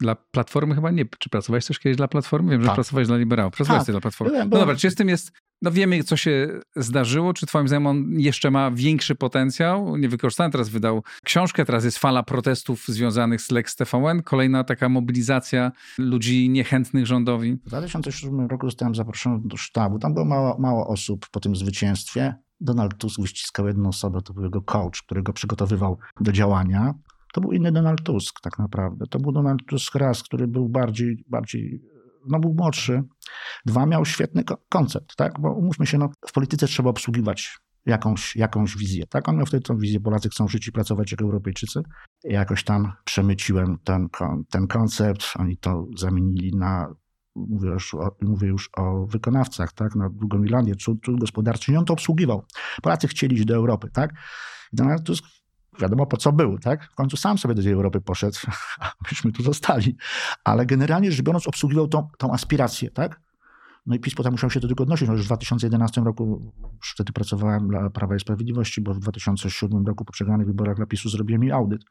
Dla 0.00 0.14
Platformy 0.14 0.74
chyba 0.74 0.90
nie. 0.90 1.04
Czy 1.18 1.30
pracowałeś 1.30 1.66
też 1.66 1.78
kiedyś 1.78 1.96
dla 1.96 2.08
Platformy? 2.08 2.50
Wiem, 2.50 2.60
że 2.60 2.66
tak. 2.66 2.74
pracowałeś 2.74 3.08
dla 3.08 3.16
liberałów. 3.16 3.54
Pracowałeś 3.54 3.86
tak. 3.86 3.92
dla 3.92 4.00
Platformy. 4.00 4.32
Byłem, 4.32 4.48
no 4.50 4.58
dobra, 4.58 4.76
czy 4.76 4.90
z 4.90 4.94
tym 4.94 5.08
jest 5.08 5.32
no 5.62 5.70
wiemy, 5.70 6.04
co 6.04 6.16
się 6.16 6.60
zdarzyło. 6.76 7.34
Czy 7.34 7.46
twoim 7.46 7.68
zdaniem 7.68 7.86
on 7.86 8.04
jeszcze 8.10 8.50
ma 8.50 8.70
większy 8.70 9.14
potencjał? 9.14 9.96
Niewykorzystany 9.96 10.50
teraz 10.50 10.68
wydał 10.68 11.02
książkę, 11.24 11.64
teraz 11.64 11.84
jest 11.84 11.98
fala 11.98 12.22
protestów 12.22 12.84
związanych 12.88 13.40
z 13.40 13.50
Lex 13.50 13.76
TVN, 13.76 14.22
kolejna 14.22 14.64
taka 14.64 14.88
mobilizacja 14.88 15.72
ludzi 15.98 16.50
niechętnych 16.50 17.06
rządowi. 17.06 17.52
W 17.52 17.68
2007 17.68 18.46
roku 18.46 18.66
zostałem 18.66 18.94
zaproszony 18.94 19.40
do 19.44 19.56
sztabu. 19.56 19.98
Tam 19.98 20.14
było 20.14 20.24
mało, 20.26 20.56
mało 20.58 20.88
osób 20.88 21.26
po 21.30 21.40
tym 21.40 21.56
zwycięstwie. 21.56 22.34
Donald 22.60 22.98
Tusk 22.98 23.20
wyściskał 23.20 23.66
jedną 23.66 23.88
osobę, 23.88 24.22
to 24.22 24.34
był 24.34 24.44
jego 24.44 24.62
coach, 24.62 25.02
który 25.02 25.22
go 25.22 25.32
przygotowywał 25.32 25.98
do 26.20 26.32
działania. 26.32 26.94
To 27.36 27.40
był 27.40 27.52
inny 27.52 27.72
Donald 27.72 28.02
Tusk 28.02 28.40
tak 28.40 28.58
naprawdę. 28.58 29.06
To 29.06 29.18
był 29.18 29.32
Donald 29.32 29.60
Tusk 29.66 29.94
raz, 29.94 30.22
który 30.22 30.48
był 30.48 30.68
bardziej, 30.68 31.24
bardziej 31.28 31.82
no 32.28 32.40
był 32.40 32.54
młodszy. 32.54 33.02
Dwa, 33.66 33.86
miał 33.86 34.04
świetny 34.04 34.44
koncept, 34.68 35.16
tak? 35.16 35.40
Bo 35.40 35.52
umówmy 35.52 35.86
się, 35.86 35.98
no, 35.98 36.10
w 36.26 36.32
polityce 36.32 36.66
trzeba 36.66 36.90
obsługiwać 36.90 37.58
jakąś, 37.86 38.36
jakąś 38.36 38.76
wizję. 38.76 39.06
Tak? 39.06 39.28
On 39.28 39.36
miał 39.36 39.46
wtedy 39.46 39.62
tą 39.62 39.78
wizję, 39.78 40.00
Polacy 40.00 40.28
chcą 40.28 40.48
żyć 40.48 40.68
i 40.68 40.72
pracować 40.72 41.10
jak 41.10 41.22
Europejczycy. 41.22 41.82
jakoś 42.24 42.64
tam 42.64 42.92
przemyciłem 43.04 43.78
ten, 43.84 44.08
ten 44.50 44.66
koncept, 44.66 45.24
oni 45.38 45.56
to 45.56 45.86
zamienili 45.96 46.56
na 46.56 46.94
mówię 47.34 47.68
już 47.68 47.94
o, 47.94 48.16
mówię 48.22 48.48
już 48.48 48.70
o 48.76 49.06
wykonawcach, 49.06 49.72
tak, 49.72 49.94
na 49.94 50.08
Drugą 50.10 50.42
Irlandię, 50.42 50.74
cud, 50.76 50.98
cud 51.04 51.20
gospodarczy, 51.20 51.72
i 51.72 51.76
on 51.76 51.84
to 51.84 51.92
obsługiwał. 51.92 52.44
Polacy 52.82 53.08
chcieli 53.08 53.36
iść 53.36 53.44
do 53.44 53.54
Europy, 53.54 53.90
tak. 53.92 54.10
I 54.72 54.76
Donald 54.76 55.02
Tusk 55.06 55.24
wiadomo 55.80 56.06
po 56.06 56.16
co 56.16 56.32
był, 56.32 56.58
tak? 56.58 56.84
W 56.92 56.94
końcu 56.94 57.16
sam 57.16 57.38
sobie 57.38 57.54
do 57.54 57.62
tej 57.62 57.72
Europy 57.72 58.00
poszedł, 58.00 58.38
a 58.80 58.92
myśmy 59.10 59.32
tu 59.32 59.42
zostali. 59.42 59.96
Ale 60.44 60.66
generalnie 60.66 61.12
rzecz 61.12 61.22
biorąc 61.22 61.46
obsługiwał 61.46 61.88
tą, 61.88 62.08
tą 62.18 62.32
aspirację, 62.32 62.90
tak? 62.90 63.20
No 63.86 63.94
i 63.94 64.00
PiS 64.00 64.14
potem 64.14 64.32
musiał 64.32 64.50
się 64.50 64.60
do 64.60 64.68
tego 64.68 64.82
odnosić. 64.82 65.08
No 65.08 65.14
już 65.14 65.22
w 65.22 65.26
2011 65.26 66.00
roku, 66.00 66.52
wtedy 66.94 67.12
pracowałem 67.12 67.68
dla 67.68 67.90
Prawa 67.90 68.16
i 68.16 68.20
Sprawiedliwości, 68.20 68.80
bo 68.80 68.94
w 68.94 68.98
2007 68.98 69.86
roku 69.86 70.04
po 70.04 70.12
przegranych 70.12 70.46
wyborach 70.46 70.76
dla 70.76 70.86
PiSu 70.86 71.08
zrobiłem 71.08 71.40
mi 71.40 71.52
audyt 71.52 71.84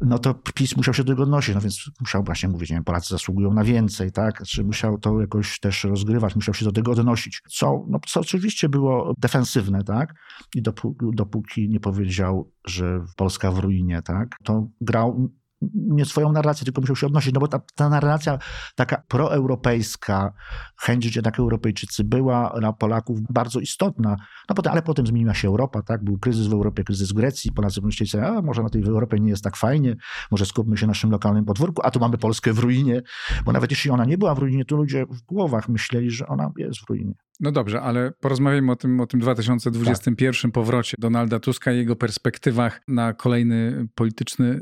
no 0.00 0.18
to 0.18 0.34
PiS 0.34 0.76
musiał 0.76 0.94
się 0.94 1.04
do 1.04 1.12
tego 1.12 1.22
odnosić, 1.22 1.54
no 1.54 1.60
więc 1.60 1.90
musiał 2.00 2.24
właśnie 2.24 2.48
mówić, 2.48 2.70
nie 2.70 2.76
wiem, 2.76 2.84
Polacy 2.84 3.08
zasługują 3.08 3.54
na 3.54 3.64
więcej, 3.64 4.12
tak? 4.12 4.42
Czy 4.46 4.64
musiał 4.64 4.98
to 4.98 5.20
jakoś 5.20 5.60
też 5.60 5.84
rozgrywać, 5.84 6.36
musiał 6.36 6.54
się 6.54 6.64
do 6.64 6.72
tego 6.72 6.92
odnosić, 6.92 7.40
co, 7.50 7.84
no, 7.88 7.98
co 8.06 8.20
oczywiście 8.20 8.68
było 8.68 9.14
defensywne, 9.18 9.84
tak? 9.84 10.14
I 10.54 10.62
dopóki, 10.62 11.06
dopóki 11.12 11.68
nie 11.68 11.80
powiedział, 11.80 12.52
że 12.66 13.04
Polska 13.16 13.52
w 13.52 13.58
ruinie, 13.58 14.02
tak? 14.02 14.36
To 14.44 14.68
grał 14.80 15.28
nie 15.74 16.04
swoją 16.04 16.32
narrację, 16.32 16.64
tylko 16.64 16.80
musiał 16.80 16.96
się 16.96 17.06
odnosić, 17.06 17.34
no 17.34 17.40
bo 17.40 17.48
ta, 17.48 17.60
ta 17.74 17.88
narracja 17.88 18.38
taka 18.74 19.02
proeuropejska, 19.08 20.32
chęć 20.76 21.18
tak 21.22 21.38
Europejczycy 21.38 22.04
była 22.04 22.54
dla 22.58 22.72
Polaków 22.72 23.18
bardzo 23.30 23.60
istotna, 23.60 24.16
no 24.48 24.54
potem, 24.54 24.72
ale 24.72 24.82
potem 24.82 25.06
zmieniła 25.06 25.34
się 25.34 25.48
Europa, 25.48 25.82
tak, 25.82 26.04
był 26.04 26.18
kryzys 26.18 26.46
w 26.46 26.52
Europie, 26.52 26.84
kryzys 26.84 27.12
w 27.12 27.14
Grecji, 27.14 27.52
Polacy 27.52 27.80
pomyśleli 27.80 28.10
sobie, 28.10 28.26
a 28.26 28.42
może 28.42 28.62
na 28.62 28.68
tej 28.68 28.82
Europie 28.82 29.20
nie 29.20 29.30
jest 29.30 29.44
tak 29.44 29.56
fajnie, 29.56 29.96
może 30.30 30.46
skupmy 30.46 30.76
się 30.76 30.86
na 30.86 30.90
naszym 30.90 31.10
lokalnym 31.10 31.44
podwórku, 31.44 31.82
a 31.84 31.90
tu 31.90 32.00
mamy 32.00 32.18
Polskę 32.18 32.52
w 32.52 32.58
ruinie, 32.58 33.02
bo 33.44 33.52
nawet 33.52 33.70
jeśli 33.70 33.90
ona 33.90 34.04
nie 34.04 34.18
była 34.18 34.34
w 34.34 34.38
ruinie, 34.38 34.64
to 34.64 34.76
ludzie 34.76 35.06
w 35.06 35.22
głowach 35.22 35.68
myśleli, 35.68 36.10
że 36.10 36.26
ona 36.26 36.50
jest 36.56 36.80
w 36.80 36.90
ruinie. 36.90 37.14
No 37.40 37.52
dobrze, 37.52 37.80
ale 37.80 38.12
porozmawiajmy 38.20 38.72
o 38.72 38.76
tym, 38.76 39.00
o 39.00 39.06
tym 39.06 39.20
2021 39.20 40.42
tak. 40.42 40.52
powrocie 40.54 40.96
Donalda 41.00 41.40
Tuska 41.40 41.72
i 41.72 41.76
jego 41.76 41.96
perspektywach 41.96 42.80
na 42.88 43.12
kolejny 43.12 43.88
polityczny 43.94 44.60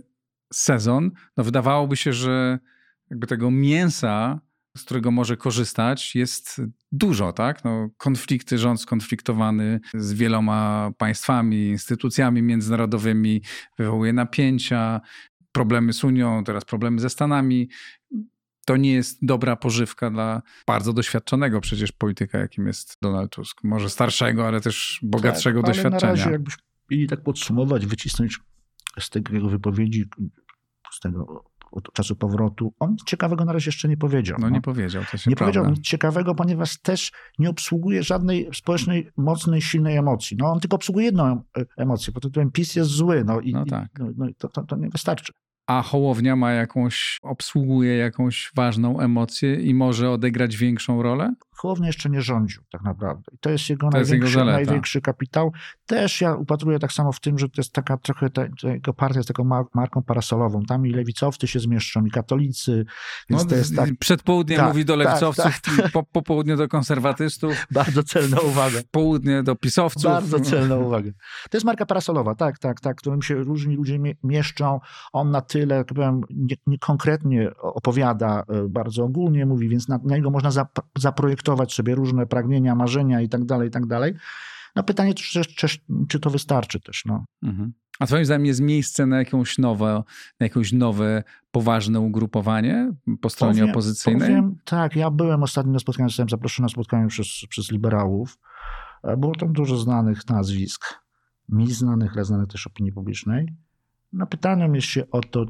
sezon, 0.53 1.11
no 1.37 1.45
wydawałoby 1.45 1.97
się, 1.97 2.13
że 2.13 2.59
jakby 3.11 3.27
tego 3.27 3.51
mięsa, 3.51 4.41
z 4.77 4.85
którego 4.85 5.11
może 5.11 5.37
korzystać, 5.37 6.15
jest 6.15 6.63
dużo, 6.93 7.33
tak? 7.33 7.65
No, 7.65 7.89
konflikty, 7.97 8.59
rząd 8.59 8.81
skonfliktowany 8.81 9.81
z 9.95 10.13
wieloma 10.13 10.91
państwami, 10.99 11.69
instytucjami 11.69 12.43
międzynarodowymi, 12.43 13.43
wywołuje 13.79 14.13
napięcia, 14.13 15.01
problemy 15.53 15.93
z 15.93 16.05
Unią, 16.05 16.45
teraz 16.45 16.65
problemy 16.65 17.01
ze 17.01 17.11
Stanami. 17.11 17.69
To 18.67 18.77
nie 18.77 18.93
jest 18.93 19.19
dobra 19.23 19.57
pożywka 19.57 20.11
dla 20.11 20.43
bardzo 20.67 20.93
doświadczonego 20.93 21.61
przecież 21.61 21.93
polityka, 21.93 22.39
jakim 22.39 22.67
jest 22.67 22.97
Donald 23.03 23.33
Tusk. 23.33 23.65
Może 23.65 23.91
starszego, 23.91 24.49
ale 24.49 24.61
też 24.61 25.01
bogatszego 25.03 25.63
tak, 25.63 25.71
doświadczenia. 25.71 26.13
Ale 26.13 26.19
na 26.19 26.25
razie 26.25 26.31
jakbyśmy 26.31 26.63
mieli 26.91 27.07
tak 27.07 27.23
podsumować, 27.23 27.87
wycisnąć 27.87 28.39
z 29.01 29.11
tego 29.11 29.35
jego 29.35 29.49
wypowiedzi, 29.49 30.05
tego 31.01 31.45
od 31.73 31.93
czasu 31.93 32.17
powrotu, 32.17 32.73
on 32.79 32.91
nic 32.91 33.05
ciekawego 33.05 33.45
na 33.45 33.53
razie 33.53 33.69
jeszcze 33.69 33.89
nie 33.89 33.97
powiedział. 33.97 34.39
No, 34.41 34.47
no. 34.47 34.55
nie 34.55 34.61
powiedział, 34.61 35.03
to 35.11 35.17
się 35.17 35.31
Nie 35.31 35.37
prawda. 35.37 35.61
powiedział 35.61 35.75
nic 35.75 35.85
ciekawego, 35.85 36.35
ponieważ 36.35 36.79
też 36.79 37.13
nie 37.39 37.51
obsługuje 37.51 38.03
żadnej 38.03 38.49
społecznej, 38.55 39.11
mocnej, 39.17 39.63
silnej 39.63 39.97
emocji. 39.97 40.37
No 40.41 40.53
on 40.53 40.61
tylko 40.61 40.77
obsługuje 40.77 41.07
jedną 41.07 41.43
emocję, 41.77 42.13
pod 42.13 42.23
tytułem 42.23 42.51
PiS 42.51 42.77
jest 42.77 42.91
zły, 42.91 43.25
no 43.25 43.41
i, 43.41 43.53
no 43.53 43.65
tak. 43.65 43.89
i 43.99 44.03
no, 44.03 44.07
no, 44.17 44.27
to, 44.39 44.49
to, 44.49 44.63
to 44.63 44.77
nie 44.77 44.89
wystarczy 44.89 45.33
a 45.71 45.83
Hołownia 45.83 46.37
ma 46.37 46.53
jakąś, 46.53 47.19
obsługuje 47.23 47.97
jakąś 47.97 48.51
ważną 48.57 49.01
emocję 49.01 49.55
i 49.55 49.75
może 49.75 50.11
odegrać 50.11 50.57
większą 50.57 51.03
rolę? 51.03 51.35
Hołownia 51.61 51.87
jeszcze 51.87 52.11
nie 52.11 52.23
rządził 52.23 52.63
tak 52.73 52.83
naprawdę. 52.83 53.23
I 53.33 53.39
to 53.39 53.51
jest 53.51 53.71
jego, 53.71 53.87
to 53.87 53.91
największy, 53.91 54.25
jest 54.25 54.37
jego 54.37 54.45
największy 54.45 55.01
kapitał. 55.01 55.53
Też 55.87 56.21
ja 56.21 56.35
upatruję 56.35 56.79
tak 56.79 56.93
samo 56.93 57.13
w 57.13 57.21
tym, 57.21 57.39
że 57.39 57.49
to 57.49 57.55
jest 57.61 57.73
taka 57.73 57.97
trochę, 57.97 58.31
ta, 58.31 58.43
jego 58.63 58.95
partia 58.95 59.19
jest 59.19 59.29
taką 59.29 59.45
marką 59.75 60.03
parasolową. 60.03 60.63
Tam 60.65 60.87
i 60.87 60.91
lewicowcy 60.91 61.47
się 61.47 61.61
zmieszczą, 61.61 62.05
i 62.05 62.11
katolicy. 62.11 62.85
Więc 63.31 63.43
no, 63.43 63.49
to 63.49 63.55
jest 63.55 63.77
tak... 63.77 63.91
Przed 63.99 64.23
południem 64.23 64.59
tak, 64.59 64.69
mówi 64.69 64.85
do 64.85 64.97
tak, 64.97 65.07
lewicowców, 65.07 65.45
tak, 65.45 65.77
tak. 65.77 65.93
Po, 65.93 66.03
po, 66.03 66.23
południu 66.23 66.57
do 66.57 66.69
konserwatystów. 66.69 67.67
Bardzo 67.71 68.03
celna 68.03 68.41
uwaga. 68.41 68.79
Południe 68.91 69.43
do 69.43 69.57
pisowców. 69.57 70.05
Bardzo 70.05 70.41
celna 70.41 70.77
uwaga. 70.77 71.11
To 71.51 71.57
jest 71.57 71.65
marka 71.67 71.87
parasolowa, 71.87 72.35
tak, 72.35 72.59
tak, 72.59 72.81
tak, 72.81 72.97
którym 72.97 73.23
się 73.23 73.35
różni 73.35 73.77
ludzie 73.77 73.99
mieszczą. 74.25 74.81
On 75.13 75.31
na 75.31 75.41
tyle, 75.41 75.77
jak 75.77 75.87
powiem, 75.87 76.21
nie, 76.31 76.57
nie 76.67 76.79
konkretnie 76.79 77.51
opowiada, 77.57 78.43
e, 78.49 78.69
bardzo 78.69 79.05
ogólnie 79.05 79.47
mówi, 79.47 79.69
więc 79.69 79.89
na, 79.89 79.99
na 80.05 80.17
niego 80.17 80.31
można 80.31 80.67
zaprojektować 80.99 81.50
sobie 81.69 81.95
różne 81.95 82.27
pragnienia, 82.27 82.75
marzenia 82.75 83.21
i 83.21 83.29
tak 83.29 83.45
dalej, 83.45 83.69
i 83.69 83.71
tak 83.71 83.87
dalej. 83.87 84.15
No 84.77 84.83
pytanie, 84.83 85.15
czy, 85.15 85.45
czy, 85.45 85.69
czy 86.09 86.21
to 86.21 86.31
wystarczy 86.31 86.81
też. 86.81 87.05
No. 87.07 87.25
Mhm. 87.43 87.73
A 88.01 88.07
twoim 88.07 88.25
zdaniem 88.25 88.47
jest 88.47 88.61
miejsce 88.61 89.07
na 89.07 89.19
jakąś 89.19 89.59
nowe, 89.59 90.03
na 90.41 90.47
jakieś 90.47 90.73
nowe, 90.73 91.23
poważne 91.51 92.01
ugrupowanie 92.01 92.93
po 93.21 93.31
stronie 93.31 93.61
powiem, 93.61 93.71
opozycyjnej? 93.71 94.29
Powiem, 94.29 94.57
tak, 94.65 94.97
ja 94.97 95.11
byłem 95.11 95.43
ostatnio 95.43 95.73
na 95.73 95.79
spotkaniu, 95.79 96.09
zostałem 96.09 96.29
zaproszony 96.29 96.65
na 96.65 96.69
spotkanie 96.69 97.09
przez, 97.09 97.27
przez 97.49 97.71
liberałów. 97.71 98.39
E, 99.03 99.17
było 99.17 99.35
tam 99.35 99.53
dużo 99.53 99.77
znanych 99.77 100.29
nazwisk, 100.29 100.85
mi 101.49 101.73
znanych, 101.73 102.13
ale 102.15 102.25
znanych 102.25 102.49
też 102.49 102.67
opinii 102.67 102.93
publicznej. 102.93 103.55
No 104.13 104.27
pytaniem 104.27 104.75
jest 104.75 104.87
się 104.87 105.11
o 105.11 105.21
to, 105.21 105.47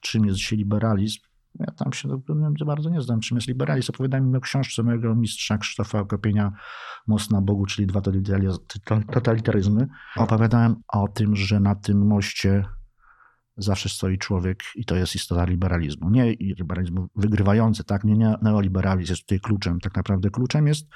czym 0.00 0.24
jest 0.24 0.38
dzisiaj 0.38 0.58
liberalizm 0.58 1.20
ja 1.58 1.66
tam 1.66 1.92
się 1.92 2.08
bardzo 2.66 2.90
nie 2.90 3.02
znam, 3.02 3.20
czym 3.20 3.36
jest 3.36 3.48
liberalizm. 3.48 3.92
Opowiadałem 3.94 4.34
o 4.34 4.40
książce 4.40 4.82
mojego 4.82 5.14
mistrza 5.14 5.58
Krzysztofa 5.58 6.00
Okopienia 6.00 6.52
Most 7.06 7.30
na 7.30 7.40
Bogu, 7.40 7.66
czyli 7.66 7.86
dwa 7.86 8.00
totalitaryzmy. 9.12 9.86
Opowiadałem 10.16 10.76
o 10.92 11.08
tym, 11.08 11.36
że 11.36 11.60
na 11.60 11.74
tym 11.74 12.06
moście 12.06 12.64
zawsze 13.56 13.88
stoi 13.88 14.18
człowiek 14.18 14.62
i 14.74 14.84
to 14.84 14.96
jest 14.96 15.14
istota 15.14 15.44
liberalizmu. 15.44 16.10
Nie 16.10 16.32
liberalizmu 16.32 17.08
wygrywający, 17.16 17.84
tak? 17.84 18.04
Nie 18.04 18.36
neoliberalizm 18.42 19.12
jest 19.12 19.22
tutaj 19.22 19.40
kluczem. 19.40 19.80
Tak 19.80 19.96
naprawdę 19.96 20.30
kluczem 20.30 20.66
jest 20.66 20.86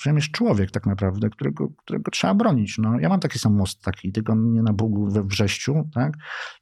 że 0.00 0.12
jest 0.12 0.30
człowiek 0.30 0.70
tak 0.70 0.86
naprawdę, 0.86 1.30
którego, 1.30 1.68
którego 1.68 2.10
trzeba 2.10 2.34
bronić. 2.34 2.78
No, 2.78 3.00
ja 3.00 3.08
mam 3.08 3.20
taki 3.20 3.38
sam 3.38 3.54
most, 3.54 3.82
taki, 3.82 4.12
tylko 4.12 4.34
nie 4.34 4.62
na 4.62 4.72
Bogu 4.72 5.10
we 5.10 5.24
Wrześciu, 5.24 5.88
tak? 5.94 6.12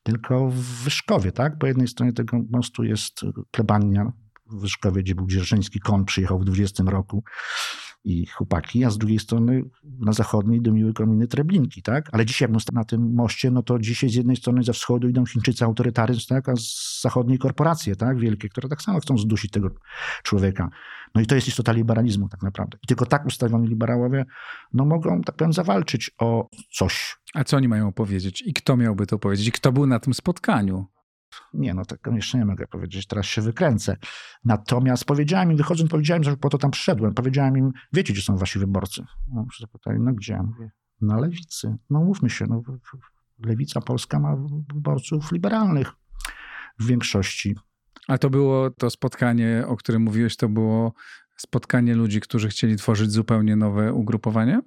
tylko 0.02 0.50
w 0.50 0.84
Wyszkowie. 0.84 1.32
Tak? 1.32 1.58
Po 1.58 1.66
jednej 1.66 1.88
stronie 1.88 2.12
tego 2.12 2.38
mostu 2.50 2.84
jest 2.84 3.20
plebania 3.50 4.12
w 4.46 4.60
Wyszkowie, 4.60 5.02
gdzie 5.02 5.14
był 5.14 5.26
dzierżyński 5.26 5.80
kon, 5.80 6.04
przyjechał 6.04 6.38
w 6.38 6.44
20 6.44 6.84
roku 6.86 7.24
i 8.06 8.26
chłopaki, 8.26 8.84
a 8.84 8.90
z 8.90 8.98
drugiej 8.98 9.18
strony 9.18 9.62
na 10.00 10.12
zachodniej 10.12 10.60
domiły 10.60 10.92
kominy 10.92 11.26
Treblinki, 11.26 11.82
tak? 11.82 12.08
Ale 12.12 12.26
dzisiaj 12.26 12.48
jak 12.50 12.72
na 12.72 12.84
tym 12.84 13.14
moście, 13.14 13.50
no 13.50 13.62
to 13.62 13.78
dzisiaj 13.78 14.10
z 14.10 14.14
jednej 14.14 14.36
strony 14.36 14.62
ze 14.62 14.72
wschodu 14.72 15.08
idą 15.08 15.26
Chińczycy 15.26 15.64
autorytaryzm, 15.64 16.28
tak? 16.28 16.48
A 16.48 16.56
z 16.56 17.00
zachodniej 17.02 17.38
korporacje, 17.38 17.96
tak? 17.96 18.18
Wielkie, 18.18 18.48
które 18.48 18.68
tak 18.68 18.82
samo 18.82 19.00
chcą 19.00 19.18
zdusić 19.18 19.50
tego 19.50 19.70
człowieka. 20.22 20.70
No 21.14 21.20
i 21.20 21.26
to 21.26 21.34
jest 21.34 21.48
istota 21.48 21.72
liberalizmu 21.72 22.28
tak 22.28 22.42
naprawdę. 22.42 22.78
I 22.84 22.86
tylko 22.86 23.06
tak 23.06 23.26
ustawioni 23.26 23.68
liberałowie, 23.68 24.24
no 24.72 24.84
mogą, 24.84 25.22
tak 25.22 25.36
powiem, 25.36 25.52
zawalczyć 25.52 26.10
o 26.18 26.48
coś. 26.72 27.16
A 27.34 27.44
co 27.44 27.56
oni 27.56 27.68
mają 27.68 27.92
powiedzieć? 27.92 28.42
I 28.46 28.52
kto 28.52 28.76
miałby 28.76 29.06
to 29.06 29.18
powiedzieć? 29.18 29.48
I 29.48 29.52
kto 29.52 29.72
był 29.72 29.86
na 29.86 29.98
tym 29.98 30.14
spotkaniu? 30.14 30.86
Nie, 31.54 31.74
no 31.74 31.84
tego 31.84 32.10
jeszcze 32.10 32.38
nie 32.38 32.44
mogę 32.44 32.66
powiedzieć, 32.66 33.06
teraz 33.06 33.26
się 33.26 33.42
wykręcę. 33.42 33.96
Natomiast 34.44 35.04
powiedziałem 35.04 35.50
im, 35.50 35.56
wychodząc, 35.56 35.90
powiedziałem, 35.90 36.24
że 36.24 36.36
po 36.36 36.48
to 36.48 36.58
tam 36.58 36.70
przyszedłem, 36.70 37.14
powiedziałem 37.14 37.56
im, 37.56 37.72
wiecie, 37.92 38.12
gdzie 38.12 38.22
są 38.22 38.36
wasi 38.36 38.58
wyborcy? 38.58 39.04
No, 39.28 39.46
zapytali, 39.60 40.00
no 40.00 40.12
gdzie? 40.12 40.42
Mówię, 40.42 40.70
na 41.00 41.20
lewicy. 41.20 41.76
No 41.90 42.04
mówmy 42.04 42.30
się, 42.30 42.46
no, 42.48 42.62
lewica 43.38 43.80
polska 43.80 44.20
ma 44.20 44.36
wyborców 44.74 45.32
liberalnych 45.32 45.92
w 46.78 46.86
większości. 46.86 47.56
A 48.08 48.18
to 48.18 48.30
było 48.30 48.70
to 48.70 48.90
spotkanie, 48.90 49.64
o 49.66 49.76
którym 49.76 50.02
mówiłeś, 50.02 50.36
to 50.36 50.48
było 50.48 50.92
spotkanie 51.36 51.94
ludzi, 51.94 52.20
którzy 52.20 52.48
chcieli 52.48 52.76
tworzyć 52.76 53.10
zupełnie 53.10 53.56
nowe 53.56 53.92
ugrupowanie? 53.92 54.60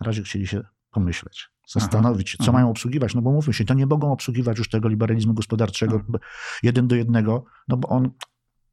Na 0.00 0.06
razie 0.06 0.22
chcieli 0.22 0.46
się 0.46 0.62
pomyśleć 0.90 1.51
zastanowić 1.68 2.30
się, 2.30 2.38
co 2.38 2.44
aha. 2.44 2.52
mają 2.52 2.70
obsługiwać, 2.70 3.14
no 3.14 3.22
bo 3.22 3.32
mówmy 3.32 3.52
się, 3.52 3.64
to 3.64 3.74
nie 3.74 3.86
mogą 3.86 4.12
obsługiwać 4.12 4.58
już 4.58 4.68
tego 4.68 4.88
liberalizmu 4.88 5.34
gospodarczego 5.34 6.00
aha. 6.08 6.18
jeden 6.62 6.88
do 6.88 6.96
jednego, 6.96 7.44
no 7.68 7.76
bo 7.76 7.88
on 7.88 8.10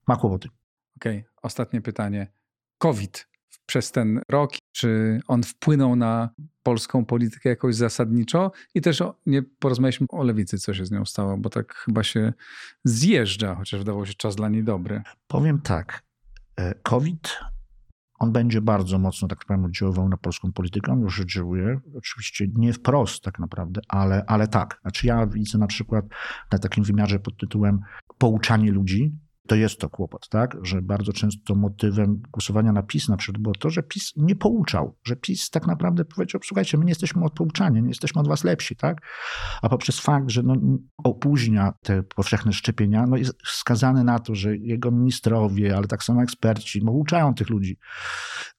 ma 0.07 0.15
kłopoty. 0.15 0.49
Okej, 0.97 1.17
okay. 1.19 1.31
ostatnie 1.41 1.81
pytanie. 1.81 2.31
COVID 2.77 3.29
przez 3.65 3.91
ten 3.91 4.21
rok, 4.29 4.51
czy 4.71 5.19
on 5.27 5.43
wpłynął 5.43 5.95
na 5.95 6.29
polską 6.63 7.05
politykę 7.05 7.49
jakoś 7.49 7.75
zasadniczo? 7.75 8.51
I 8.75 8.81
też 8.81 9.01
o, 9.01 9.15
nie 9.25 9.43
porozmawialiśmy 9.43 10.07
o 10.09 10.23
lewicy, 10.23 10.57
co 10.57 10.73
się 10.73 10.85
z 10.85 10.91
nią 10.91 11.05
stało, 11.05 11.37
bo 11.37 11.49
tak 11.49 11.73
chyba 11.73 12.03
się 12.03 12.33
zjeżdża, 12.83 13.55
chociaż 13.55 13.79
wydawał 13.79 14.05
się 14.05 14.13
czas 14.13 14.35
dla 14.35 14.49
niej 14.49 14.63
dobry. 14.63 15.01
Powiem 15.27 15.61
tak. 15.61 16.03
E, 16.55 16.75
COVID 16.75 17.39
on 18.19 18.31
będzie 18.31 18.61
bardzo 18.61 18.99
mocno 18.99 19.27
tak 19.27 19.39
naprawdę 19.39 19.65
oddziaływał 19.65 20.09
na 20.09 20.17
polską 20.17 20.51
politykę, 20.51 20.91
on 20.91 21.01
już 21.01 21.21
oddziałuje, 21.21 21.79
oczywiście 21.97 22.47
nie 22.55 22.73
wprost 22.73 23.23
tak 23.23 23.39
naprawdę, 23.39 23.81
ale, 23.87 24.23
ale 24.27 24.47
tak. 24.47 24.79
Znaczy 24.81 25.07
ja 25.07 25.27
widzę 25.27 25.57
na 25.57 25.67
przykład 25.67 26.05
na 26.51 26.59
takim 26.59 26.83
wymiarze 26.83 27.19
pod 27.19 27.37
tytułem 27.37 27.79
pouczanie 28.17 28.71
ludzi, 28.71 29.15
to 29.49 29.55
jest 29.55 29.79
to 29.79 29.89
kłopot, 29.89 30.29
tak? 30.29 30.57
Że 30.61 30.81
bardzo 30.81 31.13
często 31.13 31.55
motywem 31.55 32.21
głosowania 32.31 32.71
na 32.71 32.83
PiS 32.83 33.09
na 33.09 33.17
przykład 33.17 33.41
było 33.41 33.55
to, 33.55 33.69
że 33.69 33.83
PiS 33.83 34.13
nie 34.15 34.35
pouczał, 34.35 34.97
że 35.03 35.15
PiS 35.15 35.49
tak 35.49 35.67
naprawdę 35.67 36.05
powiedział, 36.05 36.41
słuchajcie, 36.43 36.77
my 36.77 36.85
nie 36.85 36.91
jesteśmy 36.91 37.25
od 37.25 37.33
pouczania, 37.33 37.81
nie 37.81 37.87
jesteśmy 37.87 38.21
od 38.21 38.27
was 38.27 38.43
lepsi, 38.43 38.75
tak? 38.75 39.01
A 39.61 39.69
poprzez 39.69 39.99
fakt, 39.99 40.29
że 40.29 40.43
no, 40.43 40.55
opóźnia 41.03 41.73
te 41.83 42.03
powszechne 42.03 42.53
szczepienia, 42.53 43.05
no 43.07 43.17
jest 43.17 43.33
skazany 43.43 44.03
na 44.03 44.19
to, 44.19 44.35
że 44.35 44.57
jego 44.57 44.91
ministrowie, 44.91 45.77
ale 45.77 45.87
tak 45.87 46.03
samo 46.03 46.23
eksperci 46.23 46.81
pouczają 46.81 47.33
tych 47.33 47.49
ludzi, 47.49 47.77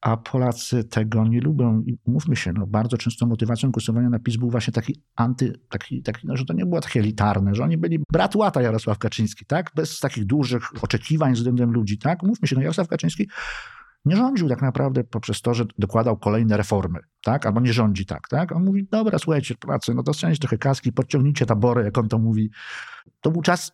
a 0.01 0.17
Polacy 0.17 0.85
tego 0.85 1.25
nie 1.25 1.41
lubią 1.41 1.83
i 1.87 1.99
mówmy 2.07 2.37
się, 2.37 2.53
no 2.53 2.67
bardzo 2.67 2.97
często 2.97 3.27
motywacją 3.27 3.71
głosowania 3.71 4.11
na 4.11 4.19
PiS 4.19 4.37
był 4.37 4.51
właśnie 4.51 4.73
taki 4.73 5.03
anty, 5.17 5.53
taki, 5.69 6.03
taki 6.03 6.27
no, 6.27 6.37
że 6.37 6.45
to 6.45 6.55
nie 6.55 6.67
było 6.67 6.81
takie 6.81 7.01
elitarne, 7.01 7.55
że 7.55 7.65
oni 7.65 7.77
byli 7.77 7.99
brat 8.13 8.37
łata 8.37 8.63
Jarosław 8.63 8.99
Kaczyński, 8.99 9.47
tak? 9.47 9.71
Bez 9.75 10.01
takich 10.01 10.27
dużych 10.27 10.63
oczekiwań 10.85 11.33
względem 11.35 11.73
ludzi, 11.73 11.99
tak? 11.99 12.23
Mówmy 12.23 12.49
się, 12.49 12.57
no 12.57 12.63
Jarosław 12.63 12.89
Kaczyński 12.89 13.29
nie 14.05 14.17
rządził 14.17 14.49
tak 14.49 14.63
naprawdę 14.63 15.05
poprzez 15.05 15.43
to, 15.43 15.55
że 15.55 15.65
dokładał 15.79 16.17
kolejne 16.17 16.57
reformy, 16.57 16.99
tak? 17.23 17.47
Albo 17.47 17.61
nie 17.61 17.73
rządzi 17.73 18.07
tak, 18.07 18.29
tak? 18.29 18.53
On 18.53 18.65
mówi, 18.65 18.89
dobra, 18.91 19.19
słuchajcie, 19.19 19.55
pracy, 19.55 19.95
no 19.95 20.03
dostrzeżcie 20.03 20.41
trochę 20.41 20.59
kaski, 20.59 20.93
podciągnijcie 20.93 21.47
tabory, 21.47 21.85
jak 21.85 21.99
on 21.99 22.09
to 22.09 22.19
mówi. 22.19 22.51
To 23.21 23.31
był 23.31 23.43
czas 23.43 23.73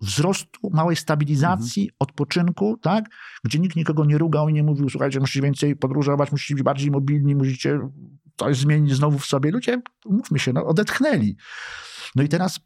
wzrostu, 0.00 0.70
małej 0.70 0.96
stabilizacji, 0.96 1.82
mhm. 1.82 1.96
odpoczynku, 1.98 2.76
tak? 2.82 3.04
Gdzie 3.44 3.58
nikt 3.58 3.76
nikogo 3.76 4.04
nie 4.04 4.18
rugał 4.18 4.48
i 4.48 4.52
nie 4.52 4.62
mówił, 4.62 4.90
słuchajcie, 4.90 5.20
musicie 5.20 5.42
więcej 5.42 5.76
podróżować, 5.76 6.32
musicie 6.32 6.54
być 6.54 6.64
bardziej 6.64 6.90
mobilni, 6.90 7.34
musicie 7.34 7.80
coś 8.36 8.56
zmienić 8.56 8.94
znowu 8.94 9.18
w 9.18 9.26
sobie. 9.26 9.50
Ludzie, 9.50 9.82
mówmy 10.06 10.38
się, 10.38 10.52
no, 10.52 10.66
odetchnęli. 10.66 11.36
No 12.16 12.22
i 12.22 12.28
teraz 12.28 12.60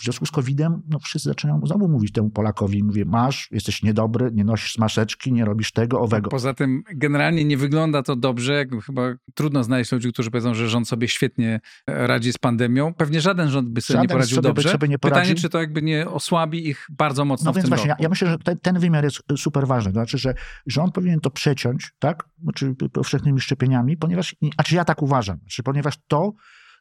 w 0.00 0.04
związku 0.04 0.26
z 0.26 0.30
COVID-em 0.30 0.82
no, 0.88 0.98
wszyscy 0.98 1.28
zaczynają 1.28 1.60
znowu 1.66 1.88
mówić 1.88 2.12
temu 2.12 2.30
Polakowi, 2.30 2.84
mówię, 2.84 3.04
masz, 3.04 3.48
jesteś 3.50 3.82
niedobry, 3.82 4.30
nie 4.32 4.44
nosisz 4.44 4.78
maseczki, 4.78 5.32
nie 5.32 5.44
robisz 5.44 5.72
tego, 5.72 6.00
owego. 6.00 6.30
Poza 6.30 6.54
tym 6.54 6.82
generalnie 6.94 7.44
nie 7.44 7.56
wygląda 7.56 8.02
to 8.02 8.16
dobrze, 8.16 8.64
chyba 8.86 9.02
trudno 9.34 9.64
znaleźć 9.64 9.92
ludzi, 9.92 10.12
którzy 10.12 10.30
powiedzą, 10.30 10.54
że 10.54 10.68
rząd 10.68 10.88
sobie 10.88 11.08
świetnie 11.08 11.60
radzi 11.86 12.32
z 12.32 12.38
pandemią. 12.38 12.94
Pewnie 12.94 13.20
żaden 13.20 13.48
rząd 13.48 13.68
by 13.68 13.80
sobie 13.80 13.94
żaden 13.94 14.02
nie 14.02 14.08
poradził 14.08 14.36
sobie 14.36 14.48
dobrze. 14.48 14.68
Sobie 14.68 14.88
nie 14.88 14.98
poradził. 14.98 15.22
Pytanie, 15.22 15.42
czy 15.42 15.48
to 15.48 15.60
jakby 15.60 15.82
nie 15.82 16.08
osłabi 16.08 16.68
ich 16.68 16.86
bardzo 16.90 17.24
mocno 17.24 17.50
no 17.50 17.54
więc 17.54 17.68
właśnie. 17.68 17.88
Ja, 17.88 17.96
ja 17.98 18.08
myślę, 18.08 18.28
że 18.30 18.38
ten, 18.38 18.58
ten, 18.58 18.78
wymiar 18.78 19.04
jest 19.04 19.22
super 19.36 19.66
ważny. 19.66 19.92
To 19.92 19.94
znaczy, 19.94 20.18
że 20.18 20.34
rząd 20.66 20.94
powinien 20.94 21.20
to 21.20 21.30
przeciąć, 21.30 21.92
tak, 21.98 22.24
znaczy 22.42 22.74
powszechnymi 22.92 23.40
szczepieniami, 23.40 23.96
ponieważ, 23.96 24.36
a 24.56 24.62
czy 24.62 24.74
ja 24.74 24.84
tak 24.84 25.02
uważam, 25.02 25.38
znaczy, 25.38 25.62
ponieważ 25.62 25.94
to 26.08 26.32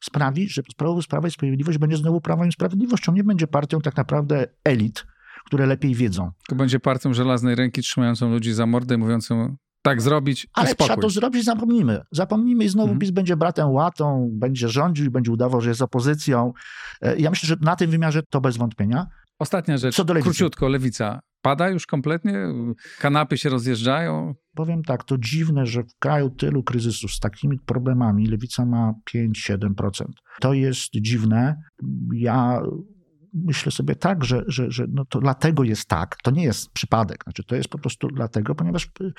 sprawi, 0.01 0.49
że 0.49 0.61
Prawo 0.77 1.27
i 1.27 1.31
Sprawiedliwość 1.31 1.77
będzie 1.77 1.97
znowu 1.97 2.21
Prawem 2.21 2.49
i 2.49 2.51
Sprawiedliwością. 2.51 3.11
Nie 3.11 3.23
będzie 3.23 3.47
partią 3.47 3.81
tak 3.81 3.97
naprawdę 3.97 4.47
elit, 4.63 5.05
które 5.45 5.65
lepiej 5.65 5.95
wiedzą. 5.95 6.31
To 6.47 6.55
będzie 6.55 6.79
partią 6.79 7.13
żelaznej 7.13 7.55
ręki 7.55 7.81
trzymającą 7.81 8.29
ludzi 8.29 8.53
za 8.53 8.65
mordę 8.65 8.95
i 8.95 8.97
mówiącą 8.97 9.55
tak 9.81 10.01
zrobić 10.01 10.47
Ale 10.53 10.75
trzeba 10.75 11.01
to 11.01 11.09
zrobić, 11.09 11.45
zapomnijmy. 11.45 12.01
Zapomnijmy 12.11 12.63
i 12.63 12.69
znowu 12.69 12.87
mhm. 12.87 12.99
PiS 12.99 13.11
będzie 13.11 13.37
bratem 13.37 13.69
łatą, 13.69 14.29
będzie 14.31 14.69
rządził 14.69 15.11
będzie 15.11 15.31
udawał, 15.31 15.61
że 15.61 15.69
jest 15.69 15.81
opozycją. 15.81 16.53
E, 17.01 17.17
ja 17.17 17.29
myślę, 17.29 17.47
że 17.47 17.55
na 17.61 17.75
tym 17.75 17.91
wymiarze 17.91 18.21
to 18.29 18.41
bez 18.41 18.57
wątpienia. 18.57 19.07
Ostatnia 19.39 19.77
rzecz, 19.77 19.95
Co 19.95 20.03
do 20.03 20.13
lewicy. 20.13 20.29
króciutko, 20.29 20.67
lewica. 20.67 21.19
Pada 21.41 21.69
już 21.69 21.85
kompletnie? 21.85 22.47
Kanapy 22.99 23.37
się 23.37 23.49
rozjeżdżają? 23.49 24.35
Powiem 24.55 24.83
tak, 24.83 25.03
to 25.03 25.17
dziwne, 25.17 25.65
że 25.65 25.83
w 25.83 25.95
kraju 25.99 26.29
tylu 26.29 26.63
kryzysów 26.63 27.11
z 27.11 27.19
takimi 27.19 27.59
problemami 27.65 28.27
lewica 28.27 28.65
ma 28.65 28.93
5-7%. 29.15 29.69
To 30.41 30.53
jest 30.53 30.91
dziwne. 30.93 31.55
Ja 32.13 32.61
myślę 33.33 33.71
sobie 33.71 33.95
tak, 33.95 34.25
że, 34.25 34.43
że, 34.47 34.71
że 34.71 34.85
no 34.89 35.05
to 35.05 35.19
dlatego 35.19 35.63
jest 35.63 35.85
tak. 35.85 36.17
To 36.23 36.31
nie 36.31 36.43
jest 36.43 36.69
przypadek. 36.69 37.23
Znaczy, 37.23 37.43
to 37.43 37.55
jest 37.55 37.69
po 37.69 37.77
prostu 37.77 38.07
dlatego, 38.07 38.55
ponieważ 38.55 38.85
y, 39.01 39.13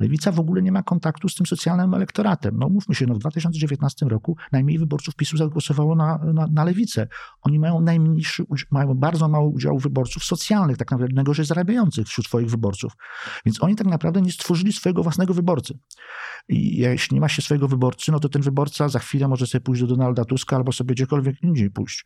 lewica 0.00 0.32
w 0.32 0.40
ogóle 0.40 0.62
nie 0.62 0.72
ma 0.72 0.82
kontaktu 0.82 1.28
z 1.28 1.34
tym 1.34 1.46
socjalnym 1.46 1.94
elektoratem. 1.94 2.58
No 2.58 2.68
mówmy 2.68 2.94
się, 2.94 3.06
no 3.06 3.14
w 3.14 3.18
2019 3.18 4.06
roku 4.06 4.36
najmniej 4.52 4.78
wyborców 4.78 5.14
PiSu 5.14 5.36
zagłosowało 5.36 5.96
na, 5.96 6.18
na, 6.18 6.46
na 6.46 6.64
lewicę. 6.64 7.08
Oni 7.42 7.58
mają 7.58 7.80
najmniejszy, 7.80 8.44
mają 8.70 8.94
bardzo 8.94 9.28
mały 9.28 9.48
udział 9.48 9.78
wyborców 9.78 10.24
socjalnych, 10.24 10.76
tak 10.76 10.90
naprawdę 10.90 11.14
najgorzej 11.14 11.44
zarabiających 11.44 12.06
wśród 12.06 12.26
swoich 12.26 12.50
wyborców. 12.50 12.92
Więc 13.46 13.62
oni 13.62 13.76
tak 13.76 13.86
naprawdę 13.86 14.22
nie 14.22 14.32
stworzyli 14.32 14.72
swojego 14.72 15.02
własnego 15.02 15.34
wyborcy. 15.34 15.78
I 16.48 16.76
jeśli 16.76 17.14
nie 17.14 17.20
ma 17.20 17.28
się 17.28 17.42
swojego 17.42 17.68
wyborcy, 17.68 18.12
no 18.12 18.20
to 18.20 18.28
ten 18.28 18.42
wyborca 18.42 18.88
za 18.88 18.98
chwilę 18.98 19.28
może 19.28 19.46
sobie 19.46 19.62
pójść 19.62 19.82
do 19.82 19.88
Donalda 19.88 20.24
Tuska 20.24 20.56
albo 20.56 20.72
sobie 20.72 20.94
gdziekolwiek 20.94 21.42
indziej 21.42 21.70
pójść. 21.70 22.04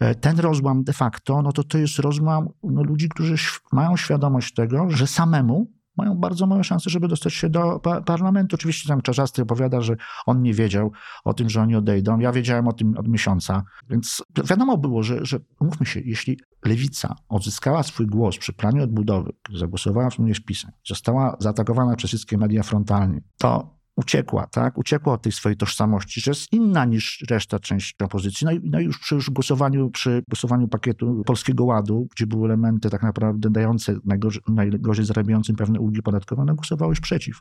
E, 0.00 0.14
ten 0.14 0.38
rozłam 0.40 0.84
de 0.84 0.92
facto, 0.98 1.42
no 1.42 1.52
to 1.52 1.64
to 1.64 1.78
jest 1.78 1.98
rozłam 1.98 2.48
no, 2.62 2.82
ludzi, 2.82 3.08
którzy 3.08 3.34
mają 3.72 3.96
świadomość 3.96 4.54
tego, 4.54 4.90
że 4.90 5.06
samemu 5.06 5.78
mają 5.98 6.14
bardzo 6.14 6.46
małe 6.46 6.64
szanse, 6.64 6.90
żeby 6.90 7.08
dostać 7.08 7.34
się 7.34 7.48
do 7.48 7.78
pa 7.78 8.00
parlamentu. 8.00 8.56
Oczywiście 8.56 8.88
tam 8.88 9.02
Czarzasty 9.02 9.42
opowiada, 9.42 9.80
że 9.80 9.96
on 10.26 10.42
nie 10.42 10.54
wiedział 10.54 10.92
o 11.24 11.34
tym, 11.34 11.50
że 11.50 11.62
oni 11.62 11.76
odejdą. 11.76 12.18
Ja 12.18 12.32
wiedziałem 12.32 12.68
o 12.68 12.72
tym 12.72 12.94
od 12.96 13.08
miesiąca. 13.08 13.62
Więc 13.90 14.22
wiadomo 14.50 14.78
było, 14.78 15.02
że, 15.02 15.24
że 15.26 15.38
mówmy 15.60 15.86
się, 15.86 16.00
jeśli 16.00 16.38
Lewica 16.64 17.16
odzyskała 17.28 17.82
swój 17.82 18.06
głos 18.06 18.38
przy 18.38 18.52
planie 18.52 18.82
odbudowy, 18.82 19.32
zagłosowała 19.54 20.10
w 20.10 20.14
z 20.14 20.40
PiSem, 20.40 20.70
została 20.86 21.36
zaatakowana 21.40 21.96
przez 21.96 22.10
wszystkie 22.10 22.38
media 22.38 22.62
frontalnie, 22.62 23.20
to 23.38 23.77
uciekła, 23.98 24.46
tak? 24.46 24.78
Uciekła 24.78 25.12
od 25.12 25.22
tej 25.22 25.32
swojej 25.32 25.56
tożsamości, 25.56 26.20
że 26.20 26.30
jest 26.30 26.52
inna 26.52 26.84
niż 26.84 27.24
reszta 27.30 27.58
części 27.58 27.94
opozycji. 28.04 28.44
No 28.44 28.52
i, 28.52 28.60
no 28.64 28.80
już 28.80 28.98
przy 28.98 29.14
już 29.14 29.30
głosowaniu, 29.30 29.90
przy 29.90 30.22
głosowaniu 30.28 30.68
pakietu 30.68 31.22
Polskiego 31.26 31.64
Ładu, 31.64 32.08
gdzie 32.16 32.26
były 32.26 32.44
elementy 32.44 32.90
tak 32.90 33.02
naprawdę 33.02 33.50
dające 33.50 33.96
najgorzej, 34.04 34.42
najgorzej 34.48 35.04
zarabiającym 35.04 35.56
pewne 35.56 35.80
ulgi 35.80 36.02
podatkowe, 36.02 36.44
no 36.44 36.54
głosowały 36.54 36.90
już 36.90 37.00
przeciw. 37.00 37.40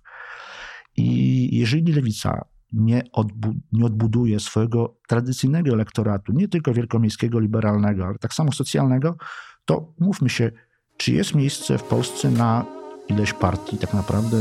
I 0.98 1.58
jeżeli 1.58 1.94
lewica 1.94 2.46
nie, 2.74 3.04
odbu 3.14 3.54
nie 3.72 3.86
odbuduje 3.86 4.40
swojego 4.40 4.98
tradycyjnego 5.08 5.74
elektoratu, 5.74 6.34
nie 6.34 6.48
tylko 6.48 6.74
wielkomiejskiego, 6.74 7.40
liberalnego, 7.40 8.06
ale 8.06 8.18
tak 8.18 8.34
samo 8.34 8.52
socjalnego, 8.52 9.18
to 9.66 9.94
mówmy 10.00 10.30
się, 10.30 10.52
czy 10.98 11.14
jest 11.14 11.36
miejsce 11.36 11.78
w 11.78 11.84
Polsce 11.84 12.32
na 12.32 12.66
ileś 13.10 13.34
partii 13.34 13.78
tak 13.78 13.94
naprawdę, 13.94 14.38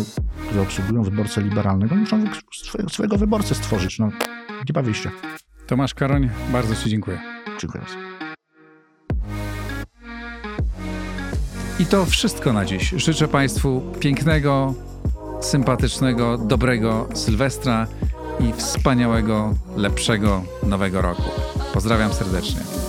które 0.46 0.62
obsługują 0.62 1.02
wyborcę 1.02 1.42
liberalnego, 1.42 1.94
muszą 1.94 2.24
swojego, 2.88 3.16
wyborcę 3.16 3.54
stworzyć. 3.54 3.98
No, 3.98 4.06
nie 4.50 4.72
ma 4.74 4.82
wyjścia. 4.82 5.10
Tomasz 5.66 5.94
Karoń, 5.94 6.30
bardzo 6.52 6.76
Ci 6.76 6.90
dziękuję. 6.90 7.20
Dziękuję 7.60 7.84
bardzo. 7.84 8.16
I 11.78 11.86
to 11.86 12.06
wszystko 12.06 12.52
na 12.52 12.64
dziś. 12.64 12.94
Życzę 12.96 13.28
Państwu 13.28 13.82
pięknego, 14.00 14.74
sympatycznego, 15.40 16.38
dobrego 16.38 17.08
Sylwestra 17.14 17.86
i 18.40 18.52
wspaniałego, 18.52 19.54
lepszego 19.76 20.42
nowego 20.62 21.02
roku. 21.02 21.30
Pozdrawiam 21.74 22.12
serdecznie. 22.12 22.85